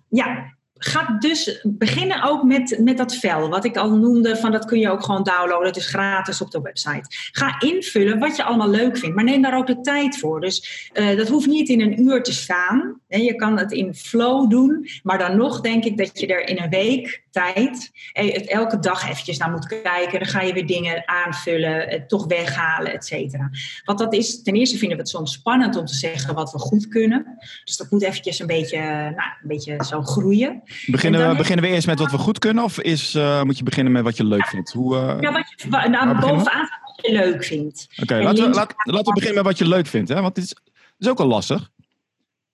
Ja, 0.09 0.53
ga 0.79 1.15
dus 1.19 1.61
beginnen 1.63 2.23
ook 2.23 2.43
met, 2.43 2.79
met 2.83 2.97
dat 2.97 3.15
vel, 3.15 3.49
wat 3.49 3.65
ik 3.65 3.77
al 3.77 3.91
noemde, 3.91 4.35
van 4.35 4.51
dat 4.51 4.65
kun 4.65 4.79
je 4.79 4.89
ook 4.89 5.03
gewoon 5.03 5.23
downloaden, 5.23 5.67
het 5.67 5.75
is 5.75 5.87
gratis 5.87 6.41
op 6.41 6.51
de 6.51 6.61
website. 6.61 7.05
Ga 7.31 7.59
invullen 7.59 8.19
wat 8.19 8.35
je 8.35 8.43
allemaal 8.43 8.69
leuk 8.69 8.97
vindt, 8.97 9.15
maar 9.15 9.23
neem 9.23 9.41
daar 9.41 9.57
ook 9.57 9.67
de 9.67 9.81
tijd 9.81 10.19
voor. 10.19 10.41
Dus 10.41 10.89
uh, 10.93 11.17
dat 11.17 11.27
hoeft 11.27 11.47
niet 11.47 11.69
in 11.69 11.81
een 11.81 12.01
uur 12.01 12.23
te 12.23 12.33
staan. 12.33 12.99
Je 13.07 13.35
kan 13.35 13.57
het 13.57 13.71
in 13.71 13.95
flow 13.95 14.49
doen, 14.49 14.87
maar 15.03 15.17
dan 15.17 15.37
nog 15.37 15.61
denk 15.61 15.85
ik 15.85 15.97
dat 15.97 16.19
je 16.19 16.27
er 16.27 16.47
in 16.47 16.59
een 16.59 16.69
week 16.69 17.23
tijd 17.31 17.91
eh, 18.13 18.49
elke 18.49 18.79
dag 18.79 19.09
eventjes 19.09 19.37
naar 19.37 19.51
moet 19.51 19.67
kijken. 19.67 20.19
Dan 20.19 20.27
ga 20.27 20.41
je 20.41 20.53
weer 20.53 20.67
dingen 20.67 21.03
aanvullen, 21.05 22.07
toch 22.07 22.25
weghalen, 22.25 22.93
et 22.93 23.05
cetera. 23.05 23.49
Want 23.85 23.99
dat 23.99 24.13
is, 24.13 24.41
ten 24.41 24.53
eerste 24.53 24.77
vinden 24.77 24.97
we 24.97 25.03
het 25.03 25.11
soms 25.11 25.33
spannend 25.33 25.75
om 25.75 25.85
te 25.85 25.95
zeggen 25.95 26.35
wat 26.35 26.51
we 26.51 26.59
goed 26.59 26.87
kunnen. 26.87 27.37
Dus 27.63 27.77
dat 27.77 27.91
moet 27.91 28.03
eventjes 28.03 28.39
een 28.39 28.47
beetje, 28.47 28.79
nou, 28.79 29.31
een 29.41 29.47
beetje 29.47 29.77
zo 29.85 30.01
groeien. 30.01 30.61
Beginnen, 30.85 31.29
we, 31.29 31.35
beginnen 31.35 31.65
we 31.65 31.71
eerst 31.71 31.87
met 31.87 31.99
wat 31.99 32.11
we 32.11 32.17
goed 32.17 32.39
kunnen? 32.39 32.63
Of 32.63 32.79
is, 32.79 33.15
uh, 33.15 33.43
moet 33.43 33.57
je 33.57 33.63
beginnen 33.63 33.93
met 33.93 34.03
wat 34.03 34.17
je 34.17 34.23
leuk 34.23 34.47
vindt? 34.47 34.71
Hoe, 34.71 34.95
uh, 34.95 35.17
ja, 35.21 35.31
wat 35.31 35.53
je, 35.55 35.89
nou, 35.89 36.19
bovenaan 36.19 36.69
wat 36.95 36.99
je 37.01 37.11
leuk 37.11 37.43
vindt. 37.43 37.87
Oké, 38.01 38.21
laten, 38.21 38.49
we, 38.49 38.55
laat, 38.55 38.73
laten 38.77 39.05
we 39.05 39.13
beginnen 39.13 39.35
met 39.35 39.45
wat 39.45 39.57
je 39.57 39.67
leuk 39.67 39.87
vindt. 39.87 40.09
Hè? 40.09 40.21
Want 40.21 40.35
het 40.35 40.45
is, 40.45 40.55
is 40.97 41.07
ook 41.07 41.19
al 41.19 41.27
lastig 41.27 41.71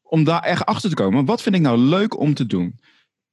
om 0.03 0.23
daar 0.23 0.41
echt 0.41 0.65
achter 0.65 0.89
te 0.89 0.95
komen. 0.95 1.25
Wat 1.25 1.41
vind 1.41 1.55
ik 1.55 1.61
nou 1.61 1.77
leuk 1.77 2.19
om 2.19 2.33
te 2.33 2.45
doen? 2.45 2.79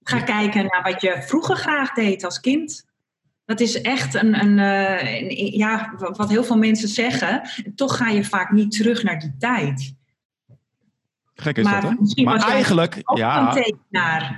Ga 0.02 0.20
kijken 0.20 0.66
naar 0.66 0.82
wat 0.82 1.02
je 1.02 1.22
vroeger 1.26 1.56
graag 1.56 1.92
deed 1.92 2.24
als 2.24 2.40
kind. 2.40 2.84
Dat 3.44 3.60
is 3.60 3.80
echt 3.80 4.14
een, 4.14 4.40
een, 4.40 4.58
uh, 4.58 5.20
een, 5.20 5.52
ja, 5.58 5.94
wat 5.98 6.28
heel 6.28 6.44
veel 6.44 6.58
mensen 6.58 6.88
zeggen. 6.88 7.42
Toch 7.74 7.96
ga 7.96 8.08
je 8.08 8.24
vaak 8.24 8.50
niet 8.50 8.70
terug 8.70 9.02
naar 9.02 9.18
die 9.18 9.34
tijd. 9.38 9.94
Gek 11.42 11.57
is 11.57 11.64
maar 11.64 11.81
dat, 11.81 12.14
hè? 12.14 12.22
Maar 12.22 12.48
eigenlijk, 12.48 13.02
ja. 13.14 13.55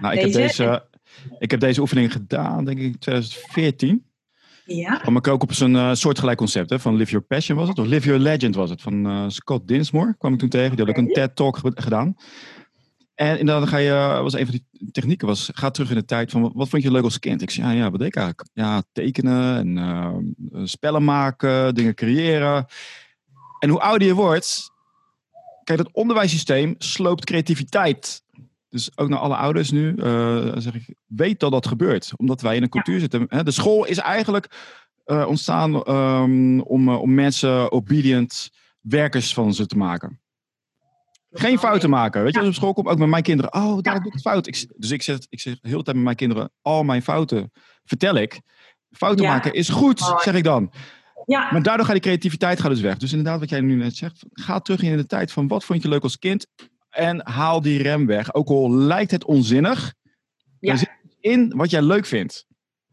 Nou, 0.01 0.14
ik, 0.14 0.21
heb 0.21 0.33
deze, 0.33 0.85
ik 1.38 1.51
heb 1.51 1.61
deze 1.61 1.81
oefening 1.81 2.12
gedaan, 2.12 2.64
denk 2.64 2.79
ik, 2.79 2.85
in 2.85 2.99
2014. 2.99 4.05
Ja. 4.64 4.97
Kwam 4.97 5.17
ik 5.17 5.29
ook 5.29 5.43
op 5.43 5.53
zo'n 5.53 5.75
uh, 5.75 5.93
soortgelijk 5.93 6.38
concept 6.38 6.71
hè, 6.71 6.79
van 6.79 6.97
Live 6.97 7.11
Your 7.11 7.27
Passion 7.27 7.59
was 7.59 7.69
het, 7.69 7.79
of 7.79 7.87
Live 7.87 8.07
Your 8.07 8.23
Legend 8.23 8.55
was 8.55 8.71
het, 8.71 8.83
van 8.83 9.07
uh, 9.07 9.25
Scott 9.29 9.69
Dinsmore 9.69 10.14
kwam 10.19 10.33
ik 10.33 10.38
toen 10.38 10.49
tegen. 10.49 10.77
Die 10.77 10.85
had 10.85 10.95
ook 10.95 11.03
een 11.03 11.12
TED-talk 11.12 11.59
gedaan. 11.62 12.17
En 13.14 13.38
inderdaad, 13.38 13.69
ga 13.69 13.77
je, 13.77 14.21
was 14.23 14.33
een 14.33 14.47
van 14.47 14.61
die 14.71 14.90
technieken, 14.90 15.27
was, 15.27 15.51
ga 15.55 15.71
terug 15.71 15.90
in 15.90 15.97
de 15.97 16.05
tijd 16.05 16.31
van, 16.31 16.53
wat 16.55 16.69
vond 16.69 16.83
je 16.83 16.90
leuk 16.90 17.05
als 17.05 17.19
kind? 17.19 17.43
Ik 17.43 17.51
zei, 17.51 17.67
ja, 17.67 17.73
ja 17.73 17.90
wat 17.90 17.99
deed 17.99 18.09
ik 18.09 18.17
eigenlijk? 18.17 18.49
Ja, 18.53 18.83
tekenen 18.93 19.57
en 19.57 19.77
uh, 19.77 20.64
spellen 20.64 21.05
maken, 21.05 21.75
dingen 21.75 21.95
creëren. 21.95 22.67
En 23.59 23.69
hoe 23.69 23.81
ouder 23.81 24.09
je 24.09 24.14
wordt, 24.14 24.71
kijk, 25.64 25.79
het 25.79 25.92
onderwijssysteem 25.92 26.74
sloopt 26.79 27.24
creativiteit. 27.24 28.22
Dus 28.68 28.98
ook 28.98 29.09
naar 29.09 29.18
alle 29.18 29.37
ouders 29.37 29.70
nu, 29.70 29.94
uh, 29.96 30.53
zeg 30.57 30.74
ik, 30.74 30.94
weet 31.07 31.40
dat 31.40 31.50
dat 31.50 31.66
gebeurt. 31.66 32.12
Omdat 32.16 32.40
wij 32.40 32.57
in 32.57 32.62
een 32.62 32.68
cultuur 32.68 33.00
zitten. 33.00 33.27
Hè? 33.29 33.42
De 33.42 33.50
school 33.50 33.85
is 33.85 33.98
eigenlijk 33.98 34.48
uh, 35.07 35.27
ontstaan 35.29 35.74
um, 35.94 36.61
om, 36.61 36.88
uh, 36.88 37.00
om 37.00 37.14
mensen 37.14 37.72
obedient 37.72 38.50
werkers 38.81 39.35
van 39.35 39.55
ze 39.55 39.66
te 39.66 39.77
maken. 39.77 40.20
Geen 41.31 41.59
fouten 41.59 41.90
maken. 41.90 42.22
Weet 42.22 42.33
je, 42.33 42.38
als 42.38 42.48
op 42.48 42.55
school 42.55 42.72
kom, 42.72 42.88
ook 42.88 42.98
met 42.98 43.09
mijn 43.09 43.22
kinderen. 43.22 43.55
Oh, 43.55 43.81
daar 43.81 44.03
doe 44.03 44.12
ik 44.12 44.20
fout. 44.20 44.46
Ik, 44.46 44.66
dus 44.77 44.90
ik 44.90 45.03
zeg, 45.03 45.18
ik 45.29 45.40
zeg 45.40 45.61
de 45.61 45.68
hele 45.68 45.83
tijd 45.83 45.96
met 45.96 46.05
mijn 46.05 46.16
kinderen, 46.16 46.53
al 46.62 46.83
mijn 46.83 47.03
fouten 47.03 47.53
vertel 47.85 48.14
ik. 48.14 48.40
Fouten 48.90 49.24
maken 49.24 49.53
is 49.53 49.68
goed, 49.68 50.14
zeg 50.18 50.35
ik 50.35 50.44
dan. 50.44 50.72
Ja. 51.27 51.49
Maar 51.53 51.63
daardoor 51.63 51.85
gaat 51.85 51.95
die 51.95 52.03
creativiteit 52.03 52.61
gaat 52.61 52.71
dus 52.71 52.81
weg. 52.81 52.97
Dus 52.97 53.11
inderdaad, 53.11 53.41
wat 53.41 53.51
jij 53.51 53.61
nu 53.61 53.75
net 53.75 53.97
zegt, 53.97 54.25
ga 54.33 54.61
terug 54.61 54.83
in 54.83 54.97
de 54.97 55.07
tijd 55.07 55.33
van 55.33 55.49
wat 55.49 55.65
vond 55.65 55.83
je 55.83 55.89
leuk 55.89 56.03
als 56.03 56.19
kind 56.19 56.47
en 56.91 57.29
haal 57.31 57.61
die 57.63 57.83
rem 57.83 58.07
weg. 58.07 58.35
Ook 58.35 58.49
al 58.49 58.75
lijkt 58.75 59.11
het 59.11 59.25
onzinnig, 59.25 59.95
Ja. 60.61 60.73
er 60.73 60.79
zit 60.79 60.91
in 61.21 61.53
wat 61.57 61.71
jij 61.71 61.83
leuk 61.83 62.07
vindt. 62.07 62.47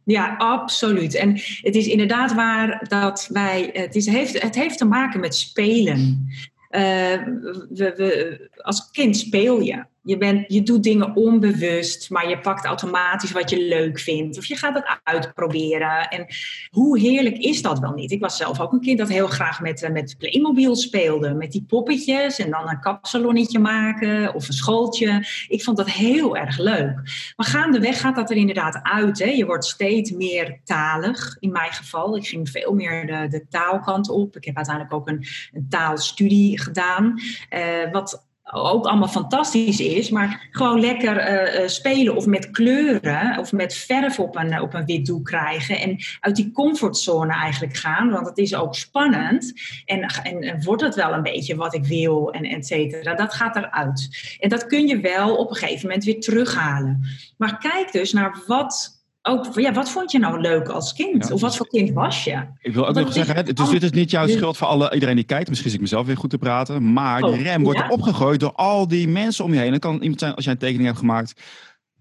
Ja, 0.03 0.35
absoluut. 0.37 1.15
En 1.15 1.29
het 1.61 1.75
is 1.75 1.87
inderdaad 1.87 2.33
waar 2.33 2.85
dat 2.87 3.27
wij. 3.31 3.69
Het, 3.73 3.95
is, 3.95 4.05
heeft, 4.05 4.41
het 4.41 4.55
heeft 4.55 4.77
te 4.77 4.85
maken 4.85 5.19
met 5.19 5.35
spelen. 5.35 6.27
Eh, 6.69 6.81
we, 6.81 7.93
we, 7.95 8.49
als 8.55 8.91
kind 8.91 9.17
speel 9.17 9.61
je. 9.61 9.85
Je, 10.03 10.17
bent, 10.17 10.53
je 10.53 10.63
doet 10.63 10.83
dingen 10.83 11.15
onbewust, 11.15 12.09
maar 12.09 12.29
je 12.29 12.39
pakt 12.39 12.65
automatisch 12.65 13.31
wat 13.31 13.49
je 13.49 13.61
leuk 13.63 13.99
vindt. 13.99 14.37
Of 14.37 14.45
je 14.45 14.55
gaat 14.55 14.75
het 14.75 14.99
uitproberen. 15.03 16.07
En 16.07 16.25
hoe 16.69 16.99
heerlijk 16.99 17.37
is 17.37 17.61
dat 17.61 17.79
wel 17.79 17.93
niet? 17.93 18.11
Ik 18.11 18.21
was 18.21 18.37
zelf 18.37 18.59
ook 18.59 18.71
een 18.71 18.81
kind 18.81 18.97
dat 18.97 19.09
heel 19.09 19.27
graag 19.27 19.61
met, 19.61 19.83
eh, 19.83 19.91
met 19.91 20.15
Playmobil 20.17 20.75
speelde. 20.75 21.33
Met 21.33 21.51
die 21.51 21.63
poppetjes 21.67 22.39
en 22.39 22.49
dan 22.51 22.69
een 22.69 22.79
kapsalonnetje 22.79 23.59
maken 23.59 24.33
of 24.33 24.47
een 24.47 24.53
schooltje. 24.53 25.25
Ik 25.47 25.63
vond 25.63 25.77
dat 25.77 25.91
heel 25.91 26.37
erg 26.37 26.57
leuk. 26.57 26.93
Maar 27.35 27.47
gaandeweg 27.47 27.99
gaat 27.99 28.15
dat 28.15 28.29
er 28.29 28.37
inderdaad 28.37 28.79
uit. 28.83 29.19
Hè? 29.19 29.29
Je 29.29 29.45
wordt 29.45 29.65
steeds 29.65 30.11
meer 30.11 30.59
talig, 30.63 31.37
in 31.39 31.51
mijn 31.51 31.71
geval. 31.71 32.15
Ik 32.17 32.27
ging 32.27 32.49
veel 32.49 32.73
meer 32.73 33.05
de, 33.05 33.27
de 33.27 33.45
taalkant 33.49 34.09
op. 34.09 34.35
Ik 34.35 34.45
heb 34.45 34.55
uiteindelijk 34.55 34.95
ook 34.95 35.07
een, 35.07 35.25
een 35.51 35.65
taalstudie 35.69 36.59
gedaan. 36.59 37.19
eh, 37.49 37.91
wat 37.91 38.29
ook 38.51 38.85
allemaal 38.85 39.07
fantastisch 39.07 39.79
is, 39.79 40.09
maar 40.09 40.47
gewoon 40.51 40.79
lekker 40.79 41.17
eh, 41.17 41.63
eh, 41.63 41.67
spelen 41.67 42.15
of 42.15 42.25
met 42.25 42.51
kleuren 42.51 43.37
of 43.37 43.51
met 43.51 43.73
verf 43.73 44.19
op 44.19 44.35
een, 44.35 44.61
op 44.61 44.73
een 44.73 44.85
wit 44.85 45.05
doek 45.05 45.25
krijgen 45.25 45.79
en 45.79 45.97
uit 46.19 46.35
die 46.35 46.51
comfortzone 46.51 47.33
eigenlijk 47.33 47.75
gaan, 47.75 48.09
want 48.09 48.27
het 48.27 48.37
is 48.37 48.55
ook 48.55 48.75
spannend 48.75 49.53
en, 49.85 50.01
en, 50.23 50.41
en 50.41 50.63
wordt 50.63 50.81
het 50.81 50.95
wel 50.95 51.13
een 51.13 51.23
beetje 51.23 51.55
wat 51.55 51.73
ik 51.73 51.85
wil 51.85 52.31
en 52.31 52.43
et 52.43 52.67
cetera. 52.67 53.15
Dat 53.15 53.33
gaat 53.33 53.55
eruit. 53.55 54.35
En 54.39 54.49
dat 54.49 54.67
kun 54.67 54.87
je 54.87 54.99
wel 54.99 55.35
op 55.35 55.49
een 55.49 55.55
gegeven 55.55 55.87
moment 55.87 56.03
weer 56.03 56.19
terughalen. 56.19 57.01
Maar 57.37 57.57
kijk 57.57 57.91
dus 57.91 58.13
naar 58.13 58.43
wat 58.47 59.00
ook, 59.21 59.59
ja, 59.59 59.73
wat 59.73 59.89
vond 59.89 60.11
je 60.11 60.19
nou 60.19 60.41
leuk 60.41 60.67
als 60.67 60.93
kind? 60.93 61.27
Ja, 61.27 61.33
of 61.33 61.41
wat 61.41 61.55
voor 61.57 61.67
kind 61.67 61.91
was 61.91 62.23
je? 62.23 62.43
Ik 62.59 62.73
wil 62.73 62.87
ook 62.87 62.95
nog 62.95 63.13
zeggen, 63.13 63.35
hè, 63.35 63.43
dus 63.43 63.69
dit 63.69 63.83
is 63.83 63.91
niet 63.91 64.11
jouw 64.11 64.27
schuld 64.27 64.57
voor 64.57 64.67
alle, 64.67 64.93
iedereen 64.93 65.15
die 65.15 65.23
kijkt. 65.25 65.49
Misschien 65.49 65.69
zit 65.69 65.79
ik 65.79 65.85
mezelf 65.85 66.05
weer 66.05 66.17
goed 66.17 66.29
te 66.29 66.37
praten. 66.37 66.93
Maar 66.93 67.21
die 67.21 67.31
Oh, 67.31 67.41
rem 67.41 67.63
wordt 67.63 67.79
ja? 67.79 67.87
opgegooid 67.89 68.39
door 68.39 68.51
al 68.53 68.87
die 68.87 69.07
mensen 69.07 69.45
om 69.45 69.53
je 69.53 69.59
heen. 69.59 69.69
Dan 69.71 69.79
kan 69.79 70.01
iemand 70.01 70.19
zijn, 70.19 70.35
als 70.35 70.43
jij 70.43 70.53
een 70.53 70.59
tekening 70.59 70.85
hebt 70.85 70.99
gemaakt 70.99 71.41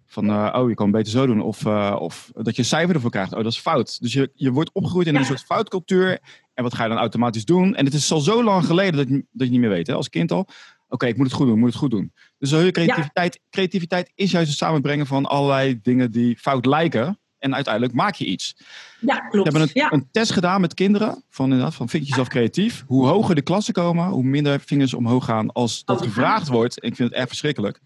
van, 0.06 0.30
eh, 0.30 0.54
oh, 0.60 0.68
je 0.68 0.74
kan 0.74 0.86
het 0.86 0.96
beter 0.96 1.12
zo 1.12 1.26
doen. 1.26 1.40
Of, 1.42 1.66
eh, 1.66 1.96
of 1.98 2.30
dat 2.34 2.54
je 2.56 2.62
een 2.62 2.68
cijfer 2.68 2.94
ervoor 2.94 3.10
krijgt. 3.10 3.32
Oh, 3.32 3.42
dat 3.42 3.52
is 3.52 3.58
fout. 3.58 4.00
Dus 4.00 4.12
je, 4.12 4.30
je 4.34 4.50
wordt 4.50 4.70
opgegroeid 4.72 5.06
in 5.06 5.12
Ja. 5.12 5.18
een 5.18 5.24
soort 5.26 5.44
foutcultuur. 5.44 6.18
En 6.54 6.62
wat 6.62 6.74
ga 6.74 6.82
je 6.82 6.88
dan 6.88 6.98
automatisch 6.98 7.44
doen? 7.44 7.74
En 7.74 7.84
het 7.84 7.94
is 7.94 8.12
al 8.12 8.20
zo 8.20 8.44
lang 8.44 8.64
geleden 8.64 8.96
dat 8.96 9.08
je, 9.08 9.24
dat 9.32 9.46
je 9.46 9.52
niet 9.52 9.60
meer 9.60 9.68
weet, 9.70 9.86
hè, 9.86 9.94
als 9.94 10.08
kind 10.08 10.32
al. 10.32 10.46
Oké, 10.92 11.06
ik 11.06 11.16
moet 11.16 11.26
het 11.26 11.34
goed 11.34 11.46
doen, 11.46 11.54
ik 11.54 11.60
moet 11.60 11.68
het 11.70 11.78
goed 11.78 11.90
doen. 11.90 12.12
Dus 12.38 12.50
je 12.50 12.70
creativiteit, 12.70 13.40
creativiteit 13.50 14.12
is 14.14 14.30
juist 14.30 14.48
het 14.48 14.58
samenbrengen 14.58 15.06
van 15.06 15.26
allerlei 15.26 15.80
dingen 15.82 16.10
die 16.10 16.36
fout 16.38 16.66
lijken. 16.66 17.18
En 17.38 17.54
uiteindelijk 17.54 17.94
maak 17.94 18.14
je 18.14 18.24
iets. 18.24 18.56
Ja, 19.00 19.14
We 19.14 19.28
klopt. 19.30 19.44
hebben 19.52 19.62
een, 19.62 19.70
ja. 19.72 19.92
een 19.92 20.08
test 20.10 20.32
gedaan 20.32 20.60
met 20.60 20.74
kinderen. 20.74 21.24
Van, 21.28 21.44
inderdaad, 21.50 21.74
van 21.74 21.88
vind 21.88 22.02
je 22.02 22.08
jezelf 22.08 22.28
creatief? 22.28 22.84
Hoe 22.86 23.06
hoger 23.06 23.34
de 23.34 23.42
klassen 23.42 23.74
komen, 23.74 24.08
hoe 24.08 24.22
minder 24.22 24.60
vingers 24.60 24.94
omhoog 24.94 25.24
gaan 25.24 25.52
als 25.52 25.84
dat 25.84 25.96
Oh, 25.98 26.02
ja. 26.04 26.08
gevraagd 26.08 26.48
wordt. 26.48 26.80
En 26.80 26.88
ik 26.88 26.96
vind 26.96 27.08
het 27.08 27.18
echt 27.18 27.28
verschrikkelijk. 27.28 27.80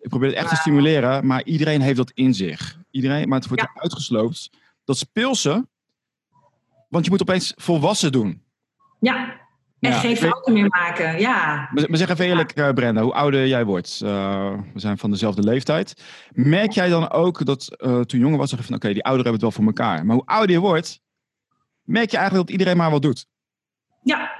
Ik 0.00 0.08
probeer 0.08 0.28
het 0.28 0.38
echt 0.38 0.48
te 0.48 0.56
stimuleren, 0.56 1.26
maar 1.26 1.44
iedereen 1.44 1.80
heeft 1.80 1.96
dat 1.96 2.10
in 2.14 2.34
zich. 2.34 2.78
Iedereen, 2.90 3.28
maar 3.28 3.38
het 3.38 3.48
wordt 3.48 3.68
uitgesloopt. 3.74 4.50
Dat 4.84 4.98
speelse, 4.98 5.66
want 6.88 7.04
je 7.04 7.10
moet 7.10 7.20
opeens 7.22 7.52
volwassen 7.56 8.12
doen. 8.12 8.42
ja. 9.00 9.46
En 9.80 9.90
Ja, 9.90 9.98
geen 9.98 10.16
fouten 10.16 10.52
meer 10.52 10.68
maken. 10.68 11.20
Ja. 11.20 11.68
Maar, 11.72 11.84
maar 11.88 11.98
zeg 11.98 12.08
even 12.08 12.24
eerlijk, 12.24 12.50
eh, 12.52 12.68
Brenda, 12.72 13.02
hoe 13.02 13.12
ouder 13.14 13.46
jij 13.46 13.64
wordt. 13.64 14.00
eh, 14.04 14.52
we 14.74 14.80
zijn 14.80 14.98
van 14.98 15.10
dezelfde 15.10 15.42
leeftijd. 15.42 16.02
Merk 16.32 16.70
jij 16.72 16.88
dan 16.88 17.10
ook 17.10 17.44
dat 17.44 17.74
eh, 17.76 17.90
toen 17.90 18.04
je 18.18 18.18
jonger 18.18 18.38
was, 18.38 18.50
van 18.58 18.74
oké, 18.74 18.92
die 18.92 19.04
ouderen 19.04 19.14
hebben 19.32 19.32
het 19.32 19.40
wel 19.40 19.50
voor 19.50 19.64
elkaar. 19.64 20.06
Maar 20.06 20.16
hoe 20.16 20.26
ouder 20.26 20.50
je 20.50 20.60
wordt, 20.60 21.00
merk 21.82 22.10
je 22.10 22.16
eigenlijk 22.16 22.46
dat 22.48 22.56
iedereen 22.58 22.76
maar 22.78 22.90
wat 22.90 23.02
doet. 23.02 23.26
Ja, 24.02 24.30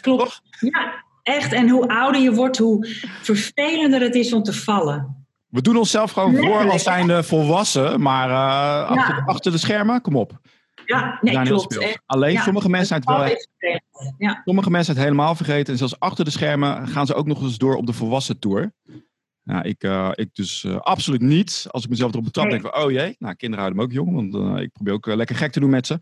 klopt. 0.00 0.42
Ja, 0.60 1.04
echt. 1.22 1.52
En 1.52 1.68
hoe 1.68 1.88
ouder 1.88 2.20
je 2.20 2.32
wordt, 2.34 2.58
hoe 2.58 2.86
vervelender 3.22 4.00
het 4.00 4.14
is 4.14 4.32
om 4.32 4.42
te 4.42 4.52
vallen. 4.52 5.26
We 5.48 5.62
doen 5.62 5.76
onszelf 5.76 6.10
gewoon 6.10 6.36
voor 6.36 6.70
als 6.70 6.82
zijnde 6.82 7.22
volwassen, 7.22 8.00
maar 8.00 8.30
achter, 8.86 9.14
Ja. 9.16 9.22
achter 9.26 9.52
de 9.52 9.58
schermen, 9.58 10.00
kom 10.00 10.16
op. 10.16 10.40
Ja, 10.98 11.18
nee, 11.20 11.38
heel 11.38 11.44
klopt. 11.44 11.98
Alleen 12.06 12.32
Ja. 12.32 12.42
sommige 12.42 12.68
mensen 12.68 12.86
zijn 12.88 13.00
het 13.00 13.08
wel. 13.60 13.70
Ja. 14.18 14.40
sommige 14.44 14.70
mensen 14.70 14.94
zijn 14.94 14.96
het 15.06 15.14
helemaal 15.14 15.34
vergeten. 15.34 15.72
En 15.72 15.78
zelfs 15.78 15.98
achter 16.00 16.24
de 16.24 16.30
schermen 16.30 16.88
gaan 16.88 17.06
ze 17.06 17.14
ook 17.14 17.26
nog 17.26 17.42
eens 17.42 17.58
door 17.58 17.76
op 17.76 17.86
de 17.86 17.92
volwassen 17.92 18.38
tour. 18.38 18.72
Ja, 19.44 19.62
ik, 19.62 19.82
eh, 19.82 20.10
ik 20.14 20.28
dus 20.34 20.64
eh, 20.64 20.76
absoluut 20.76 21.20
niet. 21.20 21.66
Als 21.70 21.84
ik 21.84 21.90
mezelf 21.90 22.10
erop 22.12 22.24
betrap, 22.24 22.44
Nee. 22.44 22.54
denk 22.54 22.66
ik 22.66 22.72
van, 22.74 22.84
oh 22.84 22.90
jee. 22.90 23.16
Nou, 23.18 23.34
kinderen 23.34 23.64
houden 23.64 23.76
me 23.76 23.84
ook 23.84 23.92
jong, 23.92 24.14
want 24.14 24.34
eh, 24.56 24.62
ik 24.62 24.72
probeer 24.72 24.92
ook 24.92 25.06
lekker 25.06 25.36
gek 25.36 25.52
te 25.52 25.60
doen 25.60 25.70
met 25.70 25.86
ze. 25.86 25.98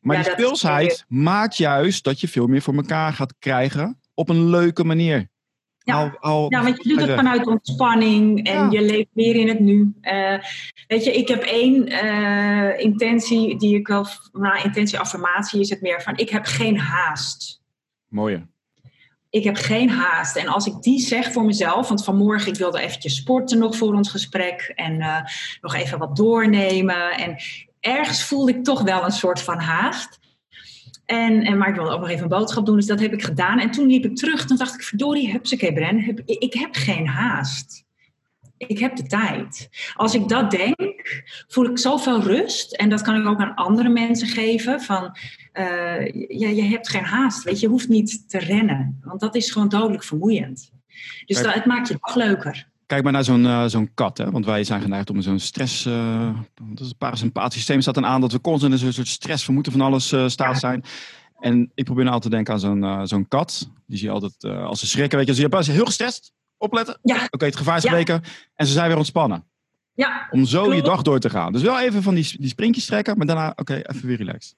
Maar 0.00 0.16
Ja, 0.16 0.22
die 0.22 0.30
dat 0.30 0.38
is 0.40 0.44
speelsheid 0.44 1.04
maakt 1.08 1.56
juist 1.56 2.04
dat 2.04 2.20
je 2.20 2.28
veel 2.28 2.46
meer 2.46 2.62
voor 2.62 2.74
elkaar 2.74 3.12
gaat 3.12 3.34
krijgen 3.38 4.00
op 4.14 4.28
een 4.28 4.44
leuke 4.50 4.84
manier. 4.84 5.29
Ja. 5.90 6.00
Al, 6.02 6.10
al, 6.20 6.46
Ja, 6.48 6.62
want 6.62 6.82
je 6.82 6.88
doet 6.88 7.00
het 7.00 7.14
vanuit 7.14 7.46
ontspanning 7.46 8.46
en 8.46 8.54
Ja. 8.54 8.68
je 8.70 8.82
leeft 8.82 9.08
meer 9.12 9.34
in 9.34 9.48
het 9.48 9.60
nu. 9.60 9.92
Eh, 10.00 10.38
weet 10.86 11.04
je, 11.04 11.12
ik 11.12 11.28
heb 11.28 11.42
één 11.42 11.86
eh, 11.86 12.84
intentie 12.84 13.58
die 13.58 13.76
ik 13.76 13.86
wel, 13.86 14.06
nou, 14.32 14.62
intentie 14.62 14.98
affirmatie 14.98 15.60
is 15.60 15.70
het 15.70 15.80
meer 15.80 16.02
van, 16.02 16.16
ik 16.16 16.30
heb 16.30 16.44
geen 16.44 16.78
haast. 16.78 17.60
Mooie. 18.08 18.48
Ik 19.30 19.44
heb 19.44 19.56
geen 19.56 19.90
haast. 19.90 20.36
En 20.36 20.48
als 20.48 20.66
ik 20.66 20.80
die 20.80 21.00
zeg 21.00 21.32
voor 21.32 21.44
mezelf, 21.44 21.88
want 21.88 22.04
vanmorgen 22.04 22.52
ik 22.52 22.58
wilde 22.58 22.80
eventjes 22.80 23.16
sporten 23.16 23.58
nog 23.58 23.76
voor 23.76 23.94
ons 23.94 24.10
gesprek 24.10 24.72
en 24.74 25.00
eh, 25.00 25.16
nog 25.60 25.74
even 25.74 25.98
wat 25.98 26.16
doornemen. 26.16 27.10
En 27.10 27.36
ergens 27.80 28.24
voelde 28.24 28.52
ik 28.52 28.64
toch 28.64 28.82
wel 28.82 29.04
een 29.04 29.10
soort 29.10 29.42
van 29.42 29.58
haast. 29.58 30.19
En, 31.10 31.42
en, 31.42 31.58
maar 31.58 31.68
ik 31.68 31.74
wilde 31.74 31.90
ook 31.90 32.00
nog 32.00 32.08
even 32.08 32.22
een 32.22 32.28
boodschap 32.28 32.66
doen, 32.66 32.76
dus 32.76 32.86
dat 32.86 33.00
heb 33.00 33.12
ik 33.12 33.22
gedaan. 33.22 33.58
En 33.58 33.70
toen 33.70 33.86
liep 33.86 34.04
ik 34.04 34.16
terug, 34.16 34.46
toen 34.46 34.56
dacht 34.56 34.74
ik, 34.74 34.82
verdorie, 34.82 35.30
hupsakee 35.30 35.72
Bren, 35.72 36.00
heb, 36.00 36.20
ik, 36.24 36.38
ik 36.38 36.54
heb 36.54 36.68
geen 36.72 37.06
haast. 37.06 37.84
Ik 38.56 38.78
heb 38.78 38.96
de 38.96 39.02
tijd. 39.02 39.68
Als 39.94 40.14
ik 40.14 40.28
dat 40.28 40.50
denk, 40.50 41.22
voel 41.48 41.64
ik 41.64 41.78
zoveel 41.78 42.22
rust. 42.22 42.72
En 42.72 42.88
dat 42.88 43.02
kan 43.02 43.20
ik 43.20 43.26
ook 43.26 43.40
aan 43.40 43.54
andere 43.54 43.88
mensen 43.88 44.28
geven. 44.28 44.80
Van, 44.80 45.16
eh, 45.52 46.06
ja, 46.28 46.48
je 46.48 46.62
hebt 46.62 46.88
geen 46.88 47.04
haast. 47.04 47.42
Weet 47.44 47.60
je, 47.60 47.66
je 47.66 47.72
hoeft 47.72 47.88
niet 47.88 48.28
te 48.28 48.38
rennen. 48.38 49.00
Want 49.04 49.20
dat 49.20 49.34
is 49.34 49.50
gewoon 49.50 49.68
dodelijk 49.68 50.04
vermoeiend. 50.04 50.72
Dus 51.26 51.42
dat, 51.42 51.54
het 51.54 51.64
maakt 51.64 51.88
je 51.88 51.96
dag 52.00 52.14
leuker. 52.14 52.69
Kijk 52.90 53.02
maar 53.02 53.12
naar 53.12 53.24
zo'n 53.24 53.46
eh, 53.46 53.64
zo'n 53.66 53.90
kat, 53.94 54.18
hè? 54.18 54.30
want 54.30 54.44
wij 54.44 54.64
zijn 54.64 54.80
geneigd 54.80 55.10
om 55.10 55.20
zo'n 55.20 55.38
stress. 55.38 55.86
eh 55.86 56.38
het 56.74 56.98
parasympathisch 56.98 57.54
systeem 57.54 57.80
staat 57.80 57.94
dan 57.94 58.06
aan 58.06 58.20
dat 58.20 58.32
we 58.32 58.40
constant 58.40 58.72
in 58.72 58.78
zo'n 58.78 58.92
soort 58.92 59.08
stress, 59.08 59.44
vermoeden 59.44 59.72
van 59.72 59.80
alles 59.80 60.12
eh, 60.12 60.28
staat 60.28 60.58
zijn. 60.58 60.84
En 61.40 61.70
ik 61.74 61.84
probeer 61.84 62.04
nou 62.04 62.14
altijd 62.14 62.22
te 62.32 62.36
denken 62.36 62.54
aan 62.54 62.60
zo'n 62.60 62.84
eh, 62.84 63.00
zo'n 63.04 63.28
kat. 63.28 63.70
Die 63.86 63.98
zie 63.98 64.06
je 64.06 64.12
altijd 64.14 64.44
eh, 64.44 64.64
als 64.64 64.80
ze 64.80 64.86
schrikken. 64.86 65.18
Weet 65.18 65.26
je, 65.26 65.34
ze 65.34 65.50
zijn 65.50 65.76
heel 65.76 65.84
gestrest. 65.84 66.32
Opletten. 66.58 66.98
Ja, 67.02 67.26
Oké, 67.30 67.44
het 67.44 67.56
gevaar 67.56 67.76
is 67.76 67.82
Ja. 67.82 67.90
geweken. 67.90 68.22
En 68.54 68.66
ze 68.66 68.72
zijn 68.72 68.88
weer 68.88 68.96
ontspannen. 68.96 69.44
ja, 69.94 70.28
Om 70.30 70.44
zo 70.44 70.74
je 70.74 70.82
dag 70.82 71.02
door 71.02 71.18
te 71.20 71.30
gaan. 71.30 71.52
Dus 71.52 71.62
wel 71.62 71.80
even 71.80 72.02
van 72.02 72.14
die, 72.14 72.36
die 72.38 72.48
sprintjes 72.48 72.86
trekken, 72.86 73.16
maar 73.16 73.26
daarna, 73.26 73.52
oké, 73.56 73.74
even 73.74 74.06
weer 74.06 74.16
relaxed. 74.16 74.56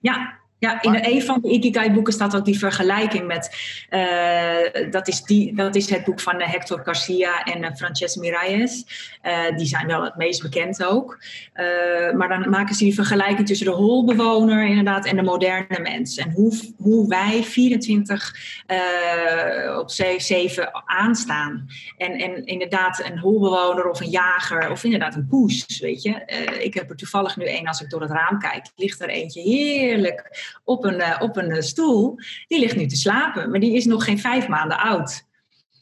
ja. 0.00 0.38
Ja, 0.60 0.82
in 0.82 0.98
een 1.02 1.22
van 1.22 1.40
de 1.42 1.48
Ikigai-boeken 1.48 2.12
staat 2.12 2.36
ook 2.36 2.44
die 2.44 2.58
vergelijking 2.58 3.26
met... 3.26 3.56
eh, 3.88 4.90
dat, 4.90 5.08
is 5.08 5.22
die, 5.22 5.54
dat 5.54 5.74
is 5.74 5.90
het 5.90 6.04
boek 6.04 6.20
van 6.20 6.40
eh, 6.40 6.52
Hector 6.52 6.80
Garcia 6.84 7.44
en 7.44 7.62
uh, 7.62 7.74
Frances 7.74 8.16
Miralles. 8.16 8.86
Uh, 9.22 9.56
die 9.56 9.66
zijn 9.66 9.86
wel 9.86 10.02
het 10.02 10.16
meest 10.16 10.42
bekend 10.42 10.84
ook. 10.84 11.18
Uh, 11.54 12.12
maar 12.12 12.28
dan 12.28 12.50
maken 12.50 12.74
ze 12.74 12.84
die 12.84 12.94
vergelijking 12.94 13.46
tussen 13.46 13.66
de 13.66 13.72
holbewoner 13.72 14.66
inderdaad 14.66 15.06
en 15.06 15.16
de 15.16 15.22
moderne 15.22 15.78
mens. 15.78 16.16
En 16.16 16.30
hoe, 16.30 16.58
hoe 16.76 17.08
wij 17.08 17.42
24 17.42 18.34
uh, 18.66 19.78
op 19.78 19.90
7 19.90 20.70
aanstaan. 20.84 21.66
En, 21.96 22.12
en 22.12 22.46
inderdaad 22.46 23.04
een 23.04 23.18
holbewoner 23.18 23.90
of 23.90 24.00
een 24.00 24.10
jager 24.10 24.70
of 24.70 24.84
inderdaad 24.84 25.14
een 25.14 25.26
poes, 25.26 25.78
weet 25.80 26.02
je. 26.02 26.24
Ik 26.60 26.74
heb 26.74 26.90
er 26.90 26.96
toevallig 26.96 27.36
nu 27.36 27.44
één, 27.44 27.66
als 27.66 27.80
ik 27.80 27.90
door 27.90 28.00
het 28.00 28.10
raam 28.10 28.38
kijk, 28.38 28.66
ligt 28.76 29.00
er 29.00 29.08
eentje 29.08 29.40
heerlijk 29.40 30.48
op 30.64 30.84
een, 30.84 31.00
uh, 31.00 31.16
op 31.18 31.36
een 31.36 31.62
stoel. 31.62 32.18
Die 32.46 32.60
ligt 32.60 32.76
nu 32.76 32.86
te 32.86 32.96
slapen, 32.96 33.50
maar 33.50 33.60
die 33.60 33.74
is 33.74 33.84
nog 33.84 34.04
geen 34.04 34.18
vijf 34.18 34.48
maanden 34.48 34.78
oud. 34.78 35.28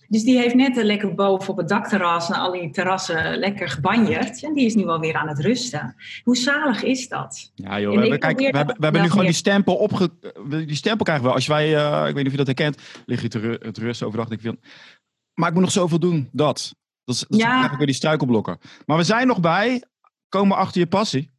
Dus 0.09 0.23
die 0.25 0.39
heeft 0.39 0.55
net 0.55 0.77
lekker 0.77 1.15
boven 1.15 1.49
op 1.49 1.57
het 1.57 1.69
dakterras 1.69 2.29
en 2.29 2.35
al 2.35 2.53
die 2.53 2.71
terrassen 2.71 3.39
lekker 3.39 3.69
gebanjerd. 3.69 4.43
En 4.43 4.55
die 4.55 4.67
is 4.67 4.75
nu 4.75 4.87
alweer 4.87 5.15
aan 5.15 5.29
het 5.29 5.39
rusten. 5.39 5.95
Hoe 6.23 6.37
zalig 6.37 6.83
is 6.83 7.09
dat? 7.09 7.53
Ja 7.55 7.81
joh, 7.81 7.95
we 7.95 8.01
hebben, 8.01 8.19
kijk, 8.19 8.39
we 8.39 8.45
hebben, 8.45 8.77
we 8.77 8.83
hebben 8.85 9.03
nu 9.03 9.11
gewoon 9.11 9.25
die 9.25 9.35
stempel 9.35 9.75
opge... 9.75 10.11
Die 10.49 10.75
stempel 10.75 11.05
krijgen 11.05 11.27
we. 11.27 11.33
Als 11.33 11.47
wij, 11.47 11.69
uh, 11.69 12.09
ik 12.09 12.15
weet 12.15 12.15
niet 12.15 12.27
of 12.27 12.31
je 12.31 12.37
dat 12.37 12.47
herkent, 12.47 12.79
lig 13.07 13.23
je 13.23 13.29
te, 13.29 13.39
ru 13.39 13.73
te 13.73 13.81
rusten 13.81 14.07
overdag. 14.07 14.29
Denk 14.29 14.41
ik 14.41 14.47
van, 14.47 14.59
maar 15.35 15.49
ik 15.49 15.55
moet 15.55 15.63
nog 15.63 15.73
zoveel 15.73 15.99
doen. 15.99 16.29
Dat. 16.33 16.75
Dat 17.05 17.15
is, 17.15 17.25
dat 17.29 17.39
ja. 17.39 17.47
eigenlijk 17.47 17.77
weer 17.77 17.87
die 17.87 17.97
struikelblokken. 17.97 18.59
Maar 18.87 18.97
we 18.97 19.05
zijn 19.05 19.27
nog 19.27 19.41
bij, 19.41 19.83
komen 20.29 20.57
achter 20.57 20.81
je 20.81 20.87
passie. 20.87 21.31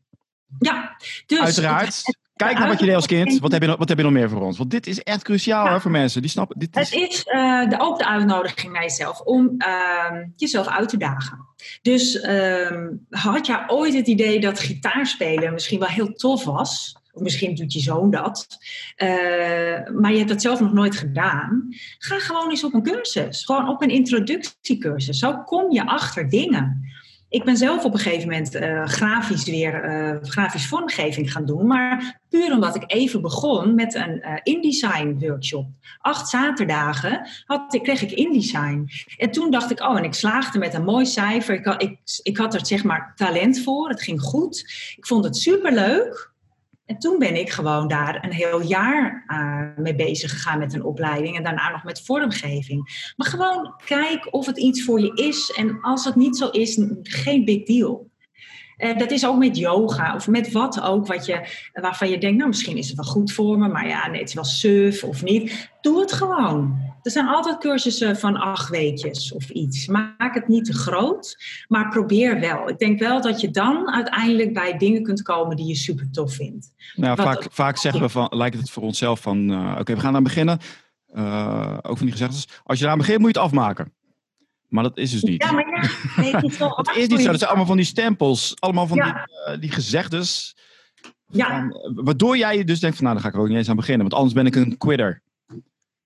Ja, 0.60 0.96
dus... 1.26 1.40
Uiteraard. 1.40 2.04
Kijk 2.46 2.58
naar 2.58 2.68
wat 2.68 2.80
je 2.80 2.86
deed 2.86 2.96
als 2.96 3.06
kind. 3.06 3.40
Wat 3.40 3.52
heb, 3.52 3.62
je, 3.62 3.76
wat 3.78 3.90
heb 3.90 3.98
je 3.98 4.04
nog 4.04 4.14
meer 4.14 4.30
voor 4.30 4.42
ons? 4.42 4.58
Want 4.58 4.72
dit 4.72 4.88
is 4.88 5.04
echt 5.04 5.24
cruciaal 5.24 5.68
hè, 5.68 5.82
voor 5.82 5.92
mensen. 5.92 6.22
Die 6.22 6.30
snappen, 6.30 6.60
dit 6.60 6.78
is... 6.78 6.94
Het 6.94 7.10
is 7.10 7.26
uh, 7.26 7.70
de, 7.70 7.80
ook 7.80 7.98
de 7.98 8.08
uitnodiging 8.08 8.74
naar 8.74 8.82
jezelf 8.82 9.22
om 9.22 9.56
uh, 9.58 10.22
jezelf 10.36 10.68
uit 10.68 10.90
te 10.90 10.98
dagen. 10.98 11.48
Dus 11.82 12.16
uh, 12.16 12.88
had 13.10 13.46
jij 13.46 13.64
ooit 13.68 13.94
het 13.94 14.08
idee 14.08 14.40
dat 14.40 14.60
gitaarspelen 14.60 15.54
misschien 15.54 15.80
wel 15.80 15.88
heel 15.88 16.14
tof 16.14 16.44
was? 16.44 16.98
Of 17.12 17.22
misschien 17.22 17.56
doet 17.56 17.74
je 17.74 17.80
zoon 17.80 18.12
dat. 18.12 18.48
Uh, 18.98 19.10
maar 20.00 20.12
je 20.12 20.18
hebt 20.18 20.30
dat 20.30 20.42
zelf 20.42 20.60
nog 20.60 20.74
nooit 20.74 20.96
gedaan. 20.96 21.68
Ga 21.98 22.20
gewoon 22.20 22.50
eens 22.50 22.64
op 22.64 22.74
een 22.74 22.84
cursus. 22.84 23.46
Gewoon 23.46 23.70
op 23.70 23.82
een 23.82 23.90
introductiecursus. 23.90 25.20
Zo 25.20 25.44
kom 25.44 25.72
je 25.72 25.86
achter 25.86 26.30
dingen. 26.30 26.82
Ik 27.30 27.44
ben 27.44 27.58
zelf 27.58 27.84
op 27.84 27.94
een 27.94 28.00
gegeven 28.00 28.30
moment 28.30 28.56
uh, 28.56 28.86
grafisch 28.86 29.46
weer 29.46 29.86
uh, 29.86 30.18
grafisch 30.22 30.68
vormgeving 30.68 31.32
gaan 31.32 31.46
doen. 31.46 31.68
Maar 31.68 32.20
puur 32.30 32.54
omdat 32.54 32.76
ik 32.76 32.84
even 32.86 33.22
begon 33.22 33.76
met 33.76 33.96
een 33.96 34.24
uh, 34.26 34.34
InDesign 34.44 35.18
workshop. 35.20 35.68
Acht 35.98 36.30
zaterdagen 36.30 37.28
had, 37.46 37.80
kreeg 37.82 38.02
ik 38.02 38.12
InDesign. 38.12 38.90
En 39.18 39.32
toen 39.32 39.52
dacht 39.52 39.72
ik, 39.72 39.82
oh, 39.82 39.98
en 39.98 40.04
ik 40.04 40.14
slaagde 40.14 40.60
met 40.60 40.74
een 40.74 40.84
mooi 40.84 41.06
cijfer. 41.06 41.56
Ik, 41.56 41.82
ik, 41.82 42.00
ik 42.24 42.38
had 42.38 42.54
er 42.54 42.66
zeg 42.66 42.84
maar 42.84 43.14
talent 43.16 43.60
voor. 43.60 43.90
Het 43.90 44.02
ging 44.02 44.22
goed. 44.22 44.60
Ik 44.98 45.08
vond 45.08 45.24
het 45.24 45.38
superleuk. 45.38 46.32
En 46.90 47.00
toen 47.00 47.20
ben 47.20 47.36
ik 47.36 47.50
gewoon 47.50 47.88
daar 47.88 48.24
een 48.24 48.34
heel 48.34 48.62
jaar 48.62 49.24
uh, 49.28 49.84
mee 49.84 49.96
bezig 49.96 50.32
gegaan 50.32 50.60
met 50.60 50.74
een 50.74 50.84
opleiding 50.84 51.38
en 51.38 51.44
daarna 51.44 51.70
nog 51.70 51.84
met 51.84 52.02
vormgeving. 52.02 53.12
Maar 53.16 53.28
gewoon 53.28 53.74
kijk 53.86 54.34
of 54.34 54.46
het 54.46 54.58
iets 54.58 54.84
voor 54.84 55.00
je 55.00 55.14
is 55.14 55.54
en 55.58 55.82
als 55.82 56.06
het 56.06 56.16
niet 56.16 56.38
zo 56.38 56.50
is, 56.50 56.82
geen 57.02 57.46
big 57.46 57.66
deal. 57.66 58.09
Uh, 58.80 58.98
dat 58.98 59.12
is 59.12 59.26
ook 59.26 59.38
met 59.38 59.58
yoga 59.58 60.16
of 60.16 60.28
met 60.28 60.52
wat 60.52 60.82
ook 60.82 61.08
wat 61.08 61.26
je, 61.26 61.48
waarvan 61.74 62.10
je 62.10 62.18
denkt, 62.18 62.38
nou 62.38 62.50
misschien 62.50 62.78
is 62.78 62.88
het 62.88 62.96
wel 62.96 63.06
goed 63.06 63.32
voor 63.32 63.58
me, 63.58 63.68
maar 63.68 63.88
ja, 63.88 64.08
nee, 64.08 64.20
het 64.20 64.30
is 64.30 64.36
wel 64.36 64.44
suf 64.44 65.04
of 65.04 65.24
niet. 65.24 65.70
Doe 65.82 66.00
het 66.00 66.14
gewoon. 66.14 66.88
Er 67.02 67.12
zijn 67.12 67.28
altijd 67.28 67.58
cursussen 67.58 68.18
van 68.18 68.38
acht 68.38 68.70
weekjes 68.70 69.34
of 69.34 69.50
iets. 69.50 69.88
Maak 69.88 70.34
het 70.34 70.48
niet 70.48 70.66
te 70.66 70.74
groot, 70.74 71.38
maar 71.68 71.90
probeer 71.90 72.40
wel. 72.40 72.70
Ik 72.70 72.80
denk 72.80 73.00
wel 73.00 73.22
dat 73.22 73.42
je 73.42 73.52
dan 73.52 73.92
uiteindelijk 73.92 74.54
bij 74.54 74.78
dingen 74.78 75.04
kunt 75.04 75.22
komen 75.22 75.56
die 75.56 75.68
je 75.68 75.76
super 75.76 76.12
tof 76.12 76.34
vindt. 76.34 76.74
Nou, 76.96 77.16
vaak, 77.16 77.48
vaak 77.52 77.78
zeggen 77.78 78.02
we 78.02 78.10
van, 78.10 78.28
lijkt 78.30 78.58
het 78.58 78.70
voor 78.70 78.84
onszelf 78.84 79.20
van, 79.20 79.52
uh, 79.52 79.70
oké, 79.72 79.80
okay, 79.80 79.96
we 79.96 80.02
gaan 80.02 80.16
aan 80.16 80.24
beginnen. 80.24 80.60
Uh, 81.16 81.78
ook 81.82 81.98
van 81.98 82.06
die 82.06 82.12
gezegdes. 82.12 82.48
Als 82.64 82.80
je 82.80 82.86
eraan 82.86 82.98
begint, 82.98 83.20
moet 83.20 83.34
je 83.34 83.40
het 83.40 83.48
afmaken. 83.48 83.94
Maar 84.70 84.84
dat 84.84 84.98
is 84.98 85.12
dus 85.12 85.24
niet. 85.24 85.44
Ja, 85.44 85.52
maar 85.52 85.70
ja, 85.70 85.90
nee, 86.22 86.36
het 86.36 86.44
is, 86.44 86.58
wel 86.58 86.76
dat 86.84 86.96
is 86.96 87.08
niet 87.08 87.22
zo. 87.22 87.28
Dat 87.28 87.38
zijn 87.38 87.50
allemaal 87.50 87.68
van 87.68 87.78
die 87.78 87.86
stempels. 87.86 88.54
Allemaal 88.60 88.88
van 88.88 88.98
ja. 88.98 89.26
die, 89.46 89.54
uh, 89.56 89.62
die 89.62 89.72
gezegdes. 89.72 90.56
Ja. 91.28 91.48
Van, 91.48 92.04
waardoor 92.04 92.38
jij 92.38 92.64
dus 92.64 92.80
denkt 92.80 92.96
van, 92.96 93.06
nou, 93.06 93.16
daar 93.16 93.24
ga 93.24 93.30
ik 93.30 93.36
er 93.36 93.42
ook 93.42 93.48
niet 93.48 93.58
eens 93.58 93.70
aan 93.70 93.76
beginnen. 93.76 94.02
Want 94.02 94.14
anders 94.14 94.34
ben 94.34 94.46
ik 94.46 94.56
een 94.56 94.78
quitter. 94.78 95.22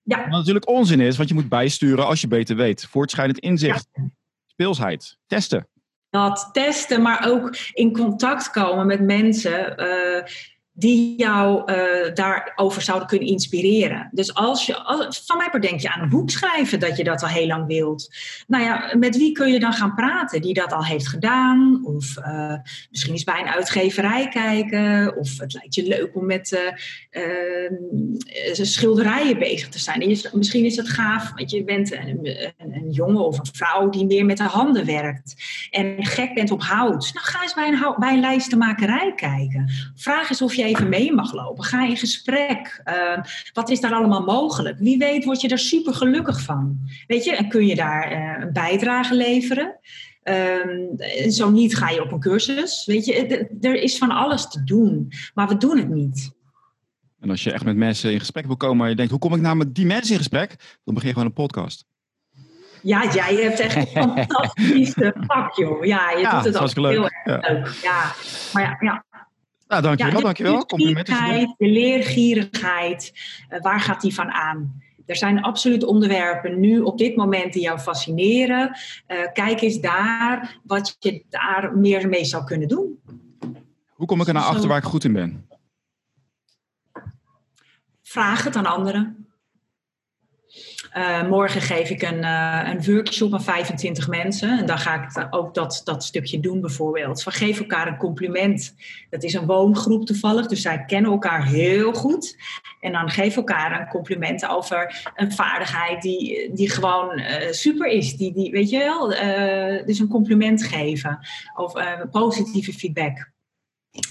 Ja. 0.02 0.18
Wat 0.18 0.28
natuurlijk 0.28 0.68
onzin 0.68 1.00
is, 1.00 1.16
want 1.16 1.28
je 1.28 1.34
moet 1.34 1.48
bijsturen 1.48 2.06
als 2.06 2.20
je 2.20 2.28
beter 2.28 2.56
weet. 2.56 2.86
Voortschrijdend 2.90 3.38
inzicht, 3.38 3.88
ja. 3.92 4.08
speelsheid, 4.46 5.18
testen. 5.26 5.68
Dat 6.10 6.48
testen, 6.52 7.02
maar 7.02 7.30
ook 7.30 7.56
in 7.72 7.92
contact 7.92 8.50
komen 8.50 8.86
met 8.86 9.00
mensen. 9.00 9.74
Uh, 9.80 10.22
die 10.76 11.14
jou 11.16 11.72
uh, 11.72 12.14
daarover 12.14 12.82
zouden 12.82 13.08
kunnen 13.08 13.28
inspireren. 13.28 14.08
Dus 14.12 14.34
als 14.34 14.66
je, 14.66 14.72
van 15.26 15.36
mij 15.36 15.60
denk 15.60 15.80
je 15.80 15.92
aan 15.92 16.02
een 16.02 16.08
boek 16.08 16.30
schrijven 16.30 16.80
dat 16.80 16.96
je 16.96 17.04
dat 17.04 17.22
al 17.22 17.28
heel 17.28 17.46
lang 17.46 17.66
wilt. 17.66 18.14
Nou 18.46 18.64
ja, 18.64 18.94
met 18.98 19.16
wie 19.16 19.32
kun 19.32 19.52
je 19.52 19.60
dan 19.60 19.72
gaan 19.72 19.94
praten 19.94 20.40
die 20.40 20.54
dat 20.54 20.72
al 20.72 20.84
heeft 20.84 21.08
gedaan? 21.08 21.80
Of 21.84 22.16
uh, 22.18 22.54
misschien 22.90 23.12
eens 23.12 23.24
bij 23.24 23.40
een 23.40 23.48
uitgeverij 23.48 24.28
kijken. 24.28 25.16
Of 25.16 25.38
het 25.38 25.52
lijkt 25.52 25.74
je 25.74 25.86
leuk 25.86 26.16
om 26.16 26.26
met 26.26 26.72
uh, 27.10 27.70
schilderijen 28.52 29.38
bezig 29.38 29.68
te 29.68 29.78
zijn. 29.78 30.18
Misschien 30.32 30.64
is 30.64 30.76
het 30.76 30.88
gaaf, 30.88 31.32
want 31.34 31.50
je 31.50 31.64
bent 31.64 31.92
een, 31.92 32.20
een, 32.58 32.74
een, 32.74 32.90
jongen 32.90 33.26
of 33.26 33.38
een 33.38 33.48
vrouw 33.52 33.88
die 33.88 34.06
meer 34.06 34.24
met 34.24 34.36
de 34.36 34.42
handen 34.42 34.86
werkt. 34.86 35.34
En 35.70 36.04
gek 36.04 36.34
bent 36.34 36.50
op 36.50 36.62
hout. 36.62 37.10
Nou, 37.14 37.26
ga 37.26 37.42
eens 37.42 37.54
bij 37.54 37.68
een, 37.68 37.94
bij 37.98 38.12
een 38.12 38.20
lijstenmakerij 38.20 39.12
kijken. 39.14 39.70
Vraag 39.94 40.30
eens 40.30 40.42
of 40.42 40.54
je 40.54 40.63
even 40.64 40.88
mee 40.88 41.12
mag 41.12 41.32
lopen. 41.32 41.64
Ga 41.64 41.86
in 41.86 41.96
gesprek. 41.96 42.82
Uh, 42.84 43.18
wat 43.52 43.70
is 43.70 43.80
daar 43.80 43.92
allemaal 43.92 44.24
mogelijk? 44.24 44.78
Wie 44.78 44.98
weet 44.98 45.24
word 45.24 45.40
je 45.40 45.48
daar 45.48 45.58
super 45.58 45.94
gelukkig 45.94 46.40
van. 46.40 46.78
Weet 47.06 47.24
je, 47.24 47.36
en 47.36 47.48
kun 47.48 47.66
je 47.66 47.74
daar 47.74 48.12
uh, 48.12 48.44
een 48.44 48.52
bijdrage 48.52 49.14
leveren? 49.14 49.78
Um, 50.24 51.30
zo 51.30 51.50
niet 51.50 51.76
ga 51.76 51.90
je 51.90 52.02
op 52.02 52.12
een 52.12 52.20
cursus. 52.20 52.84
Weet 52.86 53.04
je, 53.04 53.48
er 53.60 53.74
is 53.74 53.98
van 53.98 54.10
alles 54.10 54.48
te 54.48 54.64
doen, 54.64 55.12
maar 55.34 55.48
we 55.48 55.56
doen 55.56 55.78
het 55.78 55.88
niet. 55.88 56.32
En 57.20 57.30
als 57.30 57.44
je 57.44 57.52
echt 57.52 57.64
met 57.64 57.76
mensen 57.76 58.12
in 58.12 58.18
gesprek 58.18 58.46
wil 58.46 58.56
komen, 58.56 58.84
en 58.84 58.90
je 58.90 58.96
denkt, 58.96 59.10
hoe 59.10 59.20
kom 59.20 59.34
ik 59.34 59.40
nou 59.40 59.56
met 59.56 59.74
die 59.74 59.86
mensen 59.86 60.12
in 60.12 60.18
gesprek? 60.18 60.56
Dan 60.84 60.94
begin 60.94 61.08
je 61.08 61.14
gewoon 61.14 61.28
een 61.28 61.34
podcast. 61.34 61.84
Ja, 62.82 63.12
jij 63.12 63.34
hebt 63.34 63.60
echt 63.60 63.76
een 63.76 63.86
fantastische 64.02 65.14
pak, 65.26 65.54
joh. 65.56 65.84
Ja, 65.84 66.10
je 66.10 66.18
ja, 66.18 66.42
doet 66.42 66.54
het 66.54 66.78
ook 66.78 66.90
heel 66.90 67.04
erg 67.04 67.24
ja. 67.24 67.52
leuk. 67.52 67.68
Ja, 67.82 68.12
maar 68.52 68.62
ja, 68.62 68.76
ja, 68.80 69.04
nou, 69.80 69.96
dankjewel, 69.96 70.18
ja, 70.18 70.24
dankjewel. 70.24 70.66
Complimenten. 70.66 71.54
De 71.58 71.66
leergierigheid, 71.66 73.12
uh, 73.50 73.60
waar 73.60 73.80
gaat 73.80 74.00
die 74.00 74.14
van 74.14 74.30
aan? 74.30 74.82
Er 75.06 75.16
zijn 75.16 75.42
absoluut 75.42 75.84
onderwerpen 75.84 76.60
nu 76.60 76.80
op 76.80 76.98
dit 76.98 77.16
moment 77.16 77.52
die 77.52 77.62
jou 77.62 77.78
fascineren. 77.78 78.76
Uh, 79.08 79.32
kijk 79.32 79.60
eens 79.60 79.80
daar 79.80 80.58
wat 80.62 80.96
je 80.98 81.24
daar 81.28 81.76
meer 81.76 82.08
mee 82.08 82.24
zou 82.24 82.44
kunnen 82.44 82.68
doen. 82.68 82.98
Hoe 83.88 84.06
kom 84.06 84.20
ik 84.20 84.26
er 84.26 84.34
naar 84.34 84.42
achter 84.42 84.68
waar 84.68 84.78
ik 84.78 84.84
goed 84.84 85.04
in 85.04 85.12
ben? 85.12 85.48
Vraag 88.02 88.44
het 88.44 88.56
aan 88.56 88.66
anderen. 88.66 89.26
Uh, 90.96 91.28
morgen 91.28 91.60
geef 91.60 91.90
ik 91.90 92.02
een, 92.02 92.22
uh, 92.22 92.60
een 92.64 92.84
workshop 92.84 93.32
aan 93.32 93.42
25 93.42 94.08
mensen. 94.08 94.58
En 94.58 94.66
dan 94.66 94.78
ga 94.78 95.02
ik 95.02 95.26
ook 95.30 95.54
dat, 95.54 95.80
dat 95.84 96.04
stukje 96.04 96.40
doen 96.40 96.60
bijvoorbeeld. 96.60 97.22
Van 97.22 97.32
geef 97.32 97.58
elkaar 97.60 97.86
een 97.86 97.96
compliment. 97.96 98.74
Dat 99.10 99.22
is 99.22 99.34
een 99.34 99.46
woongroep 99.46 100.06
toevallig, 100.06 100.46
dus 100.46 100.62
zij 100.62 100.84
kennen 100.84 101.10
elkaar 101.10 101.46
heel 101.46 101.92
goed. 101.92 102.36
En 102.80 102.92
dan 102.92 103.10
geef 103.10 103.36
elkaar 103.36 103.80
een 103.80 103.88
compliment 103.88 104.48
over 104.48 105.10
een 105.14 105.32
vaardigheid 105.32 106.02
die, 106.02 106.52
die 106.54 106.70
gewoon 106.70 107.18
uh, 107.18 107.50
super 107.50 107.86
is. 107.86 108.16
Die, 108.16 108.32
die, 108.32 108.50
weet 108.50 108.70
je 108.70 108.78
wel, 108.78 109.08
dus 109.86 109.98
een 109.98 110.08
compliment 110.08 110.64
geven. 110.64 111.18
Of 111.54 111.72
positieve 112.10 112.72
feedback. 112.72 113.32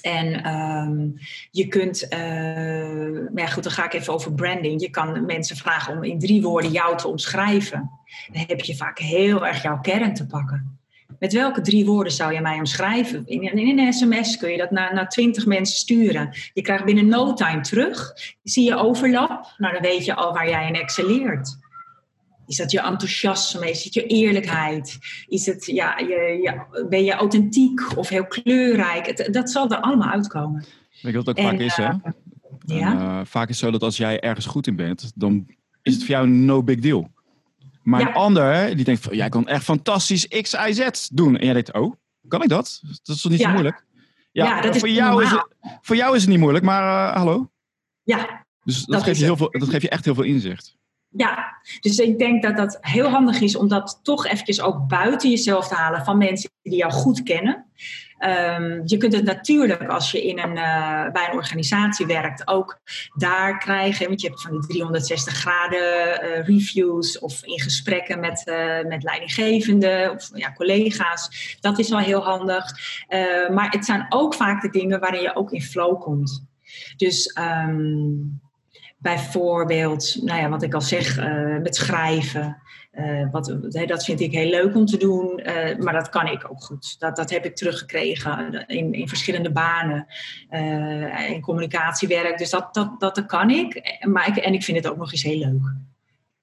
En 0.02 0.56
um, 0.56 1.14
je 1.52 1.68
kunt, 1.68 2.08
uh, 2.14 3.28
ja 3.36 3.46
goed, 3.46 3.64
dan 3.64 3.72
ga 3.72 3.86
ik 3.86 3.94
even 3.94 4.14
over 4.14 4.34
branding. 4.34 4.82
Je 4.82 4.90
kan 4.90 5.26
mensen 5.26 5.56
vragen 5.56 5.98
om 5.98 6.04
in 6.04 6.20
drie 6.20 6.42
woorden 6.42 6.72
jou 6.72 6.98
te 6.98 7.08
omschrijven. 7.08 7.92
Dan 8.32 8.44
heb 8.48 8.60
je 8.60 8.76
vaak 8.76 9.00
heel 9.00 9.46
erg 9.48 9.62
jouw 9.62 9.80
kern 9.80 10.14
te 10.14 10.28
pakken. 10.28 10.78
Met 11.20 11.34
welke 11.34 11.62
drie 11.62 11.86
woorden 11.86 12.14
zou 12.14 12.34
je 12.34 12.42
mij 12.42 12.58
omschrijven? 12.58 13.24
In, 13.26 13.80
een 13.80 13.94
sms 13.94 14.38
kun 14.38 14.52
je 14.52 14.58
dat 14.58 14.72
naar, 14.72 14.94
naar 14.94 15.10
20 15.10 15.46
mensen 15.46 15.78
sturen. 15.78 16.30
Je 16.54 16.62
krijgt 16.62 16.86
binnen 16.86 17.08
no 17.08 17.34
time 17.34 17.62
terug. 17.62 18.14
Zie 18.44 18.64
je 18.64 18.76
overlap? 18.76 19.54
Nou, 19.58 19.74
dan 19.74 19.82
weet 19.82 20.06
je 20.06 20.16
al 20.16 20.34
waar 20.34 20.50
jij 20.50 20.68
in 20.68 20.76
excelleert. 20.76 21.58
Is 22.48 22.56
dat 22.56 22.72
je 22.72 22.82
enthousiasme? 22.82 23.70
Is 23.70 23.84
het 23.84 23.94
je 23.94 24.06
eerlijkheid? 24.06 24.98
Is 25.28 25.46
het, 25.46 25.66
ja, 25.66 25.98
je, 25.98 26.86
ben 26.90 27.04
je 27.04 27.14
authentiek 27.14 27.98
of 27.98 28.10
heel 28.10 28.28
kleurrijk? 28.28 29.06
Het, 29.06 29.34
dat 29.34 29.52
zal 29.52 29.70
er 29.70 29.80
allemaal 29.80 30.10
uitkomen. 30.10 30.66
Weet 31.02 31.12
je 31.12 31.18
wat 31.18 31.30
ook 31.30 31.38
en, 31.38 31.44
vaak 31.44 31.60
is, 31.60 31.76
hè? 31.76 31.90
Uh, 31.90 32.00
ja? 32.66 32.94
Uh, 32.94 33.20
vaak 33.26 33.50
is 33.50 33.56
het 33.56 33.66
zo 33.66 33.72
dat 33.72 33.84
als 33.84 33.98
jij 33.98 34.20
ergens 34.20 34.46
goed 34.46 34.68
in 34.68 34.76
bent, 34.76 35.12
dan 35.16 35.46
is 35.82 35.94
het 35.94 36.04
voor 36.04 36.12
jou 36.12 36.28
no 36.28 36.64
big 36.64 36.80
deal. 36.80 37.12
Maar 37.84 38.00
ja. 38.00 38.08
een 38.08 38.14
ander, 38.14 38.76
die 38.76 38.86
denkt, 38.86 39.08
jij 39.12 39.30
kan 39.30 39.48
echt 39.48 39.64
fantastisch 39.64 40.28
X, 40.28 40.54
Y, 40.54 40.74
Z 40.74 41.08
doen. 41.12 41.38
En 41.38 41.46
jij 41.46 41.54
denkt, 41.54 41.74
oh, 41.74 41.94
kan 42.28 42.44
ik 42.44 42.50
dat? 42.50 42.82
Dat 43.04 43.16
is 43.16 43.22
toch 43.22 43.32
niet 43.32 43.40
ja. 43.40 43.46
zo 43.46 43.52
moeilijk? 43.52 43.86
Ja, 44.32 44.46
ja 44.46 44.62
dat 44.62 44.78
voor, 44.78 44.88
is 44.88 44.96
jou 44.96 45.24
is 45.24 45.32
het, 45.32 45.48
voor 45.82 45.96
jou 45.96 46.16
is 46.16 46.22
het 46.22 46.30
niet 46.30 46.40
moeilijk, 46.40 46.66
maar 46.66 46.82
uh, 46.84 47.16
hallo? 47.16 47.52
Ja. 48.04 48.46
Dus 48.64 48.80
dat, 48.80 48.88
dat 48.88 49.04
geeft 49.04 49.20
je 49.20 49.26
heel 49.26 49.38
veel, 49.38 49.52
dat 49.52 49.70
geeft 49.70 49.82
je 49.82 49.90
echt 49.90 50.06
heel 50.06 50.16
veel 50.16 50.24
inzicht. 50.24 50.78
Ja, 51.16 51.58
dus 51.82 51.98
ik 51.98 52.20
denk 52.20 52.44
dat 52.44 52.58
dat 52.58 52.78
heel 52.82 53.08
handig 53.08 53.42
is 53.42 53.56
om 53.56 53.68
dat 53.68 54.00
toch 54.04 54.26
eventjes 54.26 54.62
ook 54.62 54.88
buiten 54.88 55.30
jezelf 55.30 55.68
te 55.68 55.76
halen 55.76 56.06
van 56.06 56.18
mensen 56.18 56.50
die 56.62 56.76
jou 56.76 56.92
goed 56.92 57.24
kennen. 57.24 57.66
Um, 58.20 58.82
je 58.86 58.98
kunt 58.98 59.14
het 59.14 59.24
natuurlijk 59.24 59.88
als 59.88 60.12
je 60.12 60.24
in 60.24 60.40
een, 60.40 60.56
uh, 60.56 61.12
bij 61.12 61.28
een 61.30 61.36
organisatie 61.36 62.06
werkt 62.06 62.48
ook 62.48 62.80
daar 63.16 63.58
krijgen. 63.58 64.08
Want 64.08 64.22
je 64.22 64.28
hebt 64.28 64.42
van 64.42 64.52
die 64.52 64.68
360 64.68 65.34
graden 65.34 65.80
uh, 65.80 66.46
reviews 66.46 67.20
of 67.20 67.44
in 67.46 67.60
gesprekken 67.60 68.20
met, 68.20 68.44
uh, 68.46 68.84
met 68.88 69.04
leidinggevenden 69.04 70.12
of 70.12 70.30
ja, 70.34 70.54
collega's. 70.54 71.58
Dat 71.60 71.80
is 71.80 71.90
wel 71.90 72.00
heel 72.00 72.24
handig. 72.24 72.66
maar 73.52 73.70
het 73.70 73.86
zijn 73.86 74.06
ook 74.10 74.34
vaak 74.34 74.62
de 74.62 74.70
dingen 74.70 75.00
waarin 75.00 75.22
je 75.22 75.36
ook 75.36 75.52
in 75.52 75.62
flow 75.62 76.02
komt. 76.02 76.46
Dus 76.98 77.38
um, 77.40 78.42
Bijvoorbeeld, 79.04 80.18
nou 80.22 80.40
ja, 80.40 80.50
wat 80.50 80.64
ik 80.64 80.74
al 80.74 80.82
zeg, 80.82 81.20
uh, 81.20 81.58
met 81.62 81.76
schrijven. 81.76 82.58
Uh, 82.94 83.32
wat, 83.32 83.58
dat 83.88 84.04
vind 84.04 84.20
ik 84.20 84.32
heel 84.32 84.50
leuk 84.50 84.76
om 84.76 84.86
te 84.86 84.98
doen, 84.98 85.42
uh, 85.46 85.78
maar 85.78 85.94
dat 85.94 86.10
kan 86.10 86.28
ik 86.28 86.52
ook 86.52 86.64
goed. 86.64 87.00
Dat, 87.00 87.16
dat 87.16 87.30
heb 87.30 87.46
ik 87.46 87.56
teruggekregen 87.56 88.66
in, 88.68 88.94
in 88.94 89.08
verschillende 89.08 89.52
banen, 89.52 90.08
in 91.30 91.42
communicatiewerk. 91.42 92.38
Dus 92.38 92.50
dat, 92.50 92.74
dat, 92.74 93.00
dat, 93.00 93.26
kan 93.26 93.50
ik. 93.50 93.98
Maar 94.08 94.28
ik. 94.28 94.36
En 94.36 94.54
ik 94.54 94.64
vind 94.64 94.78
het 94.78 94.88
ook 94.88 94.98
nog 94.98 95.12
eens 95.12 95.24
heel 95.24 95.38
leuk. 95.38 95.74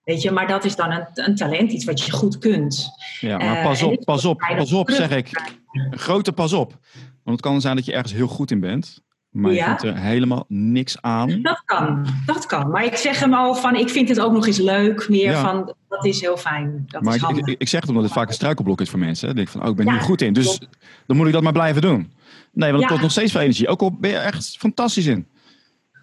Weet 0.04 0.22
je, 0.22 0.30
maar 0.30 0.46
dat 0.46 0.64
is 0.64 0.76
dan 0.76 0.90
een, 0.90 1.06
een 1.14 1.34
talent, 1.34 1.72
iets 1.72 1.84
wat 1.84 2.04
je 2.04 2.12
goed 2.12 2.38
kunt. 2.38 2.90
Ja, 3.20 3.36
maar 3.36 3.62
pas 3.62 3.82
op, 3.82 4.04
pas 4.04 4.24
op, 4.24 4.38
pas 4.56 4.72
op, 4.72 4.90
zeg 4.90 5.10
ik. 5.10 5.54
Grote 5.90 6.32
pas 6.32 6.52
op. 6.52 6.78
Want 7.24 7.36
het 7.36 7.40
kan 7.40 7.60
zijn 7.60 7.76
dat 7.76 7.84
je 7.84 7.92
ergens 7.92 8.12
heel 8.12 8.28
goed 8.28 8.50
in 8.50 8.60
bent. 8.60 9.02
Maar 9.30 9.52
je 9.52 9.64
vindt 9.64 9.82
er 9.82 9.96
helemaal 9.96 10.44
niks 10.48 11.02
aan. 11.02 11.38
Dat 11.42 11.62
kan, 11.64 12.06
dat 12.26 12.46
kan. 12.46 12.70
Maar 12.70 12.84
ik 12.84 12.96
zeg 12.96 13.20
hem 13.20 13.34
al 13.34 13.54
van, 13.54 13.74
ik 13.74 13.88
vind 13.88 14.08
het 14.08 14.20
ook 14.20 14.32
nog 14.32 14.46
eens 14.46 14.58
leuk. 14.58 15.08
Meer 15.08 15.36
van, 15.36 15.74
dat 15.88 16.04
is 16.04 16.20
heel 16.20 16.36
fijn. 16.36 16.84
Dat 16.86 17.02
maar 17.02 17.14
is 17.14 17.22
ik, 17.22 17.46
ik, 17.46 17.60
ik, 17.60 17.68
zeg 17.68 17.80
het 17.80 17.88
omdat 17.88 18.04
het 18.04 18.12
vaak 18.12 18.28
een 18.28 18.34
struikelblok 18.34 18.80
is 18.80 18.90
voor 18.90 18.98
mensen. 18.98 19.34
Denk 19.34 19.46
ik 19.46 19.52
van, 19.52 19.62
oh, 19.62 19.68
ik 19.68 19.76
ben 19.76 19.86
ja, 19.86 19.92
hier 19.92 20.00
goed 20.00 20.22
in. 20.22 20.32
Dus 20.32 20.60
dan 21.06 21.16
moet 21.16 21.26
ik 21.26 21.32
dat 21.32 21.42
maar 21.42 21.52
blijven 21.52 21.82
doen. 21.82 22.12
Nee, 22.52 22.70
want 22.70 22.82
het 22.82 22.90
kost 22.90 23.02
nog 23.02 23.10
steeds 23.10 23.32
veel 23.32 23.40
energie. 23.40 23.68
Ook 23.68 23.80
al 23.80 23.96
ben 23.96 24.10
je 24.10 24.16
echt 24.16 24.56
fantastisch 24.58 25.06
in. 25.06 25.26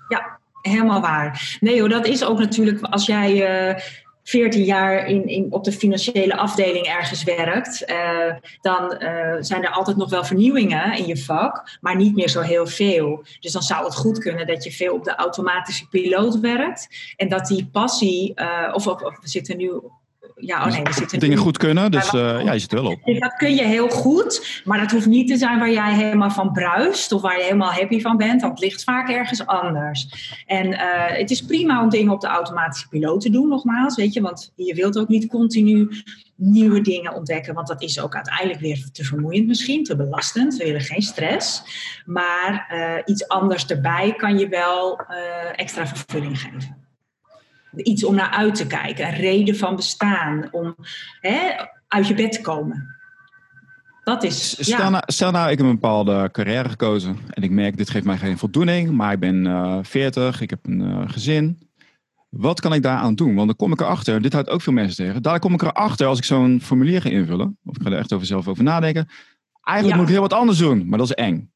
Ja, 0.08 0.40
helemaal 0.62 1.02
waar. 1.02 1.58
Nee 1.60 1.80
hoor, 1.80 1.90
dat 1.90 2.06
is 2.06 2.26
ook 2.26 2.40
natuurlijk 2.40 2.82
als 2.82 3.06
jij... 3.06 3.70
Uh, 3.70 3.80
14 4.28 4.64
jaar 4.64 5.06
in, 5.06 5.28
in, 5.28 5.48
op 5.50 5.64
de 5.64 5.72
financiële 5.72 6.38
afdeling 6.38 6.86
ergens 6.86 7.24
werkt, 7.24 7.90
uh, 7.90 8.34
dan 8.62 8.96
uh, 9.00 9.36
zijn 9.40 9.64
er 9.64 9.70
altijd 9.70 9.98
nog 9.98 10.10
wel 10.10 10.24
vernieuwingen 10.24 10.98
in 10.98 11.06
je 11.06 11.18
vak, 11.18 11.78
maar 11.82 11.96
niet 11.96 12.16
meer 12.16 12.30
zo 12.30 12.42
heel 12.42 12.68
veel. 12.68 13.24
Dus 13.40 13.52
dan 13.52 13.62
zou 13.62 13.86
het 13.86 13.96
goed 13.96 14.20
kunnen 14.20 14.48
dat 14.48 14.64
je 14.64 14.72
veel 14.72 14.94
op 14.94 15.04
de 15.04 15.16
automatische 15.16 15.88
piloot 15.88 16.40
werkt 16.40 16.88
en 17.16 17.30
dat 17.30 17.48
die 17.48 17.70
passie, 17.72 18.34
uh, 18.36 18.72
of, 18.74 18.88
of, 18.88 19.02
of 19.02 19.20
we 19.22 19.30
zitten 19.30 19.58
nu 19.58 19.82
ja, 20.40 20.66
oh 20.66 20.72
nee, 20.72 20.84
we 20.84 20.94
zitten 20.94 21.20
dingen 21.20 21.38
goed 21.38 21.58
kunnen, 21.58 21.92
dus 21.92 22.14
uh, 22.14 22.44
ja, 22.44 22.52
je 22.52 22.60
zit 22.60 22.72
er 22.72 22.82
wel 22.82 22.92
op. 22.92 23.20
Dat 23.20 23.34
kun 23.34 23.56
je 23.56 23.64
heel 23.64 23.90
goed, 23.90 24.62
maar 24.66 24.80
dat 24.80 24.92
hoeft 24.92 25.06
niet 25.06 25.28
te 25.28 25.38
zijn 25.38 25.60
waar 25.60 25.72
jij 25.72 25.94
helemaal 25.94 26.32
van 26.32 26.52
bruist 26.52 27.12
of 27.12 27.22
waar 27.22 27.38
je 27.38 27.44
helemaal 27.44 27.72
happy 27.72 28.02
van 28.02 28.18
bent. 28.18 28.42
Dat 28.42 28.60
ligt 28.60 28.84
vaak 28.84 29.10
ergens 29.10 29.46
anders. 29.46 30.08
En 30.46 30.68
uh, 30.68 30.80
het 31.06 31.32
is 31.32 31.42
prima 31.42 31.84
om 31.84 31.90
dingen 31.90 32.14
op 32.14 32.22
de 32.22 32.28
automatische 32.28 32.88
piloot 32.88 33.22
te 33.22 33.30
doen, 33.30 33.48
nogmaals, 33.48 33.96
weet 33.96 34.14
je, 34.14 34.22
want 34.22 34.52
je 34.56 34.76
wilt 34.76 34.98
ook 34.98 35.08
niet 35.08 35.28
continu 35.28 35.90
nieuwe 36.36 36.82
dingen 36.82 37.14
ontdekken, 37.14 37.54
want 37.54 37.68
dat 37.68 37.82
is 37.82 38.00
ook 38.00 38.16
uiteindelijk 38.16 38.60
weer 38.60 38.90
te 38.92 39.04
vermoeiend 39.04 39.48
misschien, 39.48 39.84
te 39.84 39.96
belastend. 39.96 40.58
We 40.58 40.64
willen 40.64 40.82
geen 40.82 41.02
stress, 41.02 41.64
maar 42.06 42.72
uh, 42.74 43.02
iets 43.06 43.28
anders 43.28 43.66
erbij 43.66 44.14
kan 44.18 44.40
je 44.40 44.48
wel 44.48 45.02
extra 45.56 45.88
vervulling 45.88 46.40
geven 46.40 46.86
iets 47.76 48.06
om 48.06 48.16
naar 48.16 48.30
uit 48.30 48.56
te 48.56 48.68
kijken, 48.68 49.08
een 49.08 49.16
reden 49.16 49.56
van 49.56 49.76
bestaan, 49.76 50.48
om 50.52 50.76
hè, 51.22 51.40
uit 51.88 52.08
je 52.08 52.14
bed 52.14 52.32
te 52.32 52.42
komen. 52.42 52.96
Dat 54.04 54.24
is. 54.24 54.50
Stel, 54.50 54.78
ja. 54.78 54.90
nou, 54.90 55.04
stel 55.06 55.32
nou, 55.32 55.52
ik 55.52 55.58
heb 55.58 55.68
een 55.68 55.74
bepaalde 55.74 56.30
carrière 56.32 56.70
gekozen 56.70 57.18
en 57.30 57.44
ik 57.44 57.52
merk, 57.52 57.78
dit 57.78 57.90
geeft 57.90 58.06
mij 58.06 58.18
geen 58.18 58.38
voldoening, 58.38 58.92
maar 58.92 59.14
ik 59.14 59.20
ben 59.20 59.46
uh, 59.46 59.80
40, 59.82 60.42
ik 60.42 60.50
heb 60.50 60.60
een 60.66 60.82
uh, 60.82 61.02
gezin. 61.08 61.60
Wat 62.30 62.60
kan 62.60 62.74
ik 62.74 62.84
daaraan 62.84 63.16
doen? 63.16 63.36
Want 63.36 63.48
dan 63.48 63.56
kom 63.56 63.72
ik 63.72 63.82
erachter, 63.82 64.22
dit 64.22 64.34
houdt 64.34 64.50
ook 64.50 64.62
veel 64.62 64.74
mensen 64.74 65.06
tegen. 65.06 65.22
Daar 65.22 65.40
kom 65.40 65.54
ik 65.54 65.62
erachter 65.62 66.08
als 66.08 66.18
ik 66.18 66.24
zo'n 66.24 66.62
formulier 66.64 67.02
ga 67.02 67.10
invullen, 67.10 67.58
of 67.66 67.76
ik 67.76 67.82
ga 67.82 67.90
er 67.90 67.98
echt 67.98 68.14
over 68.14 68.28
zelf 68.28 68.48
over 68.48 68.64
nadenken. 68.64 69.08
Eigenlijk 69.64 69.90
ja. 69.90 69.96
moet 69.96 70.10
ik 70.10 70.20
heel 70.20 70.30
wat 70.30 70.40
anders 70.40 70.58
doen, 70.58 70.90
maar 70.90 70.98
dat 70.98 71.08
is 71.08 71.16
eng. 71.16 71.52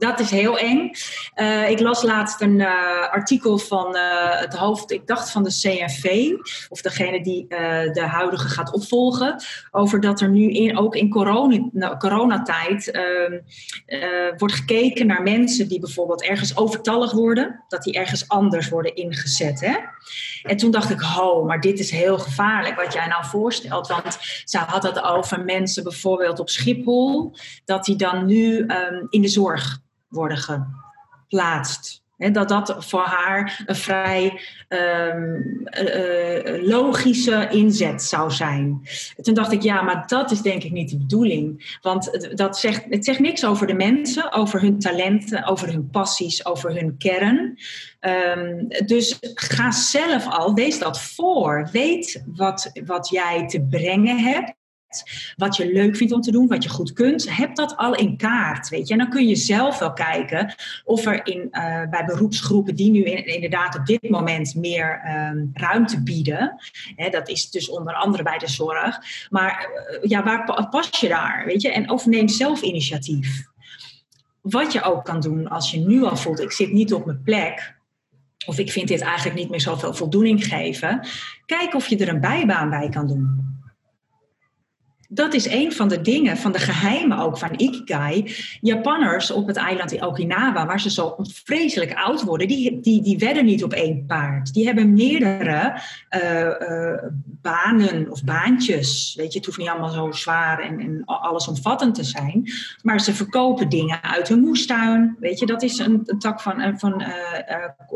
Dat 0.00 0.20
is 0.20 0.30
heel 0.30 0.58
eng. 0.58 0.90
Uh, 1.36 1.70
ik 1.70 1.80
las 1.80 2.02
laatst 2.02 2.40
een 2.40 2.58
uh, 2.58 3.08
artikel 3.10 3.58
van 3.58 3.96
uh, 3.96 4.40
het 4.40 4.54
hoofd, 4.54 4.90
ik 4.90 5.06
dacht 5.06 5.30
van 5.30 5.42
de 5.42 5.58
CNV, 5.60 6.32
of 6.68 6.80
degene 6.80 7.22
die 7.22 7.46
de 7.92 8.04
huidige 8.06 8.48
gaat 8.48 8.72
opvolgen, 8.72 9.42
over 9.70 10.00
dat 10.00 10.20
er 10.20 10.28
nu 10.28 10.50
in, 10.50 10.78
ook 10.78 10.94
in 10.94 11.10
corona, 11.10 11.68
nou, 11.72 11.96
coronatijd 11.96 12.90
ehm, 12.90 13.38
wordt 14.36 14.54
gekeken 14.54 15.06
naar 15.06 15.22
mensen 15.22 15.68
die 15.68 15.80
bijvoorbeeld 15.80 16.22
ergens 16.22 16.56
overtallig 16.56 17.12
worden, 17.12 17.64
dat 17.68 17.82
die 17.82 17.94
ergens 17.94 18.28
anders 18.28 18.68
worden 18.68 18.94
ingezet. 18.94 19.60
Hè? 19.60 19.76
En 20.42 20.56
toen 20.56 20.70
dacht 20.70 20.90
ik, 20.90 21.00
ho, 21.00 21.44
maar 21.44 21.60
dit 21.60 21.78
is 21.78 21.90
heel 21.90 22.18
gevaarlijk 22.18 22.76
wat 22.76 22.92
jij 22.92 23.06
nou 23.06 23.24
voorstelt. 23.24 23.88
Want 23.88 24.18
ze 24.44 24.58
had 24.58 24.82
het 24.82 25.02
over 25.02 25.44
mensen 25.44 25.82
bijvoorbeeld 25.82 26.38
op 26.38 26.48
Schiphol, 26.48 27.34
dat 27.64 27.84
die 27.84 27.96
dan 27.96 28.26
nu 28.26 28.58
um, 28.58 29.06
in 29.10 29.22
de 29.22 29.28
zorg 29.28 29.80
worden 30.10 30.38
geplaatst. 30.38 32.02
Dat 32.32 32.48
dat 32.48 32.76
voor 32.78 33.04
haar 33.04 33.62
een 33.66 33.76
vrij 33.76 34.40
um, 34.68 35.62
uh, 35.82 36.68
logische 36.68 37.48
inzet 37.50 38.02
zou 38.02 38.30
zijn. 38.30 38.82
Toen 39.22 39.34
dacht 39.34 39.52
ik, 39.52 39.62
ja, 39.62 39.82
maar 39.82 40.06
dat 40.06 40.30
is 40.30 40.42
denk 40.42 40.62
ik 40.62 40.72
niet 40.72 40.90
de 40.90 40.98
bedoeling. 40.98 41.78
Want 41.82 42.36
dat 42.36 42.58
zegt, 42.58 42.84
het 42.88 43.04
zegt 43.04 43.18
niks 43.18 43.44
over 43.44 43.66
de 43.66 43.74
mensen, 43.74 44.32
over 44.32 44.60
hun 44.60 44.78
talenten, 44.78 45.44
over 45.44 45.68
hun 45.68 45.90
passies, 45.90 46.46
over 46.46 46.74
hun 46.74 46.96
kern. 46.98 47.58
Um, 48.00 48.68
dus 48.86 49.18
ga 49.20 49.70
zelf 49.70 50.26
al, 50.26 50.54
wees 50.54 50.78
dat 50.78 51.02
voor. 51.02 51.68
Weet 51.72 52.24
wat, 52.26 52.70
wat 52.84 53.08
jij 53.08 53.46
te 53.46 53.60
brengen 53.62 54.18
hebt 54.18 54.58
wat 55.36 55.56
je 55.56 55.72
leuk 55.72 55.96
vindt 55.96 56.12
om 56.12 56.20
te 56.20 56.30
doen, 56.30 56.46
wat 56.46 56.62
je 56.62 56.68
goed 56.68 56.92
kunt, 56.92 57.36
heb 57.36 57.54
dat 57.54 57.76
al 57.76 57.94
in 57.94 58.16
kaart, 58.16 58.68
weet 58.68 58.86
je. 58.86 58.92
En 58.92 58.98
dan 58.98 59.10
kun 59.10 59.26
je 59.26 59.36
zelf 59.36 59.78
wel 59.78 59.92
kijken 59.92 60.54
of 60.84 61.06
er 61.06 61.26
in, 61.26 61.48
uh, 61.52 61.88
bij 61.90 62.04
beroepsgroepen 62.06 62.74
die 62.74 62.90
nu 62.90 63.02
in, 63.02 63.26
inderdaad 63.26 63.76
op 63.76 63.86
dit 63.86 64.10
moment 64.10 64.54
meer 64.54 65.00
um, 65.32 65.50
ruimte 65.54 66.02
bieden, 66.02 66.54
hè, 66.96 67.08
dat 67.08 67.28
is 67.28 67.50
dus 67.50 67.68
onder 67.68 67.94
andere 67.94 68.22
bij 68.22 68.38
de 68.38 68.48
zorg, 68.48 68.98
maar 69.30 69.68
uh, 70.02 70.10
ja, 70.10 70.22
waar 70.22 70.68
pas 70.70 71.00
je 71.00 71.08
daar, 71.08 71.42
weet 71.46 71.62
je? 71.62 71.72
En 71.72 71.90
of 71.90 72.06
neem 72.06 72.28
zelf 72.28 72.62
initiatief. 72.62 73.48
Wat 74.40 74.72
je 74.72 74.82
ook 74.82 75.04
kan 75.04 75.20
doen 75.20 75.48
als 75.48 75.70
je 75.70 75.78
nu 75.78 76.02
al 76.02 76.16
voelt, 76.16 76.40
ik 76.40 76.52
zit 76.52 76.72
niet 76.72 76.92
op 76.92 77.06
mijn 77.06 77.22
plek, 77.22 77.78
of 78.46 78.58
ik 78.58 78.72
vind 78.72 78.88
dit 78.88 79.00
eigenlijk 79.00 79.38
niet 79.38 79.50
meer 79.50 79.60
zoveel 79.60 79.94
voldoening 79.94 80.44
geven, 80.44 81.06
kijk 81.46 81.74
of 81.74 81.86
je 81.86 81.96
er 81.96 82.08
een 82.08 82.20
bijbaan 82.20 82.70
bij 82.70 82.88
kan 82.88 83.06
doen 83.06 83.49
dat 85.12 85.34
is 85.34 85.46
een 85.46 85.72
van 85.72 85.88
de 85.88 86.00
dingen, 86.00 86.36
van 86.36 86.52
de 86.52 86.58
geheimen 86.58 87.18
ook 87.18 87.38
van 87.38 87.54
Ikigai. 87.56 88.34
Japanners 88.60 89.30
op 89.30 89.46
het 89.46 89.56
eiland 89.56 90.02
Okinawa, 90.02 90.66
waar 90.66 90.80
ze 90.80 90.90
zo 90.90 91.14
vreselijk 91.18 91.94
oud 91.94 92.22
worden, 92.22 92.48
die, 92.48 92.80
die, 92.80 93.02
die 93.02 93.18
wedden 93.18 93.44
niet 93.44 93.64
op 93.64 93.72
één 93.72 94.06
paard. 94.06 94.52
Die 94.52 94.66
hebben 94.66 94.92
meerdere 94.92 95.80
uh, 96.10 96.68
uh, 96.68 97.02
banen 97.24 98.10
of 98.10 98.24
baantjes. 98.24 99.14
Weet 99.16 99.32
je, 99.32 99.38
het 99.38 99.46
hoeft 99.46 99.58
niet 99.58 99.68
allemaal 99.68 99.90
zo 99.90 100.12
zwaar 100.12 100.60
en, 100.60 100.78
en 100.80 101.02
allesomvattend 101.04 101.94
te 101.94 102.04
zijn. 102.04 102.52
Maar 102.82 103.00
ze 103.00 103.14
verkopen 103.14 103.68
dingen 103.68 104.02
uit 104.02 104.28
hun 104.28 104.40
moestuin. 104.40 105.16
Weet 105.20 105.38
je, 105.38 105.46
dat 105.46 105.62
is 105.62 105.78
een, 105.78 106.04
tak 106.18 106.40
van, 106.40 106.78
van 106.78 107.02
uh, 107.02 107.08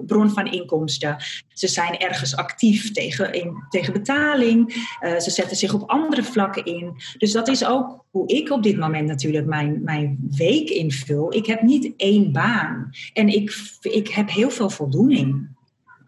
bron 0.07 0.31
van 0.31 0.47
inkomsten. 0.47 1.17
Ze 1.49 1.69
zijn 1.69 1.99
ergens 1.99 2.37
actief 2.37 2.93
tegen, 2.93 3.33
in, 3.33 3.65
tegen 3.69 3.93
betaling. 3.93 4.73
ze 5.01 5.31
zetten 5.31 5.57
zich 5.57 5.75
op 5.75 5.91
andere 5.91 6.23
vlakken 6.23 6.65
in. 6.65 7.03
Dus 7.19 7.33
dat 7.33 7.49
is 7.49 7.65
ook 7.67 8.05
hoe 8.11 8.27
ik 8.27 8.51
op 8.51 8.63
dit 8.63 8.79
moment 8.79 9.09
natuurlijk 9.09 9.47
mijn, 9.47 9.81
mijn 9.83 10.19
week 10.37 10.69
invul. 10.69 11.35
Ik 11.35 11.47
heb 11.47 11.63
niet 11.63 11.93
één 11.97 12.33
baan. 12.33 12.91
En 13.13 13.29
ik, 13.29 13.55
ik 13.81 14.09
heb 14.09 14.31
heel 14.31 14.51
veel 14.51 14.71
voldoening. 14.71 15.49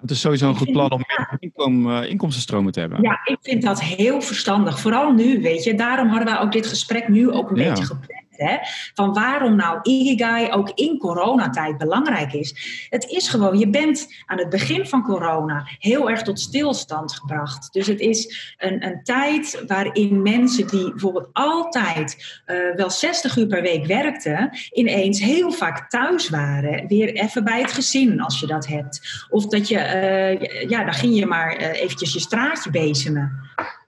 Het 0.00 0.10
is 0.10 0.20
sowieso 0.20 0.48
een 0.48 0.56
goed 0.56 0.72
plan 0.72 0.90
om 0.90 1.04
meer 1.06 1.36
inkom, 1.38 1.90
uh, 1.90 2.10
inkomstenstromen 2.10 2.72
te 2.72 2.80
hebben. 2.80 3.02
Ja, 3.02 3.20
ik 3.24 3.38
vind 3.40 3.62
dat 3.62 3.82
heel 3.82 4.20
verstandig. 4.20 4.80
Vooral 4.80 5.12
nu, 5.12 5.40
weet 5.42 5.64
je. 5.64 5.74
Daarom 5.74 6.08
hadden 6.08 6.26
wij 6.26 6.40
ook 6.40 6.52
dit 6.52 6.66
gesprek 6.66 7.08
nu 7.08 7.30
ook 7.30 7.50
een 7.50 7.56
ja. 7.56 7.68
beetje 7.68 7.84
gepland. 7.84 8.25
Hè? 8.36 8.56
Van 8.94 9.12
waarom 9.12 9.56
nou 9.56 9.78
Ikigai 9.82 10.50
ook 10.50 10.70
in 10.74 10.98
coronatijd 10.98 11.78
belangrijk 11.78 12.32
is. 12.32 12.86
Het 12.90 13.04
is 13.04 13.28
gewoon, 13.28 13.58
je 13.58 13.68
bent 13.68 14.08
aan 14.26 14.38
het 14.38 14.48
begin 14.48 14.86
van 14.86 15.02
corona 15.02 15.68
heel 15.78 16.10
erg 16.10 16.22
tot 16.22 16.40
stilstand 16.40 17.12
gebracht. 17.12 17.72
Dus 17.72 17.86
het 17.86 18.00
is 18.00 18.54
een, 18.58 18.86
een 18.86 19.02
tijd 19.02 19.62
waarin 19.66 20.22
mensen 20.22 20.66
die 20.66 20.90
bijvoorbeeld 20.90 21.28
altijd 21.32 22.40
uh, 22.46 22.74
wel 22.74 22.90
60 22.90 23.36
uur 23.36 23.46
per 23.46 23.62
week 23.62 23.86
werkten, 23.86 24.50
ineens 24.72 25.20
heel 25.20 25.52
vaak 25.52 25.90
thuis 25.90 26.28
waren. 26.28 26.86
Weer 26.86 27.14
even 27.14 27.44
bij 27.44 27.60
het 27.60 27.72
gezin 27.72 28.20
als 28.20 28.40
je 28.40 28.46
dat 28.46 28.66
hebt. 28.66 29.26
Of 29.30 29.46
dat 29.46 29.68
je, 29.68 29.76
uh, 29.76 30.68
ja, 30.68 30.84
dan 30.84 30.94
ging 30.94 31.16
je 31.16 31.26
maar 31.26 31.60
uh, 31.60 31.82
eventjes 31.82 32.12
je 32.12 32.20
straatje 32.20 32.70
bezemen. 32.70 33.44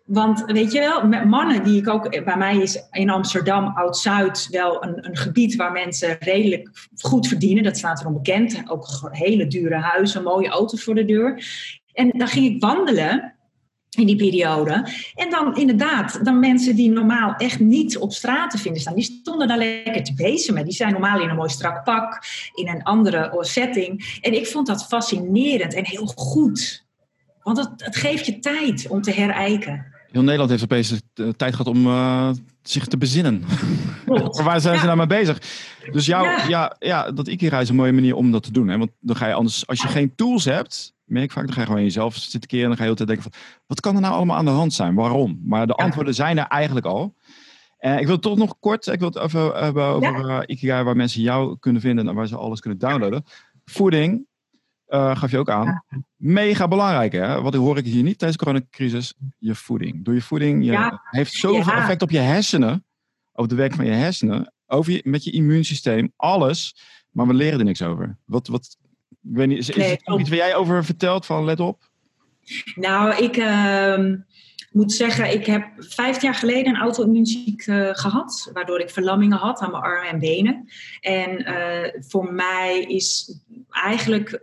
Want 0.08 0.42
weet 0.46 0.72
je 0.72 0.78
wel, 0.78 1.26
mannen 1.26 1.64
die 1.64 1.80
ik 1.80 1.88
ook, 1.88 2.24
bij 2.24 2.36
mij 2.36 2.56
is 2.56 2.82
in 2.90 3.10
Amsterdam, 3.10 3.66
Oud-Zuid, 3.66 4.48
wel 4.50 4.84
een, 4.84 5.06
een, 5.06 5.16
gebied 5.16 5.56
waar 5.56 5.72
mensen 5.72 6.16
redelijk 6.18 6.70
goed 6.96 7.26
verdienen. 7.26 7.62
Dat 7.62 7.76
staat 7.76 8.00
erom 8.00 8.12
bekend. 8.12 8.62
Ook 8.70 9.08
hele 9.10 9.46
dure 9.46 9.76
huizen, 9.76 10.22
mooie 10.22 10.48
auto's 10.48 10.84
voor 10.84 10.94
de 10.94 11.04
deur. 11.04 11.44
En 11.92 12.10
dan 12.10 12.28
ging 12.28 12.46
ik 12.46 12.60
wandelen 12.60 13.34
in 13.90 14.06
die 14.06 14.16
periode. 14.16 14.88
En 15.14 15.30
dan 15.30 15.56
inderdaad, 15.56 16.24
dan 16.24 16.38
mensen 16.38 16.76
die 16.76 16.90
normaal 16.90 17.34
echt 17.34 17.60
niet 17.60 17.98
op 17.98 18.12
straat 18.12 18.50
te 18.50 18.58
vinden 18.58 18.80
staan, 18.80 18.94
die 18.94 19.20
stonden 19.20 19.48
daar 19.48 19.58
lekker 19.58 20.04
te 20.04 20.14
bezemen. 20.14 20.64
Die 20.64 20.74
zijn 20.74 20.92
normaal 20.92 21.20
in 21.20 21.28
een 21.28 21.36
mooi 21.36 21.50
strak 21.50 21.84
pak, 21.84 22.22
in 22.54 22.68
een 22.68 22.82
andere 22.82 23.36
setting. 23.40 24.18
En 24.20 24.34
ik 24.34 24.46
vond 24.46 24.66
dat 24.66 24.86
fascinerend 24.86 25.74
en 25.74 25.86
heel 25.86 26.06
goed. 26.06 26.86
Want 27.42 27.58
het, 27.58 27.70
het 27.76 27.96
geeft 27.96 28.26
je 28.26 28.38
tijd 28.38 28.86
om 28.88 29.02
te 29.02 29.12
herijken. 29.12 29.96
Heel 30.10 30.22
Nederland 30.22 30.50
heeft 30.50 30.62
opeens 30.62 31.00
de 31.12 31.36
tijd 31.36 31.54
gehad 31.54 31.74
om 31.74 31.86
uh, 31.86 32.30
zich 32.62 32.86
te 32.86 32.96
bezinnen. 32.96 33.44
Waar 34.44 34.60
zijn 34.60 34.78
ze 34.78 34.84
nou 34.84 34.96
mee 34.96 35.06
bezig? 35.06 35.38
Dus 35.92 36.06
jou, 36.06 36.26
ja. 36.26 36.44
ja. 36.48 36.76
Ja, 36.78 37.10
dat 37.10 37.28
Ikigai 37.28 37.62
is 37.62 37.68
een 37.68 37.76
mooie 37.76 37.92
manier 37.92 38.14
om 38.14 38.30
dat 38.30 38.42
te 38.42 38.52
doen. 38.52 38.68
Hè? 38.68 38.78
Want 38.78 38.90
dan 39.00 39.16
ga 39.16 39.26
je 39.26 39.34
anders, 39.34 39.66
als 39.66 39.82
je 39.82 39.88
geen 39.88 40.14
tools 40.14 40.44
hebt, 40.44 40.94
merk 41.04 41.32
vaak, 41.32 41.44
dan 41.44 41.54
ga 41.54 41.60
je 41.60 41.66
gewoon 41.66 41.82
jezelf 41.82 42.16
zitten 42.16 42.48
keren 42.48 42.62
en 42.62 42.68
dan 42.68 42.78
ga 42.78 42.84
je 42.84 42.90
altijd 42.90 43.08
denken 43.08 43.30
van, 43.30 43.40
wat 43.66 43.80
kan 43.80 43.94
er 43.94 44.00
nou 44.00 44.14
allemaal 44.14 44.36
aan 44.36 44.44
de 44.44 44.50
hand 44.50 44.72
zijn? 44.72 44.94
Waarom? 44.94 45.40
Maar 45.44 45.66
de 45.66 45.74
antwoorden 45.74 46.14
zijn 46.14 46.38
er 46.38 46.46
eigenlijk 46.46 46.86
al. 46.86 47.14
Uh, 47.80 48.00
ik 48.00 48.06
wil 48.06 48.18
toch 48.18 48.36
nog 48.36 48.58
kort, 48.60 48.86
ik 48.86 48.98
wil 48.98 49.08
het 49.08 49.18
even 49.18 49.52
hebben 49.54 49.84
over 49.84 50.46
uh, 50.48 50.82
waar 50.82 50.96
mensen 50.96 51.22
jou 51.22 51.56
kunnen 51.58 51.82
vinden 51.82 52.08
en 52.08 52.14
waar 52.14 52.26
ze 52.26 52.36
alles 52.36 52.60
kunnen 52.60 52.78
downloaden. 52.78 53.24
Voeding, 53.64 54.26
uh, 54.88 55.16
gaf 55.16 55.30
je 55.30 55.38
ook 55.38 55.50
aan. 55.50 55.84
Mega 56.16 56.68
belangrijk, 56.68 57.12
hè? 57.12 57.40
Wat 57.42 57.54
hoor 57.54 57.76
ik 57.76 57.84
hier 57.84 58.02
niet 58.02 58.18
tijdens 58.18 58.38
de 58.38 58.44
coronacrisis? 58.44 59.14
Je 59.38 59.54
voeding. 59.54 60.04
Door 60.04 60.14
je 60.14 60.22
voeding 60.22 60.64
je 60.64 60.70
ja. 60.70 61.02
heeft 61.10 61.32
zoveel 61.32 61.74
ja. 61.74 61.80
effect 61.80 62.02
op 62.02 62.10
je 62.10 62.18
hersenen, 62.18 62.84
op 63.32 63.48
de 63.48 63.54
werk 63.54 63.74
van 63.74 63.84
je 63.84 63.90
hersenen, 63.90 64.52
over 64.66 64.92
je, 64.92 65.00
met 65.04 65.24
je 65.24 65.30
immuunsysteem, 65.30 66.12
alles. 66.16 66.76
Maar 67.10 67.26
we 67.26 67.34
leren 67.34 67.58
er 67.58 67.64
niks 67.64 67.82
over. 67.82 68.16
Wat, 68.24 68.48
wat, 68.48 68.76
ik 69.10 69.36
weet 69.36 69.48
niet, 69.48 69.58
is, 69.58 69.68
nee, 69.68 69.92
is 69.92 69.98
er 70.04 70.20
iets 70.20 70.28
waar 70.28 70.38
jij 70.38 70.54
over 70.54 70.84
vertelt 70.84 71.26
van 71.26 71.44
let 71.44 71.60
op? 71.60 71.90
Nou, 72.74 73.24
ik 73.24 73.36
uh, 73.36 74.14
moet 74.70 74.92
zeggen, 74.92 75.32
ik 75.32 75.46
heb 75.46 75.64
vijf 75.78 76.22
jaar 76.22 76.34
geleden 76.34 76.74
een 76.74 76.80
auto-immuunziekte 76.80 77.72
uh, 77.72 77.88
gehad, 77.92 78.50
waardoor 78.52 78.80
ik 78.80 78.90
verlammingen 78.90 79.38
had 79.38 79.60
aan 79.60 79.70
mijn 79.70 79.82
armen 79.82 80.08
en 80.08 80.18
benen. 80.18 80.68
En 81.00 81.40
uh, 81.40 82.02
voor 82.08 82.32
mij 82.32 82.80
is 82.80 83.38
eigenlijk 83.70 84.30
uh, 84.30 84.42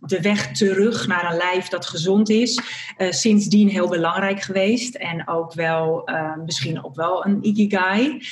de 0.00 0.20
weg 0.20 0.52
terug 0.52 1.06
naar 1.06 1.30
een 1.30 1.36
lijf 1.36 1.68
dat 1.68 1.86
gezond 1.86 2.28
is, 2.28 2.60
sindsdien 2.98 3.68
heel 3.68 3.88
belangrijk 3.88 4.42
geweest. 4.42 4.94
En 4.94 5.28
ook 5.28 5.52
wel, 5.52 6.08
misschien 6.44 6.84
ook 6.84 6.94
wel 6.94 7.26
een 7.26 7.38
ikigai. 7.42 8.22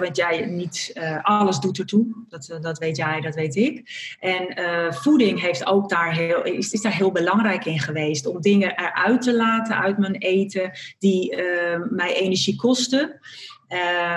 want 0.00 0.16
jij 0.16 0.46
niet 0.46 1.00
alles 1.22 1.58
doet 1.60 1.78
ertoe. 1.78 2.06
Dat, 2.28 2.58
dat 2.60 2.78
weet 2.78 2.96
jij, 2.96 3.20
dat 3.20 3.34
weet 3.34 3.56
ik. 3.56 3.90
En 4.20 4.46
voeding 4.94 5.40
heeft 5.40 5.66
ook 5.66 5.88
daar 5.88 6.14
heel, 6.14 6.42
is 6.42 6.82
daar 6.82 6.96
heel 6.96 7.12
belangrijk 7.12 7.64
in 7.64 7.80
geweest. 7.80 8.26
Om 8.26 8.40
dingen 8.40 8.78
eruit 8.78 9.22
te 9.22 9.34
laten 9.34 9.75
uit 9.76 9.98
mijn 9.98 10.14
eten 10.14 10.70
die 10.98 11.36
mij 11.90 12.14
energie 12.14 12.56
kosten. 12.56 13.20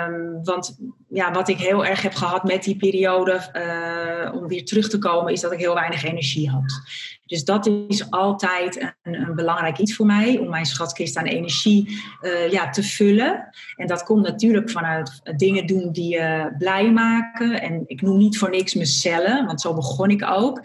Um, 0.08 0.44
want 0.44 0.78
ja, 1.08 1.32
wat 1.32 1.48
ik 1.48 1.58
heel 1.58 1.84
erg 1.84 2.02
heb 2.02 2.14
gehad 2.14 2.44
met 2.44 2.62
die 2.62 2.76
periode 2.76 3.50
uh, 3.52 4.34
om 4.34 4.48
weer 4.48 4.64
terug 4.64 4.88
te 4.88 4.98
komen, 4.98 5.32
is 5.32 5.40
dat 5.40 5.52
ik 5.52 5.58
heel 5.58 5.74
weinig 5.74 6.04
energie 6.04 6.50
had. 6.50 6.80
Dus 7.26 7.44
dat 7.44 7.66
is 7.88 8.10
altijd 8.10 8.94
een, 9.02 9.14
een 9.14 9.34
belangrijk 9.34 9.78
iets 9.78 9.94
voor 9.96 10.06
mij, 10.06 10.38
om 10.38 10.48
mijn 10.48 10.66
schatkist 10.66 11.16
aan 11.16 11.24
energie 11.24 12.00
uh, 12.22 12.50
ja, 12.50 12.70
te 12.70 12.82
vullen. 12.82 13.48
En 13.76 13.86
dat 13.86 14.02
komt 14.02 14.22
natuurlijk 14.26 14.70
vanuit 14.70 15.20
dingen 15.36 15.66
doen 15.66 15.92
die 15.92 16.08
je 16.08 16.54
blij 16.58 16.92
maken. 16.92 17.60
En 17.60 17.82
ik 17.86 18.02
noem 18.02 18.18
niet 18.18 18.38
voor 18.38 18.50
niks 18.50 18.74
mijn 18.74 18.86
cellen, 18.86 19.46
want 19.46 19.60
zo 19.60 19.74
begon 19.74 20.10
ik 20.10 20.24
ook. 20.24 20.60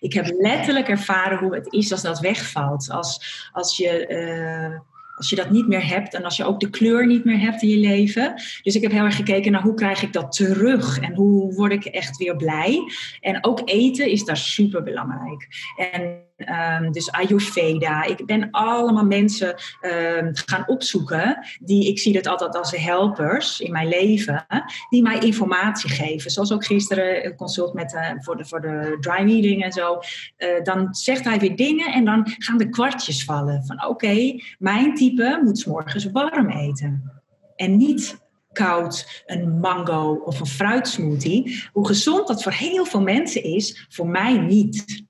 Ik 0.00 0.12
heb 0.12 0.34
letterlijk 0.38 0.88
ervaren 0.88 1.38
hoe 1.38 1.54
het 1.54 1.72
is 1.72 1.92
als 1.92 2.02
dat 2.02 2.20
wegvalt. 2.20 2.90
Als, 2.90 3.48
als 3.52 3.76
je. 3.76 4.06
Uh, 4.08 4.80
als 5.16 5.30
je 5.30 5.36
dat 5.36 5.50
niet 5.50 5.68
meer 5.68 5.86
hebt 5.86 6.14
en 6.14 6.24
als 6.24 6.36
je 6.36 6.44
ook 6.44 6.60
de 6.60 6.70
kleur 6.70 7.06
niet 7.06 7.24
meer 7.24 7.40
hebt 7.40 7.62
in 7.62 7.68
je 7.68 7.76
leven. 7.76 8.34
Dus 8.62 8.74
ik 8.74 8.82
heb 8.82 8.92
heel 8.92 9.04
erg 9.04 9.16
gekeken 9.16 9.52
naar 9.52 9.62
hoe 9.62 9.74
krijg 9.74 10.02
ik 10.02 10.12
dat 10.12 10.32
terug 10.32 10.98
en 10.98 11.14
hoe 11.14 11.54
word 11.54 11.72
ik 11.72 11.84
echt 11.84 12.16
weer 12.16 12.36
blij. 12.36 12.82
En 13.20 13.44
ook 13.44 13.60
eten 13.64 14.10
is 14.10 14.24
daar 14.24 14.36
super 14.36 14.82
belangrijk. 14.82 15.48
En 15.76 16.22
Um, 16.48 16.92
dus 16.92 17.10
Ayurveda. 17.10 18.04
Ik 18.04 18.26
ben 18.26 18.48
allemaal 18.50 19.04
mensen 19.04 19.48
um, 19.48 20.30
gaan 20.32 20.64
opzoeken. 20.66 21.46
Die, 21.60 21.88
ik 21.88 21.98
zie 21.98 22.12
dat 22.12 22.26
altijd 22.26 22.56
als 22.56 22.76
helpers 22.76 23.60
in 23.60 23.72
mijn 23.72 23.88
leven. 23.88 24.46
Die 24.90 25.02
mij 25.02 25.18
informatie 25.18 25.90
geven. 25.90 26.30
Zoals 26.30 26.52
ook 26.52 26.64
gisteren 26.64 27.26
een 27.26 27.36
consult 27.36 27.74
met, 27.74 27.92
uh, 27.92 28.10
voor, 28.18 28.36
de, 28.36 28.44
voor 28.44 28.60
de 28.60 28.96
dry 29.00 29.22
meeting 29.22 29.62
en 29.62 29.72
zo. 29.72 29.98
Uh, 30.38 30.62
dan 30.62 30.94
zegt 30.94 31.24
hij 31.24 31.38
weer 31.38 31.56
dingen 31.56 31.92
en 31.92 32.04
dan 32.04 32.22
gaan 32.38 32.58
de 32.58 32.68
kwartjes 32.68 33.24
vallen. 33.24 33.64
Van 33.66 33.86
oké, 33.86 34.40
mijn 34.58 34.94
type 34.94 35.40
moet 35.44 35.58
s 35.58 35.64
morgens 35.64 36.10
warm 36.10 36.50
eten. 36.50 37.22
En 37.56 37.76
niet 37.76 38.20
koud, 38.52 39.22
een 39.26 39.58
mango 39.58 40.22
of 40.24 40.40
een 40.40 40.46
fruitsmoothie. 40.46 41.68
Hoe 41.72 41.86
gezond 41.86 42.28
dat 42.28 42.42
voor 42.42 42.52
heel 42.52 42.84
veel 42.84 43.02
mensen 43.02 43.42
is, 43.42 43.86
voor 43.88 44.06
mij 44.06 44.38
niet. 44.38 45.04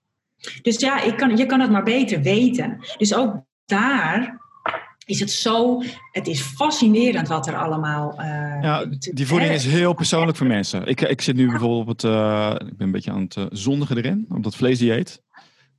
Dus 0.62 0.80
ja, 0.80 1.02
ik 1.02 1.16
kan, 1.16 1.36
je 1.36 1.46
kan 1.46 1.60
het 1.60 1.70
maar 1.70 1.82
beter 1.82 2.22
weten. 2.22 2.78
Dus 2.96 3.14
ook 3.14 3.34
daar 3.64 4.40
is 5.04 5.20
het 5.20 5.30
zo, 5.30 5.82
het 6.10 6.26
is 6.26 6.40
fascinerend 6.40 7.28
wat 7.28 7.46
er 7.46 7.56
allemaal. 7.56 8.20
Uh, 8.20 8.62
ja, 8.62 8.84
die 8.98 9.26
voeding 9.26 9.52
is 9.52 9.64
heel 9.64 9.92
persoonlijk 9.92 10.36
voor 10.36 10.46
mensen. 10.46 10.86
Ik, 10.86 11.00
ik 11.00 11.20
zit 11.20 11.36
nu 11.36 11.50
bijvoorbeeld 11.50 11.80
op 11.80 11.88
het, 11.88 12.02
uh, 12.02 12.54
ik 12.68 12.76
ben 12.76 12.86
een 12.86 12.92
beetje 12.92 13.10
aan 13.10 13.22
het 13.22 13.36
uh, 13.36 13.44
zondigen 13.50 13.96
erin, 13.96 14.26
op 14.28 14.42
dat 14.42 14.56
vleesdieet. 14.56 15.22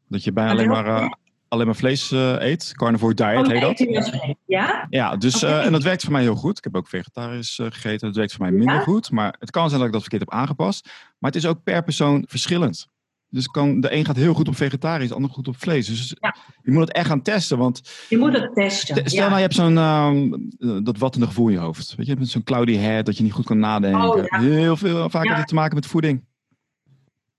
Dat 0.08 0.24
je 0.24 0.32
bijna 0.32 0.52
alleen 0.52 0.68
maar, 0.68 1.18
alleen 1.48 1.66
maar 1.66 1.76
vlees 1.76 2.12
eet. 2.12 2.72
Carnivore 2.76 3.14
diet 3.14 3.26
oh, 3.26 3.48
heet 3.48 3.62
dat. 3.62 4.36
Ja? 4.46 4.88
Ja, 4.90 5.16
dus, 5.16 5.44
en 5.44 5.72
dat 5.72 5.84
werkt 5.84 6.04
voor 6.04 6.12
mij 6.12 6.22
heel 6.22 6.36
goed. 6.36 6.58
Ik 6.58 6.64
heb 6.64 6.76
ook 6.76 6.88
vegetarisch 6.88 7.60
gegeten. 7.64 8.08
Dat 8.08 8.16
werkt 8.16 8.34
voor 8.34 8.42
mij 8.42 8.52
minder 8.52 8.82
goed. 8.82 9.12
Maar 9.12 9.36
het 9.40 9.52
kan 9.52 9.68
zijn 9.68 9.78
dat 9.78 9.88
ik 9.88 9.94
dat 9.94 10.02
verkeerd 10.02 10.30
heb 10.30 10.40
aangepast. 10.40 10.90
Maar 11.20 11.32
het 11.32 11.44
is 11.44 11.46
ook 11.46 11.64
per 11.64 11.84
persoon 11.84 12.24
verschillend. 12.28 12.88
Dus 13.34 13.48
kan, 13.48 13.80
de 13.82 13.94
een 13.94 14.06
gaat 14.06 14.16
heel 14.16 14.34
goed 14.34 14.48
op 14.48 14.56
vegetarisch, 14.56 15.08
de 15.08 15.14
ander 15.14 15.32
goed 15.32 15.48
op 15.48 15.56
vlees. 15.58 15.88
Dus 15.88 16.16
ja. 16.20 16.36
je 16.64 16.72
moet 16.72 16.82
het 16.82 16.92
echt 16.92 17.08
gaan 17.08 17.22
testen. 17.22 17.58
Want 17.58 17.82
je 18.10 18.18
moet 18.18 18.34
het 18.34 18.54
testen. 18.54 18.96
Stel 18.96 19.24
ja. 19.24 19.24
nou, 19.24 19.36
je 19.36 19.42
hebt 19.42 19.54
zo'n 19.54 19.76
uh, 19.76 20.78
dat 20.84 20.98
wattende 20.98 21.28
gevoel 21.28 21.48
in 21.48 21.54
je 21.54 21.60
hoofd. 21.60 21.96
Weet 21.96 22.06
je, 22.06 22.16
met 22.16 22.30
zo'n 22.30 22.44
cloudy 22.44 22.76
head, 22.76 23.06
dat 23.06 23.18
je 23.18 23.24
niet 23.24 23.32
goed 23.32 23.46
kan 23.46 23.60
nadenken. 23.60 24.10
Oh, 24.10 24.26
ja. 24.26 24.40
Heel 24.40 24.78
veel, 24.78 25.10
vaak 25.10 25.24
heeft 25.24 25.38
het 25.38 25.48
te 25.48 25.54
maken 25.54 25.76
met 25.76 25.86
voeding. 25.86 26.26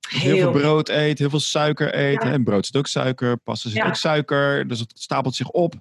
Heel, 0.09 0.21
heel 0.21 0.53
veel 0.53 0.61
brood 0.61 0.89
eten, 0.89 1.19
heel 1.19 1.31
veel 1.31 1.41
suiker. 1.41 1.93
En 1.93 2.45
brood 2.45 2.67
zit 2.67 2.77
ook 2.77 2.87
suiker, 2.87 3.37
pasta 3.37 3.69
zit 3.69 3.85
ook 3.85 3.97
suiker. 3.97 4.69
Dus 4.69 4.81
het 4.81 4.93
stapelt 4.95 5.35
zich 5.35 5.49
op. 5.49 5.75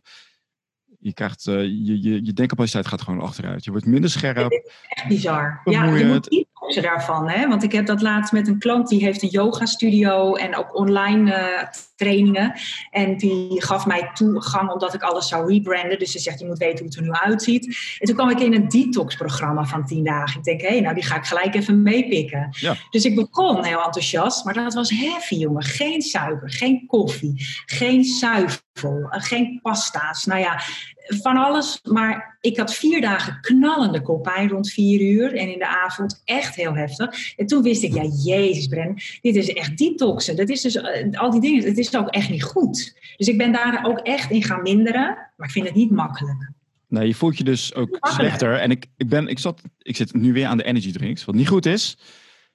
Je, 0.99 1.13
krijgt, 1.13 1.47
uh, 1.47 1.61
je, 1.61 2.01
je, 2.01 2.25
je 2.25 2.33
denkcapaciteit 2.33 2.87
gaat 2.87 3.01
gewoon 3.01 3.21
achteruit. 3.21 3.63
Je 3.63 3.71
wordt 3.71 3.85
minder 3.85 4.09
scherp. 4.09 4.51
Echt 4.87 5.07
bizar. 5.07 5.61
Ja, 5.63 5.85
je 5.95 6.05
moet 6.05 6.45
daarvan. 6.81 7.29
Hè? 7.29 7.47
Want 7.47 7.63
ik 7.63 7.71
heb 7.71 7.85
dat 7.85 8.01
laatst 8.01 8.31
met 8.31 8.47
een 8.47 8.59
klant 8.59 8.87
die 8.87 9.03
heeft 9.03 9.21
een 9.21 9.29
yoga 9.29 9.65
studio 9.65 10.35
en 10.35 10.55
ook 10.55 10.77
online 10.77 11.31
uh, 11.31 11.67
trainingen. 11.95 12.53
En 12.91 13.17
die 13.17 13.63
gaf 13.63 13.85
mij 13.85 14.09
toegang 14.13 14.71
omdat 14.71 14.93
ik 14.93 15.01
alles 15.01 15.27
zou 15.27 15.53
rebranden. 15.53 15.99
Dus 15.99 16.11
ze 16.11 16.19
zegt, 16.19 16.39
je 16.39 16.45
moet 16.45 16.57
weten 16.57 16.77
hoe 16.77 16.87
het 16.87 16.95
er 16.95 17.03
nu 17.03 17.11
uitziet. 17.11 17.65
En 17.99 18.07
toen 18.07 18.15
kwam 18.15 18.29
ik 18.29 18.39
in 18.39 18.53
een 18.53 18.67
detox-programma 18.67 19.63
van 19.63 19.85
tien 19.85 20.03
dagen. 20.03 20.37
Ik 20.37 20.43
denk, 20.43 20.61
hé, 20.61 20.67
hey, 20.67 20.79
nou 20.79 20.95
die 20.95 21.03
ga 21.03 21.15
ik 21.15 21.25
gelijk 21.25 21.55
even 21.55 21.81
meepikken. 21.81 22.47
Ja. 22.59 22.75
Dus 22.89 23.05
ik 23.05 23.15
begon 23.15 23.63
heel 23.63 23.83
enthousiast, 23.83 24.45
maar 24.45 24.53
dat 24.53 24.73
was 24.73 24.89
heavy, 24.89 25.35
jongen. 25.35 25.63
Geen 25.63 26.01
suiker, 26.01 26.51
geen 26.51 26.85
koffie, 26.87 27.47
geen 27.65 28.03
zuivel, 28.03 29.07
geen 29.09 29.59
pasta's. 29.61 30.25
Nou 30.25 30.39
ja, 30.39 30.61
van 31.07 31.37
alles. 31.37 31.79
Maar 31.83 32.32
ik 32.43 32.57
had 32.57 32.73
vier 32.73 33.01
dagen 33.01 33.37
knallende 33.41 34.01
koppijn 34.01 34.49
rond 34.49 34.71
vier 34.71 35.01
uur. 35.01 35.35
En 35.35 35.51
in 35.51 35.59
de 35.59 35.67
avond 35.67 36.21
echt 36.25 36.55
heel 36.55 36.75
heftig. 36.75 37.35
En 37.37 37.45
toen 37.45 37.63
wist 37.63 37.83
ik, 37.83 37.93
ja, 37.93 38.03
jezus 38.23 38.67
Bren, 38.67 38.95
dit 39.21 39.35
is 39.35 39.53
echt 39.53 39.77
detoxen. 39.77 40.35
Dat 40.35 40.49
is 40.49 40.61
dus, 40.61 40.75
uh, 40.75 41.19
al 41.19 41.31
die 41.31 41.41
dingen, 41.41 41.63
het 41.63 41.77
is 41.77 41.95
ook 41.95 42.09
echt 42.09 42.29
niet 42.29 42.43
goed. 42.43 42.99
Dus 43.17 43.27
ik 43.27 43.37
ben 43.37 43.51
daar 43.51 43.85
ook 43.85 43.99
echt 43.99 44.31
in 44.31 44.43
gaan 44.43 44.61
minderen. 44.61 45.17
Maar 45.37 45.47
ik 45.47 45.53
vind 45.53 45.65
het 45.65 45.75
niet 45.75 45.91
makkelijk. 45.91 46.51
Nee, 46.87 47.07
je 47.07 47.15
voelt 47.15 47.37
je 47.37 47.43
dus 47.43 47.75
ook 47.75 47.97
slechter. 48.01 48.59
En 48.59 48.71
ik, 48.71 48.85
ik, 48.97 49.09
ben, 49.09 49.27
ik, 49.27 49.39
zat, 49.39 49.61
ik 49.77 49.95
zit 49.95 50.13
nu 50.13 50.33
weer 50.33 50.45
aan 50.45 50.57
de 50.57 50.63
energy 50.63 50.91
drinks, 50.91 51.25
wat 51.25 51.35
niet 51.35 51.47
goed 51.47 51.65
is. 51.65 51.97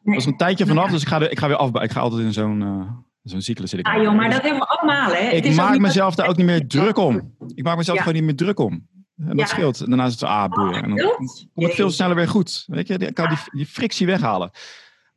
Nee. 0.03 0.15
was 0.15 0.27
een 0.27 0.37
tijdje 0.37 0.67
vanaf, 0.67 0.91
dus 0.91 1.03
ik 1.03 1.09
ga, 1.09 1.29
ik 1.29 1.39
ga 1.39 1.49
weer 1.49 1.57
af. 1.57 1.83
Ik 1.83 1.91
ga 1.91 2.01
altijd 2.01 2.23
in 2.23 2.33
zo'n... 2.33 2.61
Uh 2.61 2.91
Zo'n 3.23 3.43
cyclus 3.43 3.71
zit 3.71 3.79
ik. 3.79 3.87
Ah 3.87 4.03
joh, 4.03 4.15
maar 4.15 4.31
dat 4.31 4.43
hebben 4.43 4.61
we 4.61 4.67
allemaal 4.67 5.13
hè. 5.13 5.31
Ik 5.31 5.55
maak 5.55 5.79
mezelf 5.79 6.15
daar 6.15 6.29
ook 6.29 6.37
niet 6.37 6.47
meer 6.47 6.67
druk 6.67 6.99
om. 6.99 7.35
Ik 7.55 7.65
maak 7.65 7.77
mezelf 7.77 7.97
ja. 7.97 8.03
gewoon 8.03 8.19
niet 8.19 8.27
meer 8.27 8.37
druk 8.37 8.59
om. 8.59 8.87
En 9.19 9.37
dat 9.37 9.39
ja. 9.39 9.47
scheelt. 9.47 9.81
En 9.81 9.89
daarna 9.89 10.07
is 10.07 10.13
het 10.13 10.23
ah, 10.23 10.49
boeien. 10.49 10.83
En 10.83 10.97
dan 10.97 11.09
komt 11.15 11.49
het 11.55 11.75
veel 11.75 11.91
sneller 11.91 12.17
weer 12.17 12.29
goed. 12.29 12.65
Weet 12.67 12.87
je, 12.87 13.13
kan 13.13 13.29
die, 13.29 13.39
die 13.53 13.67
frictie 13.67 14.07
weghalen. 14.07 14.51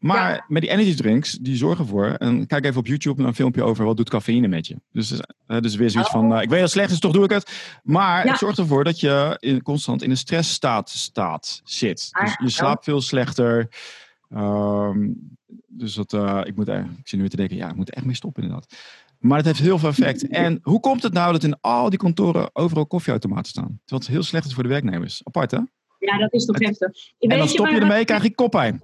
Maar 0.01 0.33
ja. 0.33 0.45
met 0.47 0.61
die 0.61 0.71
energy 0.71 0.95
drinks, 0.95 1.31
die 1.31 1.55
zorgen 1.55 1.87
voor. 1.87 2.05
En 2.05 2.47
kijk 2.47 2.65
even 2.65 2.79
op 2.79 2.87
YouTube 2.87 3.19
naar 3.19 3.27
een 3.27 3.35
filmpje 3.35 3.63
over 3.63 3.85
wat 3.85 3.97
doet 3.97 4.09
cafeïne 4.09 4.47
met 4.47 4.67
je. 4.67 4.75
Dus, 4.91 5.11
uh, 5.11 5.59
dus 5.59 5.75
weer 5.75 5.89
zoiets 5.89 6.09
van: 6.09 6.33
uh, 6.33 6.41
ik 6.41 6.49
weet 6.49 6.59
dat 6.59 6.69
slecht 6.69 6.91
is, 6.91 6.99
toch 6.99 7.11
doe 7.11 7.23
ik 7.23 7.29
het. 7.29 7.79
Maar 7.83 8.25
ja. 8.25 8.31
het 8.31 8.39
zorgt 8.39 8.57
ervoor 8.57 8.83
dat 8.83 8.99
je 8.99 9.37
in, 9.39 9.61
constant 9.61 10.03
in 10.03 10.09
een 10.09 10.17
stressstaat 10.17 10.89
staat, 10.89 11.61
zit. 11.63 12.09
Dus 12.21 12.35
je 12.37 12.49
slaapt 12.49 12.83
veel 12.83 13.01
slechter. 13.01 13.67
Ehm, 14.29 15.09
dus 15.67 15.93
dat, 15.93 16.13
uh, 16.13 16.41
ik, 16.43 16.55
moet, 16.55 16.67
ik 16.67 16.85
zit 17.03 17.11
nu 17.13 17.19
weer 17.19 17.29
te 17.29 17.35
denken, 17.35 17.57
ja, 17.57 17.69
ik 17.69 17.75
moet 17.75 17.87
er 17.87 17.93
echt 17.93 18.05
mee 18.05 18.15
stoppen 18.15 18.43
inderdaad. 18.43 18.75
Maar 19.21 19.37
het 19.37 19.45
heeft 19.45 19.59
heel 19.59 19.79
veel 19.79 19.89
effect. 19.89 20.27
En 20.27 20.59
hoe 20.63 20.79
komt 20.79 21.03
het 21.03 21.13
nou 21.13 21.31
dat 21.31 21.43
in 21.43 21.57
al 21.61 21.89
die 21.89 21.99
kantoren 21.99 22.49
overal 22.53 22.87
koffieautomaten 22.87 23.49
staan? 23.49 23.79
Terwijl 23.85 24.01
het 24.01 24.07
heel 24.07 24.23
slecht 24.23 24.45
is 24.45 24.53
voor 24.53 24.63
de 24.63 24.69
werknemers. 24.69 25.21
Apart, 25.23 25.51
hè? 25.51 25.59
Ja, 25.99 26.17
dat 26.17 26.33
is 26.33 26.45
toch 26.45 26.59
heftig. 26.59 26.91
En 27.19 27.37
dan 27.37 27.47
stop 27.47 27.67
je 27.67 27.79
ermee, 27.79 28.05
krijg 28.05 28.23
je 28.23 28.35
koppijn. 28.35 28.81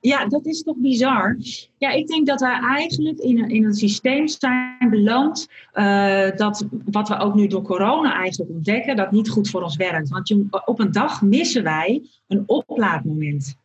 Ja, 0.00 0.26
dat 0.26 0.46
is 0.46 0.62
toch 0.62 0.76
bizar. 0.76 1.36
Ja, 1.78 1.90
ik 1.90 2.06
denk 2.06 2.26
dat 2.26 2.40
wij 2.40 2.58
eigenlijk 2.60 3.18
in 3.18 3.38
een, 3.38 3.50
in 3.50 3.64
een 3.64 3.74
systeem 3.74 4.28
zijn 4.28 4.90
beland. 4.90 5.48
Uh, 5.74 6.36
dat 6.36 6.66
wat 6.84 7.08
we 7.08 7.18
ook 7.18 7.34
nu 7.34 7.46
door 7.46 7.62
corona 7.62 8.14
eigenlijk 8.14 8.50
ontdekken, 8.50 8.96
dat 8.96 9.12
niet 9.12 9.28
goed 9.28 9.50
voor 9.50 9.62
ons 9.62 9.76
werkt. 9.76 10.08
Want 10.08 10.28
je, 10.28 10.46
op 10.64 10.80
een 10.80 10.92
dag 10.92 11.22
missen 11.22 11.62
wij 11.62 12.02
een 12.26 12.42
oplaadmoment. 12.46 13.56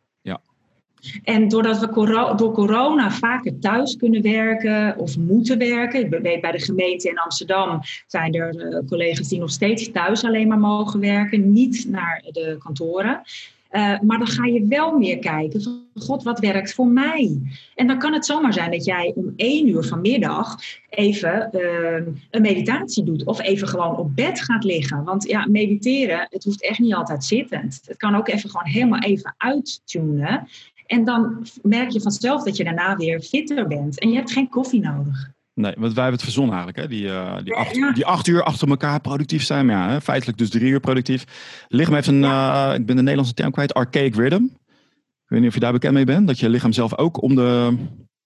En 1.24 1.48
doordat 1.48 1.78
we 1.78 2.34
door 2.36 2.52
corona 2.52 3.10
vaker 3.10 3.58
thuis 3.58 3.96
kunnen 3.96 4.22
werken 4.22 4.98
of 4.98 5.18
moeten 5.18 5.58
werken. 5.58 6.00
Ik 6.00 6.22
weet 6.22 6.40
bij 6.40 6.52
de 6.52 6.60
gemeente 6.60 7.08
in 7.08 7.18
Amsterdam 7.18 7.80
zijn 8.06 8.34
er 8.34 8.54
uh, 8.54 8.78
collega's 8.88 9.28
die 9.28 9.38
nog 9.38 9.50
steeds 9.50 9.90
thuis 9.90 10.24
alleen 10.24 10.48
maar 10.48 10.58
mogen 10.58 11.00
werken, 11.00 11.52
niet 11.52 11.86
naar 11.88 12.24
de 12.32 12.56
kantoren. 12.58 13.22
Uh, 13.70 14.00
maar 14.00 14.18
dan 14.18 14.26
ga 14.26 14.46
je 14.46 14.66
wel 14.66 14.98
meer 14.98 15.18
kijken 15.18 15.84
god, 15.94 16.22
wat 16.22 16.38
werkt 16.38 16.74
voor 16.74 16.86
mij? 16.86 17.40
En 17.74 17.86
dan 17.86 17.98
kan 17.98 18.12
het 18.12 18.26
zomaar 18.26 18.52
zijn 18.52 18.70
dat 18.70 18.84
jij 18.84 19.12
om 19.14 19.32
één 19.36 19.68
uur 19.68 19.84
vanmiddag 19.84 20.56
even 20.88 21.50
uh, 21.52 22.06
een 22.30 22.42
meditatie 22.42 23.04
doet. 23.04 23.24
Of 23.24 23.40
even 23.40 23.68
gewoon 23.68 23.96
op 23.96 24.16
bed 24.16 24.40
gaat 24.40 24.64
liggen. 24.64 25.04
Want 25.04 25.24
ja, 25.28 25.46
mediteren, 25.46 26.26
het 26.30 26.44
hoeft 26.44 26.62
echt 26.62 26.78
niet 26.78 26.94
altijd 26.94 27.24
zittend. 27.24 27.80
Het 27.86 27.96
kan 27.96 28.14
ook 28.14 28.28
even 28.28 28.50
gewoon 28.50 28.66
helemaal 28.66 29.00
even 29.00 29.34
uittunen. 29.36 30.48
En 30.86 31.04
dan 31.04 31.46
merk 31.62 31.90
je 31.90 32.00
vanzelf 32.00 32.42
dat 32.42 32.56
je 32.56 32.64
daarna 32.64 32.96
weer 32.96 33.20
fitter 33.20 33.66
bent. 33.66 34.00
En 34.00 34.08
je 34.08 34.16
hebt 34.16 34.32
geen 34.32 34.48
koffie 34.48 34.80
nodig. 34.80 35.32
Nee, 35.54 35.74
want 35.78 35.92
wij 35.92 36.02
hebben 36.02 36.12
het 36.12 36.22
verzonnen 36.22 36.54
eigenlijk. 36.54 36.78
Hè? 36.78 36.96
Die, 36.96 37.06
uh, 37.06 37.36
die, 37.44 37.54
acht, 37.54 37.94
die 37.94 38.06
acht 38.06 38.26
uur 38.26 38.42
achter 38.42 38.68
elkaar 38.68 39.00
productief 39.00 39.42
zijn. 39.42 39.66
Maar 39.66 39.76
ja, 39.76 39.90
hè? 39.90 40.00
feitelijk 40.00 40.38
dus 40.38 40.50
drie 40.50 40.70
uur 40.70 40.80
productief. 40.80 41.24
Lichaam 41.68 41.94
heeft 41.94 42.06
een, 42.06 42.22
uh, 42.22 42.72
ik 42.74 42.86
ben 42.86 42.96
de 42.96 43.02
Nederlandse 43.02 43.34
term 43.34 43.50
kwijt, 43.50 43.74
archaic 43.74 44.14
rhythm. 44.14 44.44
Ik 44.44 45.30
weet 45.30 45.40
niet 45.40 45.48
of 45.48 45.54
je 45.54 45.60
daar 45.60 45.72
bekend 45.72 45.94
mee 45.94 46.04
bent. 46.04 46.26
Dat 46.26 46.38
je 46.38 46.48
lichaam 46.48 46.72
zelf 46.72 46.98
ook 46.98 47.22
om 47.22 47.34
de 47.34 47.76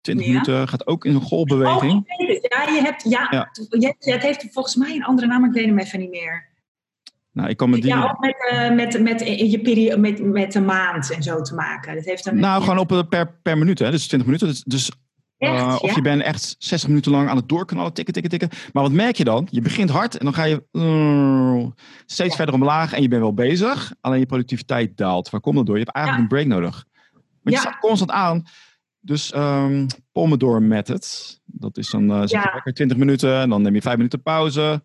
20 0.01 0.27
minuten 0.27 0.69
gaat 0.69 0.87
ook 0.87 1.05
in 1.05 1.15
een 1.15 1.21
golfbeweging. 1.21 1.93
Oh, 1.93 2.29
ja, 2.29 2.75
je 2.75 2.81
hebt, 2.83 3.03
ja, 3.03 3.27
ja. 3.31 3.51
Je, 3.79 3.95
het 3.99 4.23
heeft 4.23 4.47
volgens 4.51 4.77
mij 4.77 4.95
een 4.95 5.05
andere 5.05 5.27
naam, 5.27 5.45
ik 5.45 5.53
weet 5.53 5.67
hem 5.67 5.79
even 5.79 5.99
niet 5.99 6.11
meer. 6.11 6.49
Nou, 7.39 7.51
ik 7.51 7.57
kan 7.57 7.71
met 7.71 7.83
die... 7.83 7.91
Ja, 7.91 8.03
ook 8.03 8.19
met, 8.21 8.51
uh, 8.53 8.75
met, 8.75 9.03
met, 9.03 9.21
in 9.21 9.51
je 9.51 9.61
periode, 9.61 9.99
met, 9.99 10.23
met 10.23 10.53
de 10.53 10.61
maand 10.61 11.13
en 11.13 11.23
zo 11.23 11.41
te 11.41 11.55
maken. 11.55 11.95
Dat 11.95 12.05
heeft 12.05 12.27
een, 12.27 12.39
nou, 12.39 12.63
gewoon 12.63 12.79
op 12.79 13.07
per, 13.09 13.39
per 13.43 13.59
minuut. 13.59 13.79
Hè? 13.79 13.91
Dus 13.91 14.07
20 14.07 14.27
minuten. 14.27 14.49
Dus, 14.49 14.63
dus 14.63 14.91
uh, 15.39 15.79
of 15.81 15.95
je 15.95 16.03
bent 16.03 16.23
echt 16.23 16.57
60 16.59 16.89
minuten 16.89 17.13
lang 17.13 17.29
aan 17.29 17.37
het 17.37 17.49
doorknallen, 17.49 17.93
tikken, 17.93 18.15
tikken, 18.15 18.39
tikken. 18.39 18.59
Maar 18.73 18.83
wat 18.83 18.93
merk 18.93 19.17
je 19.17 19.25
dan? 19.25 19.47
Je 19.51 19.61
begint 19.61 19.91
hard 19.91 20.17
en 20.17 20.25
dan 20.25 20.35
ga 20.35 20.45
je 20.45 20.65
uh, 20.73 21.67
steeds 22.07 22.37
verder 22.37 22.55
omlaag 22.55 22.93
en 22.93 23.03
je 23.03 23.09
bent 23.09 23.23
wel 23.23 23.35
bezig. 23.35 23.93
Alleen 24.01 24.19
je 24.19 24.27
productiviteit 24.27 24.97
daalt. 24.97 25.31
Waar 25.31 25.41
komt 25.41 25.57
dat 25.57 25.67
door? 25.67 25.79
Je 25.79 25.85
hebt 25.85 25.97
eigenlijk 25.97 26.25
een 26.25 26.37
break 26.37 26.47
nodig. 26.47 26.85
Maar 27.43 27.53
je 27.53 27.59
staat 27.59 27.79
constant 27.79 28.11
aan. 28.11 28.43
Dus 29.01 29.35
um, 29.35 29.87
Pomodoro 30.13 30.61
method. 30.61 31.39
Dat 31.45 31.77
is 31.77 31.91
dan 31.91 32.11
uh, 32.11 32.21
zit 32.21 32.31
je 32.31 32.51
lekker 32.53 32.73
20 32.73 32.97
minuten 32.97 33.41
en 33.41 33.49
dan 33.49 33.63
neem 33.63 33.75
je 33.75 33.83
5 33.83 33.97
minuten 33.97 34.23
pauze. 34.23 34.83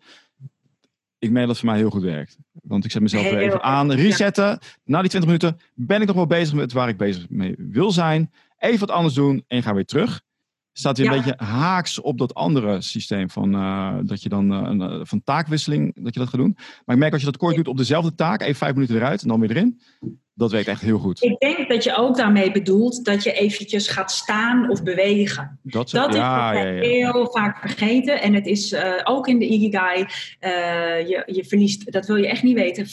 Ik 1.24 1.30
merk 1.30 1.46
dat 1.46 1.56
het 1.56 1.64
voor 1.64 1.68
mij 1.68 1.78
heel 1.78 1.90
goed 1.90 2.02
werkt. 2.02 2.38
Want 2.52 2.84
ik 2.84 2.90
zet 2.90 3.02
mezelf 3.02 3.22
weer 3.22 3.38
even 3.38 3.62
aan. 3.62 3.92
Resetten. 3.92 4.58
Na 4.84 5.00
die 5.00 5.10
20 5.10 5.30
minuten 5.30 5.60
ben 5.74 6.00
ik 6.00 6.06
nog 6.06 6.16
wel 6.16 6.26
bezig 6.26 6.54
met 6.54 6.72
waar 6.72 6.88
ik 6.88 6.96
bezig 6.96 7.28
mee 7.28 7.54
wil 7.58 7.90
zijn. 7.90 8.32
Even 8.58 8.78
wat 8.78 8.90
anders 8.90 9.14
doen 9.14 9.44
en 9.48 9.62
ga 9.62 9.74
weer 9.74 9.84
terug 9.84 10.23
staat 10.76 10.98
weer 10.98 11.06
een 11.06 11.16
beetje 11.16 11.44
haaks 11.44 12.00
op 12.00 12.18
dat 12.18 12.34
andere 12.34 12.80
systeem 12.80 13.30
van 13.30 13.54
uh, 13.54 13.94
dat 14.02 14.22
je 14.22 14.28
dan 14.28 14.52
uh, 14.52 14.68
een, 14.70 14.80
uh, 14.80 15.00
van 15.02 15.22
taakwisseling 15.24 16.04
dat 16.04 16.14
je 16.14 16.20
dat 16.20 16.28
gaat 16.28 16.40
doen. 16.40 16.56
Maar 16.84 16.94
ik 16.94 17.00
merk 17.00 17.12
als 17.12 17.20
je 17.20 17.26
dat 17.30 17.36
kort 17.36 17.56
doet 17.56 17.68
op 17.68 17.76
dezelfde 17.76 18.14
taak, 18.14 18.42
even 18.42 18.54
vijf 18.54 18.74
minuten 18.74 18.96
eruit 18.96 19.22
en 19.22 19.28
dan 19.28 19.40
weer 19.40 19.50
erin, 19.50 19.80
dat 20.34 20.50
werkt 20.50 20.68
echt 20.68 20.80
heel 20.80 20.98
goed. 20.98 21.22
Ik 21.22 21.38
denk 21.38 21.68
dat 21.68 21.84
je 21.84 21.96
ook 21.96 22.16
daarmee 22.16 22.50
bedoelt 22.50 23.04
dat 23.04 23.22
je 23.22 23.32
eventjes 23.32 23.88
gaat 23.88 24.10
staan 24.10 24.70
of 24.70 24.82
bewegen. 24.82 25.58
Dat, 25.62 25.90
dat 25.90 26.08
is 26.08 26.16
ja, 26.16 26.52
ja, 26.52 26.64
ja, 26.64 26.80
heel 26.80 27.30
vaak 27.30 27.58
vergeten. 27.58 28.22
En 28.22 28.34
het 28.34 28.46
is 28.46 28.76
ook 29.04 29.28
in 29.28 29.38
de 29.38 29.48
Ikigai, 29.52 30.06
je, 31.08 31.22
je 31.26 31.44
verliest, 31.44 31.92
dat 31.92 32.06
wil 32.06 32.16
je 32.16 32.28
echt 32.28 32.42
niet 32.42 32.54
weten, 32.54 32.86
95% 32.86 32.90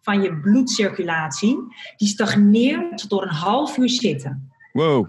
van 0.00 0.22
je 0.22 0.40
bloedcirculatie, 0.40 1.58
die 1.96 2.08
stagneert 2.08 3.08
door 3.08 3.22
een 3.22 3.28
half 3.28 3.76
uur 3.76 3.90
zitten. 3.90 4.50
Wow. 4.72 5.08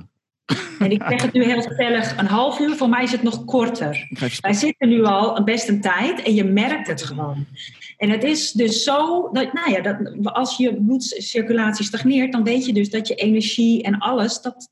En 0.80 0.92
ik 0.92 1.04
zeg 1.08 1.22
het 1.22 1.34
nu 1.34 1.44
heel 1.44 1.62
stellig, 1.62 2.18
een 2.18 2.26
half 2.26 2.60
uur, 2.60 2.76
voor 2.76 2.90
mij 2.90 3.04
is 3.04 3.12
het 3.12 3.24
nog 3.24 3.46
korter. 3.46 4.08
Wij 4.42 4.54
zitten 4.54 4.90
nu 4.90 5.04
al 5.04 5.44
best 5.44 5.70
een 5.70 5.82
tijd 5.82 6.22
en 6.22 6.34
je 6.34 6.44
merkt 6.44 6.88
het 6.88 7.04
gewoon. 7.04 7.46
En 7.98 8.10
het 8.10 8.24
is 8.24 8.52
dus 8.52 8.84
zo, 8.84 9.30
dat, 9.32 9.54
nou 9.54 9.72
ja, 9.72 9.82
dat, 9.82 9.98
als 10.24 10.58
je 10.58 10.82
bloedcirculatie 10.82 11.86
stagneert, 11.86 12.32
dan 12.32 12.44
weet 12.44 12.66
je 12.66 12.74
dus 12.74 12.90
dat 12.90 13.08
je 13.08 13.16
energie 13.16 13.84
en 13.84 13.98
alles, 14.00 14.42
dat, 14.42 14.70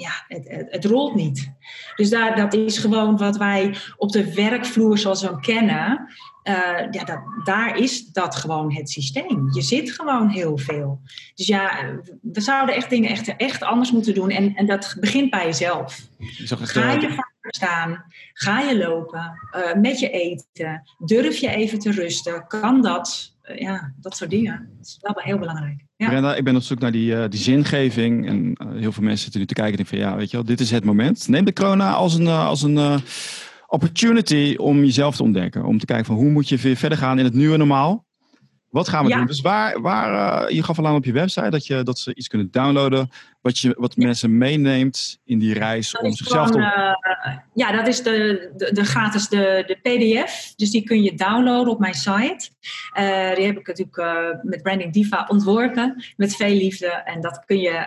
ja, 0.00 0.24
het, 0.28 0.48
het, 0.48 0.66
het, 0.70 0.84
rolt 0.84 1.14
niet. 1.14 1.52
Dus 1.96 2.10
daar, 2.10 2.36
dat 2.36 2.54
is 2.54 2.78
gewoon 2.78 3.16
wat 3.16 3.36
wij 3.36 3.76
op 3.96 4.12
de 4.12 4.34
werkvloer 4.34 4.98
zoals 4.98 5.20
we 5.20 5.26
hem 5.26 5.40
kennen, 5.40 6.08
uh, 6.44 6.54
ja, 6.90 7.04
dat, 7.04 7.20
daar 7.44 7.76
is 7.76 8.06
dat 8.06 8.36
gewoon 8.36 8.72
het 8.72 8.90
systeem. 8.90 9.48
Je 9.52 9.62
zit 9.62 9.90
gewoon 9.90 10.28
heel 10.28 10.58
veel. 10.58 11.00
Dus 11.34 11.46
ja, 11.46 11.94
we 12.22 12.40
zouden 12.40 12.74
echt 12.74 12.90
dingen 12.90 13.10
echt, 13.10 13.36
echt 13.36 13.62
anders 13.62 13.92
moeten 13.92 14.14
doen. 14.14 14.30
En, 14.30 14.54
en 14.54 14.66
dat 14.66 14.96
begint 15.00 15.30
bij 15.30 15.44
jezelf. 15.44 16.00
Ga 16.46 16.92
je 16.92 17.08
vaker 17.08 17.54
staan? 17.54 18.04
Ga 18.32 18.60
je 18.60 18.78
lopen? 18.78 19.38
Uh, 19.56 19.74
met 19.74 19.98
je 19.98 20.10
eten? 20.10 20.82
Durf 20.98 21.36
je 21.36 21.50
even 21.50 21.78
te 21.78 21.90
rusten? 21.90 22.46
Kan 22.46 22.82
dat? 22.82 23.36
Uh, 23.42 23.58
ja, 23.58 23.92
dat 23.96 24.16
soort 24.16 24.30
dingen. 24.30 24.70
Dat 24.76 24.86
is 24.86 24.98
wel 25.00 25.22
heel 25.24 25.38
belangrijk. 25.38 25.87
Ja. 25.98 26.08
Brenda, 26.08 26.34
ik 26.34 26.44
ben 26.44 26.56
op 26.56 26.62
zoek 26.62 26.78
naar 26.78 26.92
die, 26.92 27.28
die 27.28 27.40
zingeving. 27.40 28.26
En 28.26 28.56
heel 28.74 28.92
veel 28.92 29.02
mensen 29.02 29.22
zitten 29.22 29.40
nu 29.40 29.46
te 29.46 29.54
kijken 29.54 29.78
en 29.78 29.84
denken 29.84 29.98
van... 29.98 30.10
ja, 30.10 30.16
weet 30.16 30.30
je 30.30 30.36
wel, 30.36 30.46
dit 30.46 30.60
is 30.60 30.70
het 30.70 30.84
moment. 30.84 31.28
Neem 31.28 31.44
de 31.44 31.52
corona 31.52 31.92
als 31.92 32.14
een... 32.14 32.26
als 32.26 32.62
een 32.62 33.00
opportunity 33.66 34.54
om 34.58 34.84
jezelf 34.84 35.16
te 35.16 35.22
ontdekken. 35.22 35.64
Om 35.64 35.78
te 35.78 35.86
kijken 35.86 36.06
van 36.06 36.14
hoe 36.14 36.30
moet 36.30 36.48
je 36.48 36.56
weer 36.56 36.76
verder 36.76 36.98
gaan 36.98 37.18
in 37.18 37.24
het 37.24 37.34
nieuwe 37.34 37.56
normaal. 37.56 38.06
Wat 38.70 38.88
gaan 38.88 39.06
we 39.06 39.12
doen? 39.12 39.26
Dus 39.26 39.40
waar, 39.40 39.80
waar 39.80 40.52
je 40.52 40.62
gaf 40.62 40.78
al 40.78 40.86
aan 40.86 40.94
op 40.94 41.04
je 41.04 41.12
website 41.12 41.50
dat, 41.50 41.66
je, 41.66 41.82
dat 41.82 41.98
ze 41.98 42.14
iets 42.14 42.28
kunnen 42.28 42.48
downloaden. 42.50 43.10
Wat, 43.40 43.58
je, 43.58 43.74
wat 43.78 43.96
mensen 43.96 44.38
meeneemt 44.38 45.20
in 45.24 45.38
die 45.38 45.54
reis 45.54 45.90
dat 45.90 46.02
om 46.02 46.12
zichzelf 46.12 46.50
te... 46.50 46.58
Uh, 46.58 47.36
ja, 47.54 47.72
dat 47.72 47.86
is 47.86 48.02
de, 48.02 48.50
de, 48.56 48.72
de 48.72 48.84
gratis 48.84 49.28
de, 49.28 49.64
de 49.66 49.74
pdf. 49.82 50.54
Dus 50.56 50.70
die 50.70 50.82
kun 50.82 51.02
je 51.02 51.14
downloaden 51.14 51.72
op 51.72 51.78
mijn 51.78 51.94
site. 51.94 52.50
Uh, 52.98 53.34
die 53.34 53.46
heb 53.46 53.58
ik 53.58 53.66
natuurlijk 53.66 54.42
met 54.42 54.62
Branding 54.62 54.92
Diva 54.92 55.24
ontworpen. 55.28 56.04
Met 56.16 56.36
veel 56.36 56.54
liefde. 56.54 56.86
En 56.86 57.20
dat 57.20 57.44
kun 57.44 57.58
je 57.58 57.86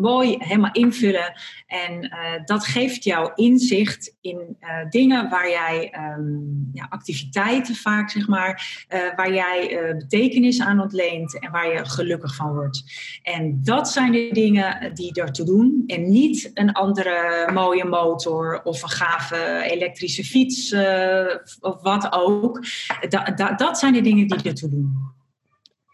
mooi 0.00 0.36
helemaal 0.38 0.72
invullen. 0.72 1.32
En 1.66 2.12
dat 2.44 2.66
geeft 2.66 3.04
jou 3.04 3.32
inzicht 3.34 4.16
in 4.20 4.56
dingen 4.90 5.28
waar 5.28 5.50
jij... 5.50 5.94
Um, 6.18 6.70
ja, 6.72 6.86
activiteiten 6.88 7.74
vaak, 7.74 8.10
zeg 8.10 8.28
maar. 8.28 8.84
waar 9.16 9.32
jij 9.32 9.94
betekenis 9.98 10.60
aan 10.60 10.80
ontleent. 10.80 11.40
En 11.40 11.50
waar 11.50 11.72
je 11.72 11.84
gelukkig 11.84 12.34
van 12.34 12.52
wordt. 12.52 12.82
En 13.22 13.60
dat 13.62 13.88
zijn 13.88 14.12
de 14.12 14.28
dingen 14.32 14.87
die 14.94 15.12
ertoe 15.12 15.46
doen. 15.46 15.82
En 15.86 16.10
niet 16.10 16.50
een 16.54 16.72
andere 16.72 17.50
mooie 17.52 17.84
motor 17.84 18.62
of 18.62 18.82
een 18.82 18.88
gave 18.88 19.62
elektrische 19.70 20.24
fiets 20.24 20.72
uh, 20.72 21.34
of 21.60 21.82
wat 21.82 22.12
ook. 22.12 22.64
Da, 23.08 23.24
da, 23.24 23.52
dat 23.54 23.78
zijn 23.78 23.92
de 23.92 24.00
dingen 24.00 24.26
die 24.26 24.42
ertoe 24.42 24.70
doen. 24.70 25.16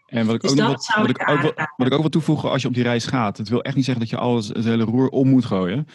En 0.05 0.25
wat 0.25 0.35
ik, 0.35 0.41
dus 0.41 0.51
ook, 0.51 0.57
wat, 0.57 0.93
wat, 0.95 1.09
ik 1.09 1.29
ook, 1.29 1.69
wat 1.77 1.87
ik 1.87 1.93
ook 1.93 2.01
wil 2.01 2.09
toevoegen 2.09 2.51
als 2.51 2.61
je 2.61 2.67
op 2.67 2.73
die 2.73 2.83
reis 2.83 3.05
gaat. 3.05 3.37
Het 3.37 3.49
wil 3.49 3.61
echt 3.61 3.75
niet 3.75 3.85
zeggen 3.85 4.03
dat 4.03 4.11
je 4.11 4.17
alles, 4.17 4.47
het 4.47 4.63
hele 4.63 4.83
roer 4.83 5.09
om 5.09 5.27
moet 5.27 5.45
gooien. 5.45 5.87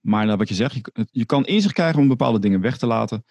Maar 0.00 0.26
nou, 0.26 0.38
wat 0.38 0.48
je 0.48 0.54
zegt, 0.54 0.74
je, 0.74 1.06
je 1.10 1.24
kan 1.24 1.44
inzicht 1.44 1.74
krijgen 1.74 2.00
om 2.00 2.08
bepaalde 2.08 2.38
dingen 2.38 2.60
weg 2.60 2.78
te 2.78 2.86
laten. 2.86 3.24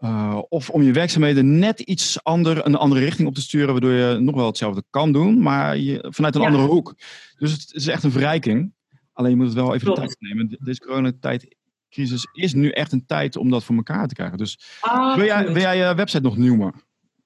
Uh, 0.00 0.38
of 0.48 0.70
om 0.70 0.82
je 0.82 0.92
werkzaamheden 0.92 1.58
net 1.58 1.80
iets 1.80 2.24
ander, 2.24 2.66
een 2.66 2.74
andere 2.74 3.00
richting 3.00 3.28
op 3.28 3.34
te 3.34 3.40
sturen, 3.40 3.72
waardoor 3.72 3.92
je 3.92 4.18
nog 4.18 4.34
wel 4.34 4.46
hetzelfde 4.46 4.84
kan 4.90 5.12
doen, 5.12 5.42
maar 5.42 5.76
je, 5.76 6.06
vanuit 6.08 6.34
een 6.34 6.40
ja. 6.40 6.46
andere 6.46 6.66
hoek. 6.66 6.94
Dus 7.38 7.52
het 7.52 7.70
is 7.72 7.86
echt 7.86 8.02
een 8.02 8.10
verrijking. 8.10 8.72
Alleen 9.12 9.30
je 9.30 9.36
moet 9.36 9.46
het 9.46 9.54
wel 9.54 9.74
even 9.74 9.80
Klopt. 9.80 10.00
de 10.00 10.06
tijd 10.06 10.16
nemen. 10.20 10.58
Deze 10.60 10.80
coronatijdcrisis 10.80 12.26
is 12.32 12.54
nu 12.54 12.70
echt 12.70 12.92
een 12.92 13.06
tijd 13.06 13.36
om 13.36 13.50
dat 13.50 13.64
voor 13.64 13.76
elkaar 13.76 14.08
te 14.08 14.14
krijgen. 14.14 14.38
Dus 14.38 14.78
oh, 14.80 15.16
wil, 15.16 15.24
jij, 15.24 15.46
wil 15.46 15.62
jij 15.62 15.76
je 15.76 15.94
website 15.94 16.22
nog 16.22 16.36
noemen? 16.36 16.74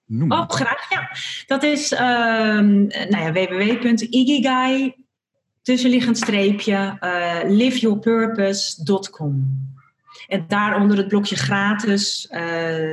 noemen? 0.06 0.38
Oh, 0.38 0.48
graag, 0.48 0.90
ja. 0.90 1.10
Dat 1.46 1.62
is 1.62 1.92
uh, 1.92 1.98
nou 1.98 3.08
ja, 3.08 3.32
www.igigai, 3.32 4.94
tussenliggend 5.62 6.16
streepje, 6.16 6.96
uh, 7.00 7.40
liveyourpurpose.com. 7.44 9.72
En 10.26 10.44
daar 10.48 10.80
onder 10.80 10.96
het 10.96 11.08
blokje 11.08 11.36
gratis 11.36 12.28
uh, 12.30 12.40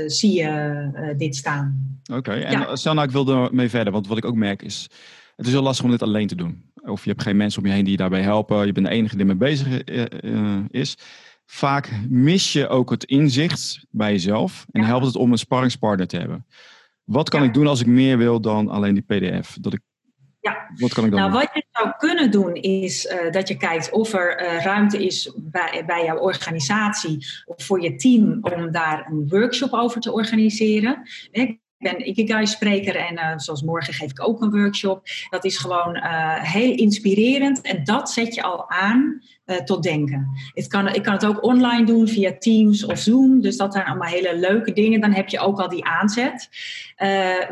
zie 0.06 0.34
je 0.34 0.90
uh, 0.96 1.18
dit 1.18 1.36
staan. 1.36 2.00
Oké, 2.10 2.18
okay. 2.18 2.42
en 2.42 2.60
ja. 2.60 2.76
stel 2.76 2.94
nou 2.94 3.08
ik 3.08 3.14
wil 3.14 3.28
er 3.28 3.54
mee 3.54 3.70
verder, 3.70 3.94
want 3.94 4.08
wat 4.08 4.18
ik 4.18 4.26
ook 4.26 4.36
merk 4.36 4.62
is, 4.62 4.90
het 5.36 5.46
is 5.46 5.52
heel 5.52 5.62
lastig 5.62 5.86
om 5.86 5.92
dit 5.92 6.02
alleen 6.02 6.28
te 6.28 6.36
doen. 6.36 6.72
of 6.84 7.04
je 7.04 7.10
hebt 7.10 7.22
geen 7.22 7.38
mensen 7.38 7.62
om 7.62 7.68
je 7.68 7.74
heen 7.74 7.84
die 7.84 7.92
je 7.92 7.98
daarbij 7.98 8.22
helpen, 8.22 8.66
je 8.66 8.72
bent 8.72 8.86
de 8.86 8.92
enige 8.92 9.18
die 9.18 9.26
ermee 9.26 9.54
bezig 9.54 9.84
is. 10.68 10.98
Vaak 11.46 11.90
mis 12.10 12.54
je 12.54 12.68
ook 12.68 12.90
het 12.90 13.04
inzicht 13.04 13.86
bij 13.90 14.12
jezelf 14.12 14.66
en 14.72 14.84
helpt 14.84 15.06
het 15.06 15.16
om 15.16 15.32
een 15.32 15.38
sparringspartner 15.38 16.08
te 16.08 16.18
hebben. 16.18 16.46
Wat 17.04 17.30
kan 17.30 17.44
ik 17.44 17.54
doen 17.54 17.68
als 17.68 17.82
ik 17.82 17.88
meer 17.88 18.18
wil 18.18 18.42
dan 18.42 18.70
alleen 18.70 18.94
die 18.94 19.04
PDF? 19.04 19.58
Dat 19.62 19.74
ik 19.74 19.82
ja, 20.40 20.72
wat 20.76 20.94
kan 20.94 21.06
ik 21.06 21.12
dan 21.12 21.20
nou, 21.20 21.32
wat 21.32 21.50
je 21.54 21.61
zou 21.72 21.92
kunnen 21.98 22.32
doen 22.32 22.56
is 22.56 23.06
uh, 23.06 23.32
dat 23.32 23.48
je 23.48 23.58
kijkt 23.58 23.92
of 23.92 24.14
er 24.14 24.42
uh, 24.42 24.64
ruimte 24.64 25.06
is 25.06 25.34
bij, 25.38 25.84
bij 25.86 26.06
jouw 26.06 26.18
organisatie 26.18 27.26
of 27.46 27.66
voor 27.66 27.82
je 27.82 27.96
team 27.96 28.40
om 28.42 28.72
daar 28.72 29.08
een 29.10 29.28
workshop 29.30 29.74
over 29.74 30.02
te 30.02 30.12
organiseren. 30.12 31.02
Ben 31.82 32.08
Ikigai-spreker 32.08 32.96
en 32.96 33.14
uh, 33.14 33.34
zoals 33.36 33.64
morgen 33.64 33.94
geef 33.94 34.12
ik 34.12 34.28
ook 34.28 34.42
een 34.42 34.52
workshop. 34.52 35.04
Dat 35.30 35.46
is 35.46 35.58
gewoon 35.58 35.98
heel 36.42 36.76
inspirerend 36.76 37.62
en 37.62 37.84
dat 37.84 38.10
zet 38.10 38.36
je 38.36 38.44
al 38.44 38.70
aan 38.70 39.22
tot 39.66 39.84
denken. 39.84 40.28
Kan, 40.68 40.88
ik 40.88 41.04
kan 41.04 41.14
het 41.14 41.26
ook 41.26 41.44
online 41.44 41.86
doen 41.86 42.08
via 42.08 42.38
Teams 42.40 42.86
of 42.86 43.00
Zoom, 43.00 43.42
dus 43.42 43.58
dat 43.58 43.74
zijn 43.74 43.86
allemaal 43.86 44.10
hele 44.10 44.38
leuke 44.38 44.74
dingen. 44.74 45.02
Dan 45.02 45.12
heb 45.14 45.30
je 45.30 45.40
ook 45.40 45.60
al 45.60 45.70
die 45.70 45.86
aanzet. 45.86 46.50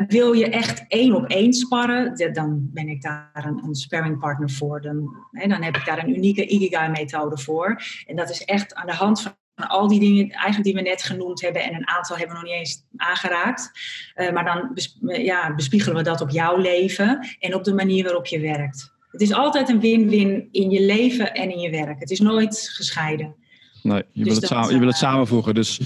Wil 0.06 0.32
je 0.32 0.48
echt 0.48 0.84
één 0.88 1.14
op 1.14 1.26
één 1.26 1.52
sparren, 1.52 2.32
dan 2.32 2.68
ben 2.72 2.88
ik 2.88 3.02
daar 3.02 3.44
een, 3.46 3.62
een 3.64 3.74
sparringpartner 3.74 4.50
voor. 4.50 4.80
Dan, 4.80 5.16
hè, 5.30 5.48
dan 5.48 5.62
heb 5.62 5.76
ik 5.76 5.84
daar 5.84 5.98
een 5.98 6.16
unieke 6.16 6.46
Ikigai-methode 6.46 7.38
voor. 7.38 7.82
En 8.06 8.16
dat 8.16 8.30
is 8.30 8.44
echt 8.44 8.74
aan 8.74 8.86
de 8.86 8.94
hand 8.94 9.22
van 9.22 9.38
al 9.68 9.88
die 9.88 10.00
dingen 10.00 10.30
eigenlijk 10.30 10.64
die 10.64 10.74
we 10.74 10.80
net 10.80 11.02
genoemd 11.02 11.40
hebben 11.40 11.62
en 11.62 11.74
een 11.74 11.88
aantal 11.88 12.16
hebben 12.16 12.36
we 12.36 12.42
nog 12.42 12.50
niet 12.50 12.60
eens 12.60 12.84
aangeraakt. 12.96 13.70
Uh, 14.16 14.32
maar 14.32 14.44
dan 14.44 14.78
ja, 15.22 15.54
bespiegelen 15.54 15.96
we 15.96 16.02
dat 16.02 16.20
op 16.20 16.30
jouw 16.30 16.56
leven 16.56 17.36
en 17.38 17.54
op 17.54 17.64
de 17.64 17.74
manier 17.74 18.04
waarop 18.04 18.26
je 18.26 18.40
werkt. 18.40 18.92
Het 19.10 19.20
is 19.20 19.32
altijd 19.32 19.68
een 19.68 19.80
win-win 19.80 20.48
in 20.52 20.70
je 20.70 20.80
leven 20.80 21.34
en 21.34 21.50
in 21.50 21.58
je 21.58 21.70
werk. 21.70 22.00
Het 22.00 22.10
is 22.10 22.20
nooit 22.20 22.70
gescheiden. 22.72 23.34
Nee, 23.82 24.04
je, 24.12 24.24
dus 24.24 24.32
wil, 24.32 24.34
het, 24.34 24.46
samen, 24.46 24.72
je 24.72 24.78
wil 24.78 24.86
het 24.86 24.96
eh, 24.96 25.02
samenvoegen. 25.02 25.54
Dus 25.54 25.80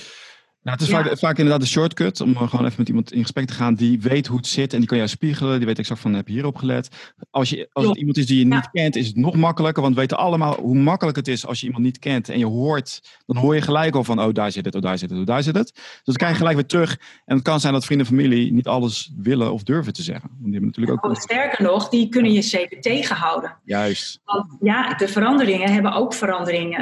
nou, 0.64 0.76
het 0.76 0.80
is 0.80 0.94
vaak, 0.94 1.18
vaak, 1.18 1.38
inderdaad 1.38 1.60
een 1.60 1.66
shortcut 1.66 2.20
om 2.20 2.36
gewoon 2.36 2.64
even 2.64 2.78
met 2.78 2.88
iemand 2.88 3.12
in 3.12 3.22
gesprek 3.22 3.46
te 3.46 3.52
gaan 3.52 3.74
die 3.74 4.00
weet 4.00 4.26
hoe 4.26 4.36
het 4.36 4.46
zit 4.46 4.72
en 4.72 4.78
die 4.78 4.88
kan 4.88 4.96
jou 4.96 5.08
spiegelen. 5.08 5.56
Die 5.56 5.66
weet 5.66 5.78
exact 5.78 6.00
van 6.00 6.14
heb 6.14 6.26
je 6.26 6.32
hierop 6.32 6.56
gelet. 6.56 6.88
Als, 7.30 7.50
je, 7.50 7.68
als 7.72 7.86
het 7.86 7.96
iemand 7.96 8.16
is 8.16 8.26
die 8.26 8.38
je 8.38 8.44
niet 8.44 8.70
kent, 8.72 8.96
is 8.96 9.06
het 9.06 9.16
nog 9.16 9.34
makkelijker. 9.34 9.82
Want 9.82 9.94
we 9.94 10.00
weten 10.00 10.18
allemaal 10.18 10.54
hoe 10.54 10.74
makkelijk 10.74 11.16
het 11.16 11.28
is 11.28 11.46
als 11.46 11.60
je 11.60 11.66
iemand 11.66 11.84
niet 11.84 11.98
kent 11.98 12.28
en 12.28 12.38
je 12.38 12.46
hoort, 12.46 13.18
dan 13.26 13.36
hoor 13.36 13.54
je 13.54 13.62
gelijk 13.62 13.94
al 13.94 14.04
van 14.04 14.20
oh 14.20 14.32
daar 14.32 14.52
zit 14.52 14.64
het, 14.64 14.74
oh 14.74 14.82
daar 14.82 14.98
zit 14.98 15.10
het, 15.10 15.18
oh 15.18 15.26
daar 15.26 15.42
zit 15.42 15.54
het. 15.54 15.72
Dus 15.74 16.02
dan 16.04 16.14
krijg 16.14 16.32
je 16.32 16.38
gelijk 16.38 16.56
weer 16.56 16.66
terug. 16.66 16.98
En 17.24 17.34
het 17.34 17.44
kan 17.44 17.60
zijn 17.60 17.72
dat 17.72 17.84
vrienden 17.84 18.06
en 18.06 18.12
familie 18.12 18.52
niet 18.52 18.66
alles 18.66 19.12
willen 19.16 19.52
of 19.52 19.62
durven 19.62 19.92
te 19.92 20.02
zeggen. 20.02 20.28
Want 20.28 20.42
die 20.42 20.52
hebben 20.52 20.70
natuurlijk 20.70 21.04
ook. 21.04 21.10
Oh, 21.10 21.16
sterker 21.16 21.64
nog, 21.64 21.88
die 21.88 22.08
kunnen 22.08 22.32
je 22.32 22.42
zeker 22.42 22.80
tegenhouden. 22.80 23.56
Juist. 23.64 24.20
Want 24.24 24.56
ja, 24.60 24.94
de 24.94 25.08
veranderingen 25.08 25.72
hebben 25.72 25.92
ook 25.92 26.14
veranderingen 26.14 26.80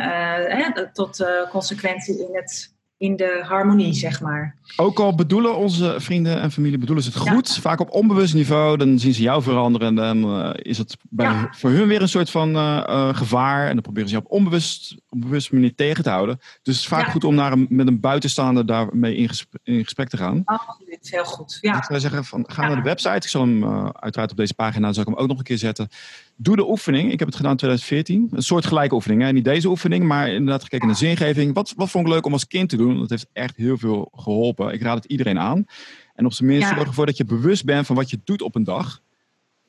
uh, 0.58 0.86
tot 0.92 1.20
uh, 1.20 1.50
consequentie 1.50 2.18
in 2.18 2.34
het 2.34 2.71
in 3.02 3.16
de 3.16 3.42
harmonie, 3.48 3.92
zeg 3.92 4.20
maar. 4.20 4.56
Ook 4.76 4.98
al 4.98 5.14
bedoelen 5.14 5.56
onze 5.56 5.94
vrienden 5.98 6.40
en 6.40 6.52
familie 6.52 6.78
bedoelen 6.78 7.04
ze 7.04 7.10
het 7.10 7.18
goed, 7.18 7.58
vaak 7.60 7.80
op 7.80 7.90
onbewust 7.90 8.34
niveau, 8.34 8.76
dan 8.76 8.98
zien 8.98 9.14
ze 9.14 9.22
jou 9.22 9.42
veranderen 9.42 9.88
en 9.88 9.94
dan 9.94 10.38
uh, 10.38 10.50
is 10.54 10.78
het 10.78 10.96
bij, 11.10 11.48
voor 11.50 11.70
hun 11.70 11.88
weer 11.88 12.02
een 12.02 12.08
soort 12.08 12.30
van 12.30 12.56
uh, 12.56 13.14
gevaar 13.14 13.66
en 13.66 13.72
dan 13.72 13.82
proberen 13.82 14.08
ze 14.08 14.14
je 14.14 14.20
op 14.20 14.30
onbewust, 14.30 14.96
op 15.08 15.20
bewust 15.20 15.52
manier 15.52 15.74
tegen 15.74 16.02
te 16.02 16.10
houden. 16.10 16.36
Dus 16.38 16.58
het 16.62 16.74
is 16.74 16.86
vaak 16.86 17.10
goed 17.10 17.24
om 17.24 17.34
naar 17.34 17.52
een, 17.52 17.66
met 17.68 17.86
een 17.86 18.00
buitenstaander 18.00 18.66
daarmee 18.66 19.16
in 19.16 19.28
gesprek, 19.28 19.60
in 19.64 19.84
gesprek 19.84 20.08
te 20.08 20.16
gaan. 20.16 20.42
Absoluut, 20.44 21.10
heel 21.10 21.24
goed. 21.24 21.58
Ja. 21.60 21.76
Ik 21.76 21.84
zou 21.84 22.00
zeggen, 22.00 22.24
van, 22.24 22.44
ga 22.46 22.66
naar 22.66 22.76
de 22.76 22.82
website. 22.82 23.14
Ik 23.14 23.28
zal 23.28 23.40
hem 23.40 23.64
uiteraard 23.86 24.30
op 24.30 24.36
deze 24.36 24.54
pagina 24.54 24.92
zal 24.92 25.02
ik 25.02 25.08
hem 25.08 25.18
ook 25.18 25.28
nog 25.28 25.38
een 25.38 25.44
keer 25.44 25.58
zetten. 25.58 25.88
Doe 26.36 26.56
de 26.56 26.68
oefening. 26.68 27.12
Ik 27.12 27.18
heb 27.18 27.28
het 27.28 27.36
gedaan 27.36 27.50
in 27.50 27.56
2014. 27.56 28.28
Een 28.30 28.42
soort 28.42 28.66
gelijke 28.66 28.94
oefening. 28.94 29.22
Hè? 29.22 29.32
Niet 29.32 29.44
deze 29.44 29.68
oefening, 29.68 30.04
maar 30.04 30.28
inderdaad 30.28 30.62
gekeken 30.62 30.86
naar 30.86 30.96
zingeving. 30.96 31.54
Wat, 31.54 31.72
wat 31.76 31.90
vond 31.90 32.06
ik 32.06 32.12
leuk 32.12 32.26
om 32.26 32.32
als 32.32 32.46
kind 32.46 32.68
te 32.68 32.76
doen? 32.76 32.91
Dat 32.98 33.10
heeft 33.10 33.26
echt 33.32 33.56
heel 33.56 33.78
veel 33.78 34.08
geholpen. 34.14 34.72
Ik 34.72 34.82
raad 34.82 34.96
het 34.96 35.04
iedereen 35.04 35.38
aan. 35.38 35.66
En 36.14 36.26
op 36.26 36.32
zijn 36.32 36.48
minst 36.48 36.68
zorg 36.68 36.86
ervoor 36.86 37.06
dat 37.06 37.16
je 37.16 37.24
bewust 37.24 37.64
bent 37.64 37.86
van 37.86 37.96
wat 37.96 38.10
je 38.10 38.20
doet 38.24 38.42
op 38.42 38.54
een 38.54 38.64
dag. 38.64 39.00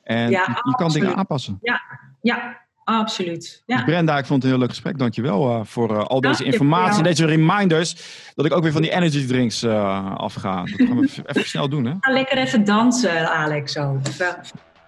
En 0.03 0.29
je, 0.29 0.73
kan 0.75 0.91
dingen 0.91 1.15
aanpassen. 1.15 1.59
Ja, 1.61 1.81
ja 2.21 2.61
absoluut. 2.83 3.63
Ja. 3.65 3.75
Dus 3.75 3.85
Brenda, 3.85 4.17
ik 4.17 4.25
vond 4.25 4.43
het 4.43 4.43
een 4.43 4.49
heel 4.49 4.59
leuk 4.59 4.69
gesprek. 4.69 4.97
Dankjewel 4.97 5.49
uh, 5.49 5.59
voor 5.63 5.91
uh, 5.91 6.05
al 6.05 6.21
deze 6.21 6.43
informatie 6.43 6.97
en 6.97 7.03
deze 7.03 7.25
reminders. 7.25 7.95
Dat 8.35 8.45
ik 8.45 8.53
ook 8.53 8.63
weer 8.63 8.71
van 8.71 8.81
die 8.81 8.91
energy 8.91 9.27
drinks 9.27 9.63
uh, 9.63 10.15
afga. 10.15 10.63
Dat 10.63 10.87
gaan 10.87 10.99
we 10.99 11.09
even 11.25 11.49
snel 11.49 11.69
doen. 11.69 11.85
Hè? 11.85 11.93
Ga 11.99 12.11
lekker 12.11 12.37
even 12.37 12.63
dansen, 12.63 13.31
Alex. 13.31 13.71
Zo. 13.71 13.99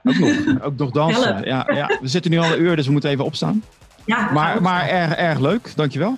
Ook 0.03 0.17
nog, 0.17 0.61
ook 0.61 0.77
nog 0.77 0.91
dansen. 0.91 1.45
Ja, 1.45 1.69
ja, 1.73 1.97
we 2.01 2.07
zitten 2.07 2.31
nu 2.31 2.37
al 2.37 2.53
een 2.53 2.61
uur, 2.61 2.75
dus 2.75 2.85
we 2.85 2.91
moeten 2.91 3.09
even 3.09 3.25
opstaan. 3.25 3.63
Ja, 4.05 4.31
maar 4.31 4.61
maar 4.61 4.87
erg, 4.87 5.13
erg 5.13 5.39
leuk, 5.39 5.71
dankjewel. 5.75 6.17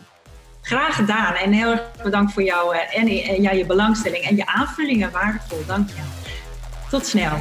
Graag 0.68 0.96
gedaan 0.96 1.34
en 1.34 1.52
heel 1.52 1.72
erg 1.72 1.82
bedankt 2.04 2.34
voor 2.34 2.44
jou 2.44 2.76
en, 2.76 3.08
en 3.08 3.42
ja, 3.42 3.52
je 3.52 3.66
belangstelling 3.66 4.24
en 4.24 4.36
je 4.36 4.46
aanvullingen. 4.46 5.12
Waardevol, 5.12 5.66
dank 5.66 5.90
je. 5.90 6.02
Tot 6.90 7.06
snel. 7.06 7.38